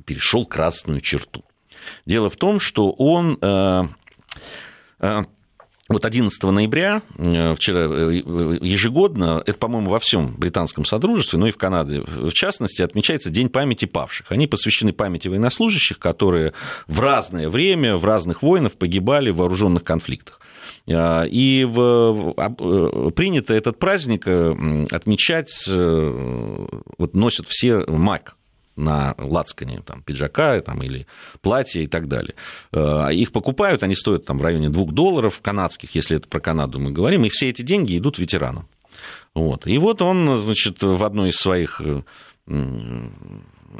перешел 0.05 0.45
красную 0.45 1.01
черту. 1.01 1.43
Дело 2.05 2.29
в 2.29 2.35
том, 2.35 2.59
что 2.59 2.91
он 2.91 3.37
э, 3.41 3.83
э, 4.99 5.23
вот 5.89 6.05
11 6.05 6.43
ноября, 6.43 7.01
э, 7.17 7.55
вчера 7.55 7.81
ежегодно, 7.81 9.43
это, 9.45 9.57
по-моему, 9.57 9.89
во 9.89 9.99
всем 9.99 10.35
британском 10.37 10.85
содружестве, 10.85 11.39
но 11.39 11.47
и 11.47 11.51
в 11.51 11.57
Канаде 11.57 12.01
в 12.01 12.31
частности, 12.31 12.81
отмечается 12.81 13.29
День 13.29 13.49
памяти 13.49 13.85
павших. 13.85 14.31
Они 14.31 14.47
посвящены 14.47 14.93
памяти 14.93 15.27
военнослужащих, 15.27 15.99
которые 15.99 16.53
в 16.87 16.99
разное 16.99 17.49
время, 17.49 17.97
в 17.97 18.05
разных 18.05 18.41
войнах 18.41 18.73
погибали 18.73 19.29
в 19.29 19.37
вооруженных 19.37 19.83
конфликтах. 19.83 20.41
И 20.89 21.67
в, 21.69 23.11
принято 23.11 23.53
этот 23.53 23.77
праздник 23.77 24.25
отмечать, 24.25 25.67
вот 25.67 27.13
носят 27.13 27.45
все 27.47 27.83
мак 27.87 28.36
на 28.77 29.15
лацкане 29.17 29.81
там, 29.85 30.01
пиджака 30.03 30.61
там, 30.61 30.81
или 30.83 31.07
платья 31.41 31.81
и 31.81 31.87
так 31.87 32.07
далее. 32.07 32.35
Э, 32.71 33.09
их 33.11 33.31
покупают, 33.31 33.83
они 33.83 33.95
стоят 33.95 34.25
там, 34.25 34.37
в 34.37 34.41
районе 34.41 34.69
2 34.69 34.85
долларов 34.91 35.41
канадских, 35.41 35.95
если 35.95 36.17
это 36.17 36.27
про 36.27 36.39
Канаду 36.39 36.79
мы 36.79 36.91
говорим, 36.91 37.25
и 37.25 37.29
все 37.29 37.49
эти 37.49 37.61
деньги 37.61 37.97
идут 37.97 38.19
ветеранам. 38.19 38.67
Вот. 39.33 39.67
И 39.67 39.77
вот 39.77 40.01
он, 40.01 40.37
значит, 40.37 40.81
в 40.81 41.03
одной 41.03 41.29
из 41.29 41.35
своих 41.35 41.81
э, 41.81 42.01
э, 42.47 43.09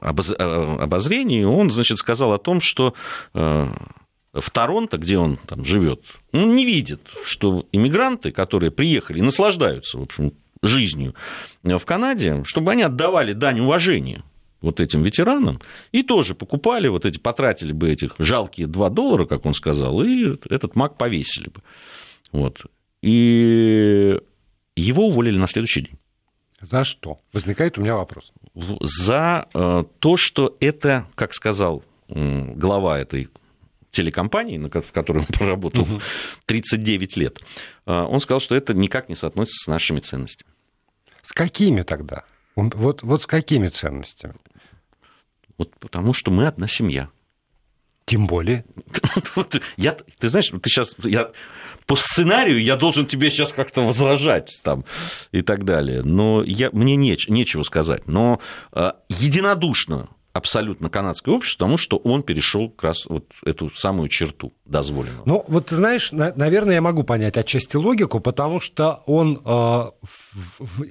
обозрений, 0.01 1.45
он, 1.45 1.71
значит, 1.71 1.97
сказал 1.97 2.33
о 2.33 2.37
том, 2.37 2.59
что 2.61 2.93
в 3.33 4.51
Торонто, 4.51 4.97
где 4.97 5.17
он 5.17 5.37
там 5.37 5.65
живет, 5.65 6.01
он 6.31 6.55
не 6.55 6.65
видит, 6.65 7.01
что 7.23 7.65
иммигранты, 7.71 8.31
которые 8.31 8.71
приехали 8.71 9.19
и 9.19 9.23
наслаждаются, 9.23 9.97
в 9.97 10.03
общем, 10.03 10.33
жизнью 10.61 11.15
в 11.63 11.83
Канаде, 11.85 12.43
чтобы 12.45 12.71
они 12.71 12.83
отдавали 12.83 13.33
дань 13.33 13.61
уважения 13.61 14.23
вот 14.62 14.80
этим 14.80 15.03
ветеранам, 15.03 15.60
и 15.91 16.03
тоже 16.03 16.36
покупали 16.36 16.88
вот 16.88 17.05
эти, 17.05 17.18
потратили 17.18 17.72
бы 17.72 17.91
этих 17.91 18.16
жалкие 18.18 18.68
2 18.68 18.89
доллара, 18.89 19.26
как 19.26 19.45
он 19.45 19.53
сказал, 19.53 20.01
и 20.01 20.38
этот 20.49 20.76
маг 20.76 20.97
повесили 20.97 21.49
бы. 21.49 21.62
Вот. 22.32 22.66
И 23.01 24.20
его 24.76 25.08
уволили 25.08 25.38
на 25.38 25.47
следующий 25.47 25.82
день. 25.82 25.97
За 26.60 26.84
что? 26.84 27.20
Возникает 27.34 27.78
у 27.78 27.82
меня 27.82 27.95
вопрос. 27.95 28.34
За 28.82 29.47
э, 29.53 29.84
то, 29.99 30.18
что 30.18 30.58
это, 30.60 31.08
как 31.16 31.34
сказал 31.34 31.84
глава 32.10 32.99
этой 32.99 33.28
телекомпании, 33.91 34.58
в 34.58 34.91
которой 34.91 35.20
он 35.20 35.26
проработал 35.26 35.84
угу. 35.84 36.01
39 36.45 37.18
лет, 37.18 37.39
э, 37.86 37.91
он 37.91 38.20
сказал, 38.22 38.39
что 38.39 38.55
это 38.55 38.74
никак 38.74 39.10
не 39.10 39.16
соотносится 39.16 39.66
с 39.66 39.68
нашими 39.68 39.99
ценностями. 39.99 40.51
С 41.22 41.34
какими 41.34 41.84
тогда? 41.84 42.24
Вот, 42.58 43.03
вот 43.03 43.22
с 43.22 43.28
какими 43.28 43.68
ценностями? 43.68 44.34
Вот 45.58 45.76
потому 45.80 46.14
что 46.14 46.32
мы 46.32 46.47
одна 46.47 46.68
семья. 46.68 47.10
Тем 48.05 48.26
более. 48.26 48.66
я, 49.78 49.97
ты 50.18 50.30
знаешь, 50.30 50.49
ты 50.49 50.70
сейчас, 50.70 50.95
я, 51.03 51.32
по 51.86 51.95
сценарию 51.95 52.62
я 52.62 52.78
должен 52.78 53.05
тебе 53.05 53.30
сейчас 53.30 53.51
как-то 53.51 53.82
возражать 53.82 54.60
там 54.64 54.86
и 55.32 55.41
так 55.41 55.66
далее. 55.66 56.01
Но 56.03 56.41
я, 56.43 56.70
мне 56.72 56.95
неч, 56.95 57.28
нечего 57.28 57.64
сказать. 57.64 58.08
Но 58.08 58.39
э, 58.72 58.91
единодушно 59.10 60.10
абсолютно 60.38 60.89
канадское 60.89 61.35
общество, 61.35 61.65
потому 61.65 61.77
что 61.77 61.97
он 61.97 62.23
перешел 62.23 62.69
как 62.69 62.83
раз 62.83 63.05
вот 63.05 63.25
эту 63.43 63.69
самую 63.75 64.09
черту 64.09 64.53
дозволенного. 64.65 65.23
Ну, 65.25 65.45
вот 65.47 65.67
ты 65.67 65.75
знаешь, 65.75 66.11
наверное, 66.11 66.75
я 66.75 66.81
могу 66.81 67.03
понять 67.03 67.38
отчасти 67.38 67.75
логику, 67.75 68.19
потому 68.19 68.59
что 68.59 69.03
он 69.05 69.41
э, 69.43 69.85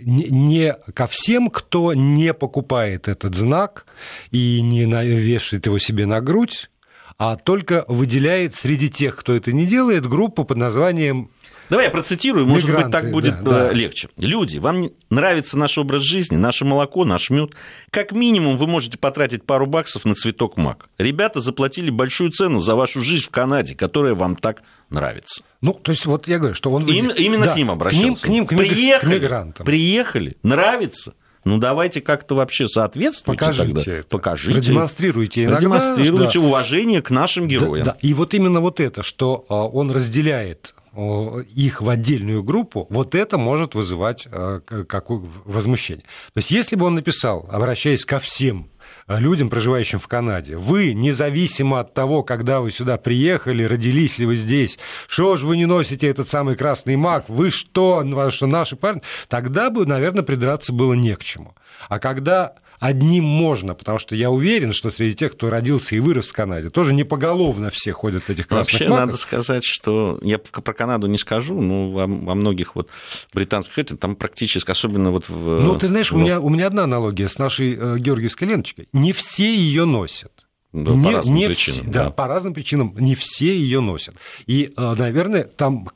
не 0.04 0.74
ко 0.94 1.06
всем, 1.06 1.50
кто 1.50 1.94
не 1.94 2.34
покупает 2.34 3.08
этот 3.08 3.34
знак 3.34 3.86
и 4.30 4.60
не 4.62 4.84
вешает 4.84 5.66
его 5.66 5.78
себе 5.78 6.06
на 6.06 6.20
грудь, 6.20 6.70
а 7.18 7.36
только 7.36 7.84
выделяет 7.88 8.54
среди 8.54 8.90
тех, 8.90 9.16
кто 9.16 9.34
это 9.34 9.52
не 9.52 9.64
делает, 9.64 10.06
группу 10.06 10.44
под 10.44 10.58
названием 10.58 11.30
Давай 11.70 11.86
я 11.86 11.90
процитирую, 11.90 12.46
может 12.46 12.68
Мигранты, 12.68 12.88
быть, 12.88 12.92
так 12.92 13.10
будет 13.10 13.42
да, 13.42 13.50
да. 13.50 13.72
легче. 13.72 14.08
Люди, 14.16 14.58
вам 14.58 14.90
нравится 15.10 15.58
наш 15.58 15.78
образ 15.78 16.02
жизни, 16.02 16.36
наше 16.36 16.64
молоко, 16.64 17.04
наш 17.04 17.30
мед. 17.30 17.50
Как 17.90 18.12
минимум 18.12 18.56
вы 18.56 18.66
можете 18.66 18.98
потратить 18.98 19.44
пару 19.44 19.66
баксов 19.66 20.04
на 20.04 20.14
цветок 20.14 20.56
мак. 20.56 20.88
Ребята 20.98 21.40
заплатили 21.40 21.90
большую 21.90 22.30
цену 22.30 22.60
за 22.60 22.74
вашу 22.74 23.02
жизнь 23.02 23.24
в 23.24 23.30
Канаде, 23.30 23.74
которая 23.74 24.14
вам 24.14 24.36
так 24.36 24.62
нравится. 24.90 25.42
Ну, 25.60 25.72
то 25.74 25.90
есть, 25.90 26.06
вот 26.06 26.28
я 26.28 26.38
говорю, 26.38 26.54
что 26.54 26.70
он... 26.70 26.86
Им, 26.86 27.10
именно 27.10 27.46
да, 27.46 27.52
к 27.54 27.56
ним 27.56 27.70
обращался. 27.70 28.26
К 28.26 28.28
ним, 28.28 28.46
к 28.46 28.52
ним, 28.52 28.66
к 28.66 28.68
приехали, 28.68 29.18
мигрантам. 29.18 29.66
Приехали, 29.66 30.36
нравится. 30.42 31.14
Ну, 31.46 31.58
давайте 31.58 32.00
как-то 32.00 32.34
вообще 32.34 32.66
соответствуйте 32.66 33.38
Покажите 33.38 33.74
тогда. 33.74 33.92
Это. 33.92 34.08
Покажите. 34.08 34.54
Продемонстрируйте 34.54 35.44
иногда. 35.44 35.56
Продемонстрируйте 35.58 36.40
да. 36.40 36.44
уважение 36.44 37.02
к 37.02 37.10
нашим 37.10 37.46
героям. 37.46 37.84
Да, 37.84 37.92
да. 37.92 37.98
И 38.02 38.14
вот 38.14 38.34
именно 38.34 38.60
вот 38.60 38.80
это, 38.80 39.04
что 39.04 39.46
а, 39.48 39.64
он 39.64 39.92
разделяет 39.92 40.74
их 40.96 41.82
в 41.82 41.88
отдельную 41.88 42.42
группу, 42.42 42.86
вот 42.90 43.14
это 43.14 43.38
может 43.38 43.74
вызывать 43.74 44.26
э, 44.30 44.60
какое 44.88 45.22
возмущение. 45.44 46.04
То 46.32 46.38
есть, 46.38 46.50
если 46.50 46.76
бы 46.76 46.86
он 46.86 46.94
написал, 46.94 47.46
обращаясь 47.50 48.04
ко 48.04 48.18
всем 48.18 48.70
э, 49.06 49.18
людям, 49.18 49.50
проживающим 49.50 49.98
в 49.98 50.08
Канаде, 50.08 50.56
вы, 50.56 50.94
независимо 50.94 51.80
от 51.80 51.92
того, 51.92 52.22
когда 52.22 52.60
вы 52.60 52.70
сюда 52.70 52.96
приехали, 52.96 53.64
родились 53.64 54.18
ли 54.18 54.26
вы 54.26 54.36
здесь, 54.36 54.78
что 55.06 55.36
же 55.36 55.46
вы 55.46 55.56
не 55.56 55.66
носите 55.66 56.08
этот 56.08 56.28
самый 56.28 56.56
красный 56.56 56.96
маг, 56.96 57.28
вы 57.28 57.50
что, 57.50 58.02
что 58.30 58.46
наши 58.46 58.76
парни, 58.76 59.02
тогда 59.28 59.70
бы, 59.70 59.84
наверное, 59.86 60.22
придраться 60.22 60.72
было 60.72 60.94
не 60.94 61.14
к 61.14 61.22
чему. 61.22 61.54
А 61.88 61.98
когда 61.98 62.54
одним 62.78 63.24
можно, 63.24 63.74
потому 63.74 63.98
что 63.98 64.14
я 64.16 64.30
уверен, 64.30 64.72
что 64.72 64.90
среди 64.90 65.14
тех, 65.14 65.32
кто 65.32 65.50
родился 65.50 65.96
и 65.96 66.00
вырос 66.00 66.28
в 66.28 66.32
Канаде, 66.32 66.70
тоже 66.70 66.92
не 66.92 67.04
поголовно 67.04 67.70
все 67.70 67.92
ходят 67.92 68.24
в 68.24 68.30
этих 68.30 68.46
красных 68.46 68.72
Вообще, 68.72 68.88
маках. 68.88 69.06
надо 69.06 69.18
сказать, 69.18 69.64
что 69.64 70.18
я 70.22 70.38
про 70.38 70.72
Канаду 70.72 71.06
не 71.06 71.18
скажу, 71.18 71.60
но 71.60 71.90
во, 71.90 72.06
во 72.06 72.34
многих 72.34 72.74
вот 72.74 72.88
британских 73.32 73.78
это 73.78 73.96
там 73.96 74.16
практически, 74.16 74.70
особенно 74.70 75.10
вот 75.10 75.28
в... 75.28 75.60
Ну, 75.60 75.78
ты 75.78 75.86
знаешь, 75.86 76.10
в... 76.10 76.16
у, 76.16 76.18
меня, 76.18 76.40
у 76.40 76.48
меня 76.48 76.66
одна 76.66 76.84
аналогия 76.84 77.28
с 77.28 77.38
нашей 77.38 77.76
э, 77.76 77.98
георгиевской 77.98 78.48
ленточкой. 78.48 78.88
Не 78.92 79.12
все 79.12 79.54
ее 79.54 79.84
носят. 79.84 80.32
Да, 80.72 80.92
не, 80.92 81.04
по 81.04 81.12
разным 81.12 81.36
не 81.36 81.46
причинам. 81.46 81.80
Все, 81.80 81.90
да, 81.90 82.04
да, 82.04 82.10
по 82.10 82.26
разным 82.26 82.54
причинам. 82.54 82.94
Не 82.98 83.14
все 83.14 83.56
ее 83.56 83.80
носят. 83.80 84.16
И, 84.46 84.72
э, 84.76 84.94
наверное, 84.98 85.44
там 85.44 85.88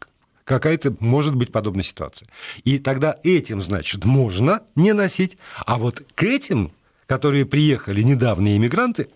какая-то 0.51 0.93
может 0.99 1.37
быть 1.37 1.53
подобная 1.53 1.85
ситуация. 1.85 2.27
И 2.65 2.81
тогда 2.81 3.17
этим, 3.23 3.63
значит, 3.63 4.05
можно 4.05 4.65
не 4.75 4.93
носить, 4.93 5.39
а 5.65 5.79
вот 5.79 6.03
к 6.17 6.25
этим, 6.25 6.73
которые 7.07 7.47
приехали 7.47 8.03
недавние 8.03 8.57
иммигранты, 8.57 9.11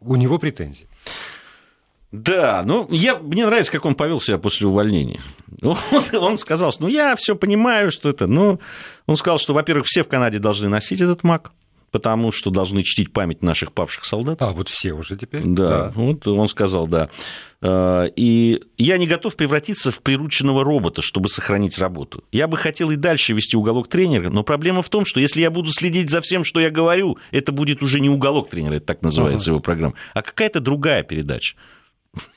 у 0.00 0.16
него 0.16 0.38
претензии. 0.38 0.86
Да, 2.10 2.62
ну, 2.64 2.88
я, 2.90 3.18
мне 3.18 3.44
нравится, 3.44 3.70
как 3.70 3.84
он 3.84 3.96
повел 3.96 4.18
себя 4.18 4.38
после 4.38 4.66
увольнения. 4.66 5.20
Он, 5.60 5.76
он 6.14 6.38
сказал, 6.38 6.72
что 6.72 6.84
ну, 6.84 6.88
я 6.88 7.16
все 7.16 7.36
понимаю, 7.36 7.90
что 7.90 8.08
это... 8.08 8.26
Но 8.26 8.60
он 9.06 9.16
сказал, 9.16 9.38
что, 9.38 9.52
во-первых, 9.52 9.86
все 9.86 10.04
в 10.04 10.08
Канаде 10.08 10.38
должны 10.38 10.68
носить 10.68 11.00
этот 11.00 11.24
маг, 11.24 11.52
потому 11.90 12.32
что 12.32 12.50
должны 12.50 12.82
чтить 12.82 13.12
память 13.12 13.42
наших 13.42 13.72
павших 13.72 14.04
солдат. 14.04 14.40
А, 14.42 14.52
вот 14.52 14.68
все 14.68 14.92
уже 14.92 15.16
теперь? 15.16 15.42
Да, 15.44 15.68
да. 15.68 15.92
вот 15.94 16.26
он 16.26 16.48
сказал, 16.48 16.86
да. 16.86 17.08
И 17.60 18.62
я 18.76 18.98
не 18.98 19.06
готов 19.06 19.34
превратиться 19.34 19.90
в 19.90 20.00
прирученного 20.00 20.62
робота, 20.62 21.02
чтобы 21.02 21.28
сохранить 21.28 21.78
работу. 21.78 22.22
Я 22.30 22.46
бы 22.46 22.56
хотел 22.56 22.90
и 22.90 22.96
дальше 22.96 23.32
вести 23.32 23.56
уголок 23.56 23.88
тренера, 23.88 24.30
но 24.30 24.44
проблема 24.44 24.82
в 24.82 24.88
том, 24.88 25.04
что 25.04 25.18
если 25.18 25.40
я 25.40 25.50
буду 25.50 25.72
следить 25.72 26.10
за 26.10 26.20
всем, 26.20 26.44
что 26.44 26.60
я 26.60 26.70
говорю, 26.70 27.18
это 27.32 27.50
будет 27.50 27.82
уже 27.82 27.98
не 27.98 28.08
уголок 28.08 28.50
тренера, 28.50 28.74
это 28.74 28.86
так 28.86 29.02
называется 29.02 29.50
ага. 29.50 29.52
его 29.52 29.60
программа, 29.60 29.94
а 30.14 30.22
какая-то 30.22 30.60
другая 30.60 31.02
передача. 31.02 31.56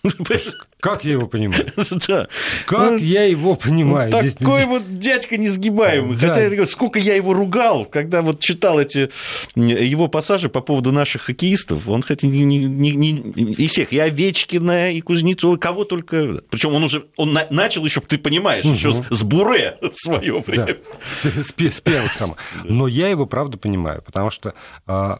Как 0.80 1.06
я 1.06 1.12
его 1.12 1.28
понимаю? 1.28 1.68
Да. 2.08 2.28
Как 2.66 3.00
я 3.00 3.24
его 3.24 3.56
понимаю? 3.56 4.12
Такой 4.12 4.66
вот 4.66 4.98
дядька 4.98 5.38
несгибаемый. 5.38 6.18
Хотя, 6.18 6.66
сколько 6.66 7.00
я 7.00 7.16
его 7.16 7.34
ругал, 7.34 7.86
когда 7.86 8.22
вот 8.22 8.40
читал 8.40 8.80
эти 8.80 9.12
его 9.56 10.08
пассажи 10.08 10.50
по 10.50 10.62
поводу 10.62 10.92
наших 10.92 11.24
хоккеистов. 11.24 11.88
Он, 11.88 12.02
хотя 12.02 12.28
не, 12.28 12.44
не, 12.44 12.96
не, 12.96 13.12
и 13.54 13.68
всех, 13.68 13.94
и 13.94 14.00
Овечкина, 14.00 14.92
и 14.92 15.02
Кузнецова, 15.02 15.58
кого 15.58 15.84
только. 15.86 16.42
Причем 16.50 16.74
он 16.74 16.84
уже 16.84 17.06
он 17.16 17.34
на, 17.34 17.46
начал 17.52 17.86
еще, 17.86 18.02
ты 18.02 18.18
понимаешь, 18.18 18.66
еще 18.66 18.94
с, 19.10 19.24
Буре 19.24 19.78
в 19.82 19.92
свое 19.96 20.40
время. 20.40 20.78
Да. 21.24 21.30
С, 21.42 21.52
с 21.52 21.82
первых 21.82 22.12
самых. 22.14 22.38
Но 22.64 22.88
я 22.88 23.10
его 23.10 23.28
правда 23.28 23.58
понимаю, 23.58 24.02
потому 24.02 24.32
что 24.32 24.56
а, 24.88 25.20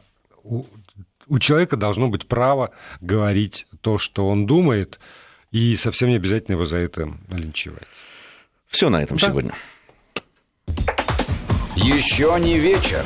у 1.32 1.40
человека 1.40 1.78
должно 1.78 2.10
быть 2.10 2.28
право 2.28 2.72
говорить 3.00 3.66
то, 3.82 3.98
что 3.98 4.28
он 4.28 4.46
думает, 4.46 5.00
и 5.52 5.76
совсем 5.76 6.10
не 6.10 6.16
обязательно 6.16 6.56
его 6.56 6.66
за 6.66 6.78
это 6.78 7.14
линчевать. 7.30 7.88
Все 8.68 8.90
на 8.90 9.04
этом 9.04 9.18
да. 9.18 9.28
сегодня. 9.28 9.54
Еще 11.76 12.38
не 12.40 12.58
вечер. 12.58 13.04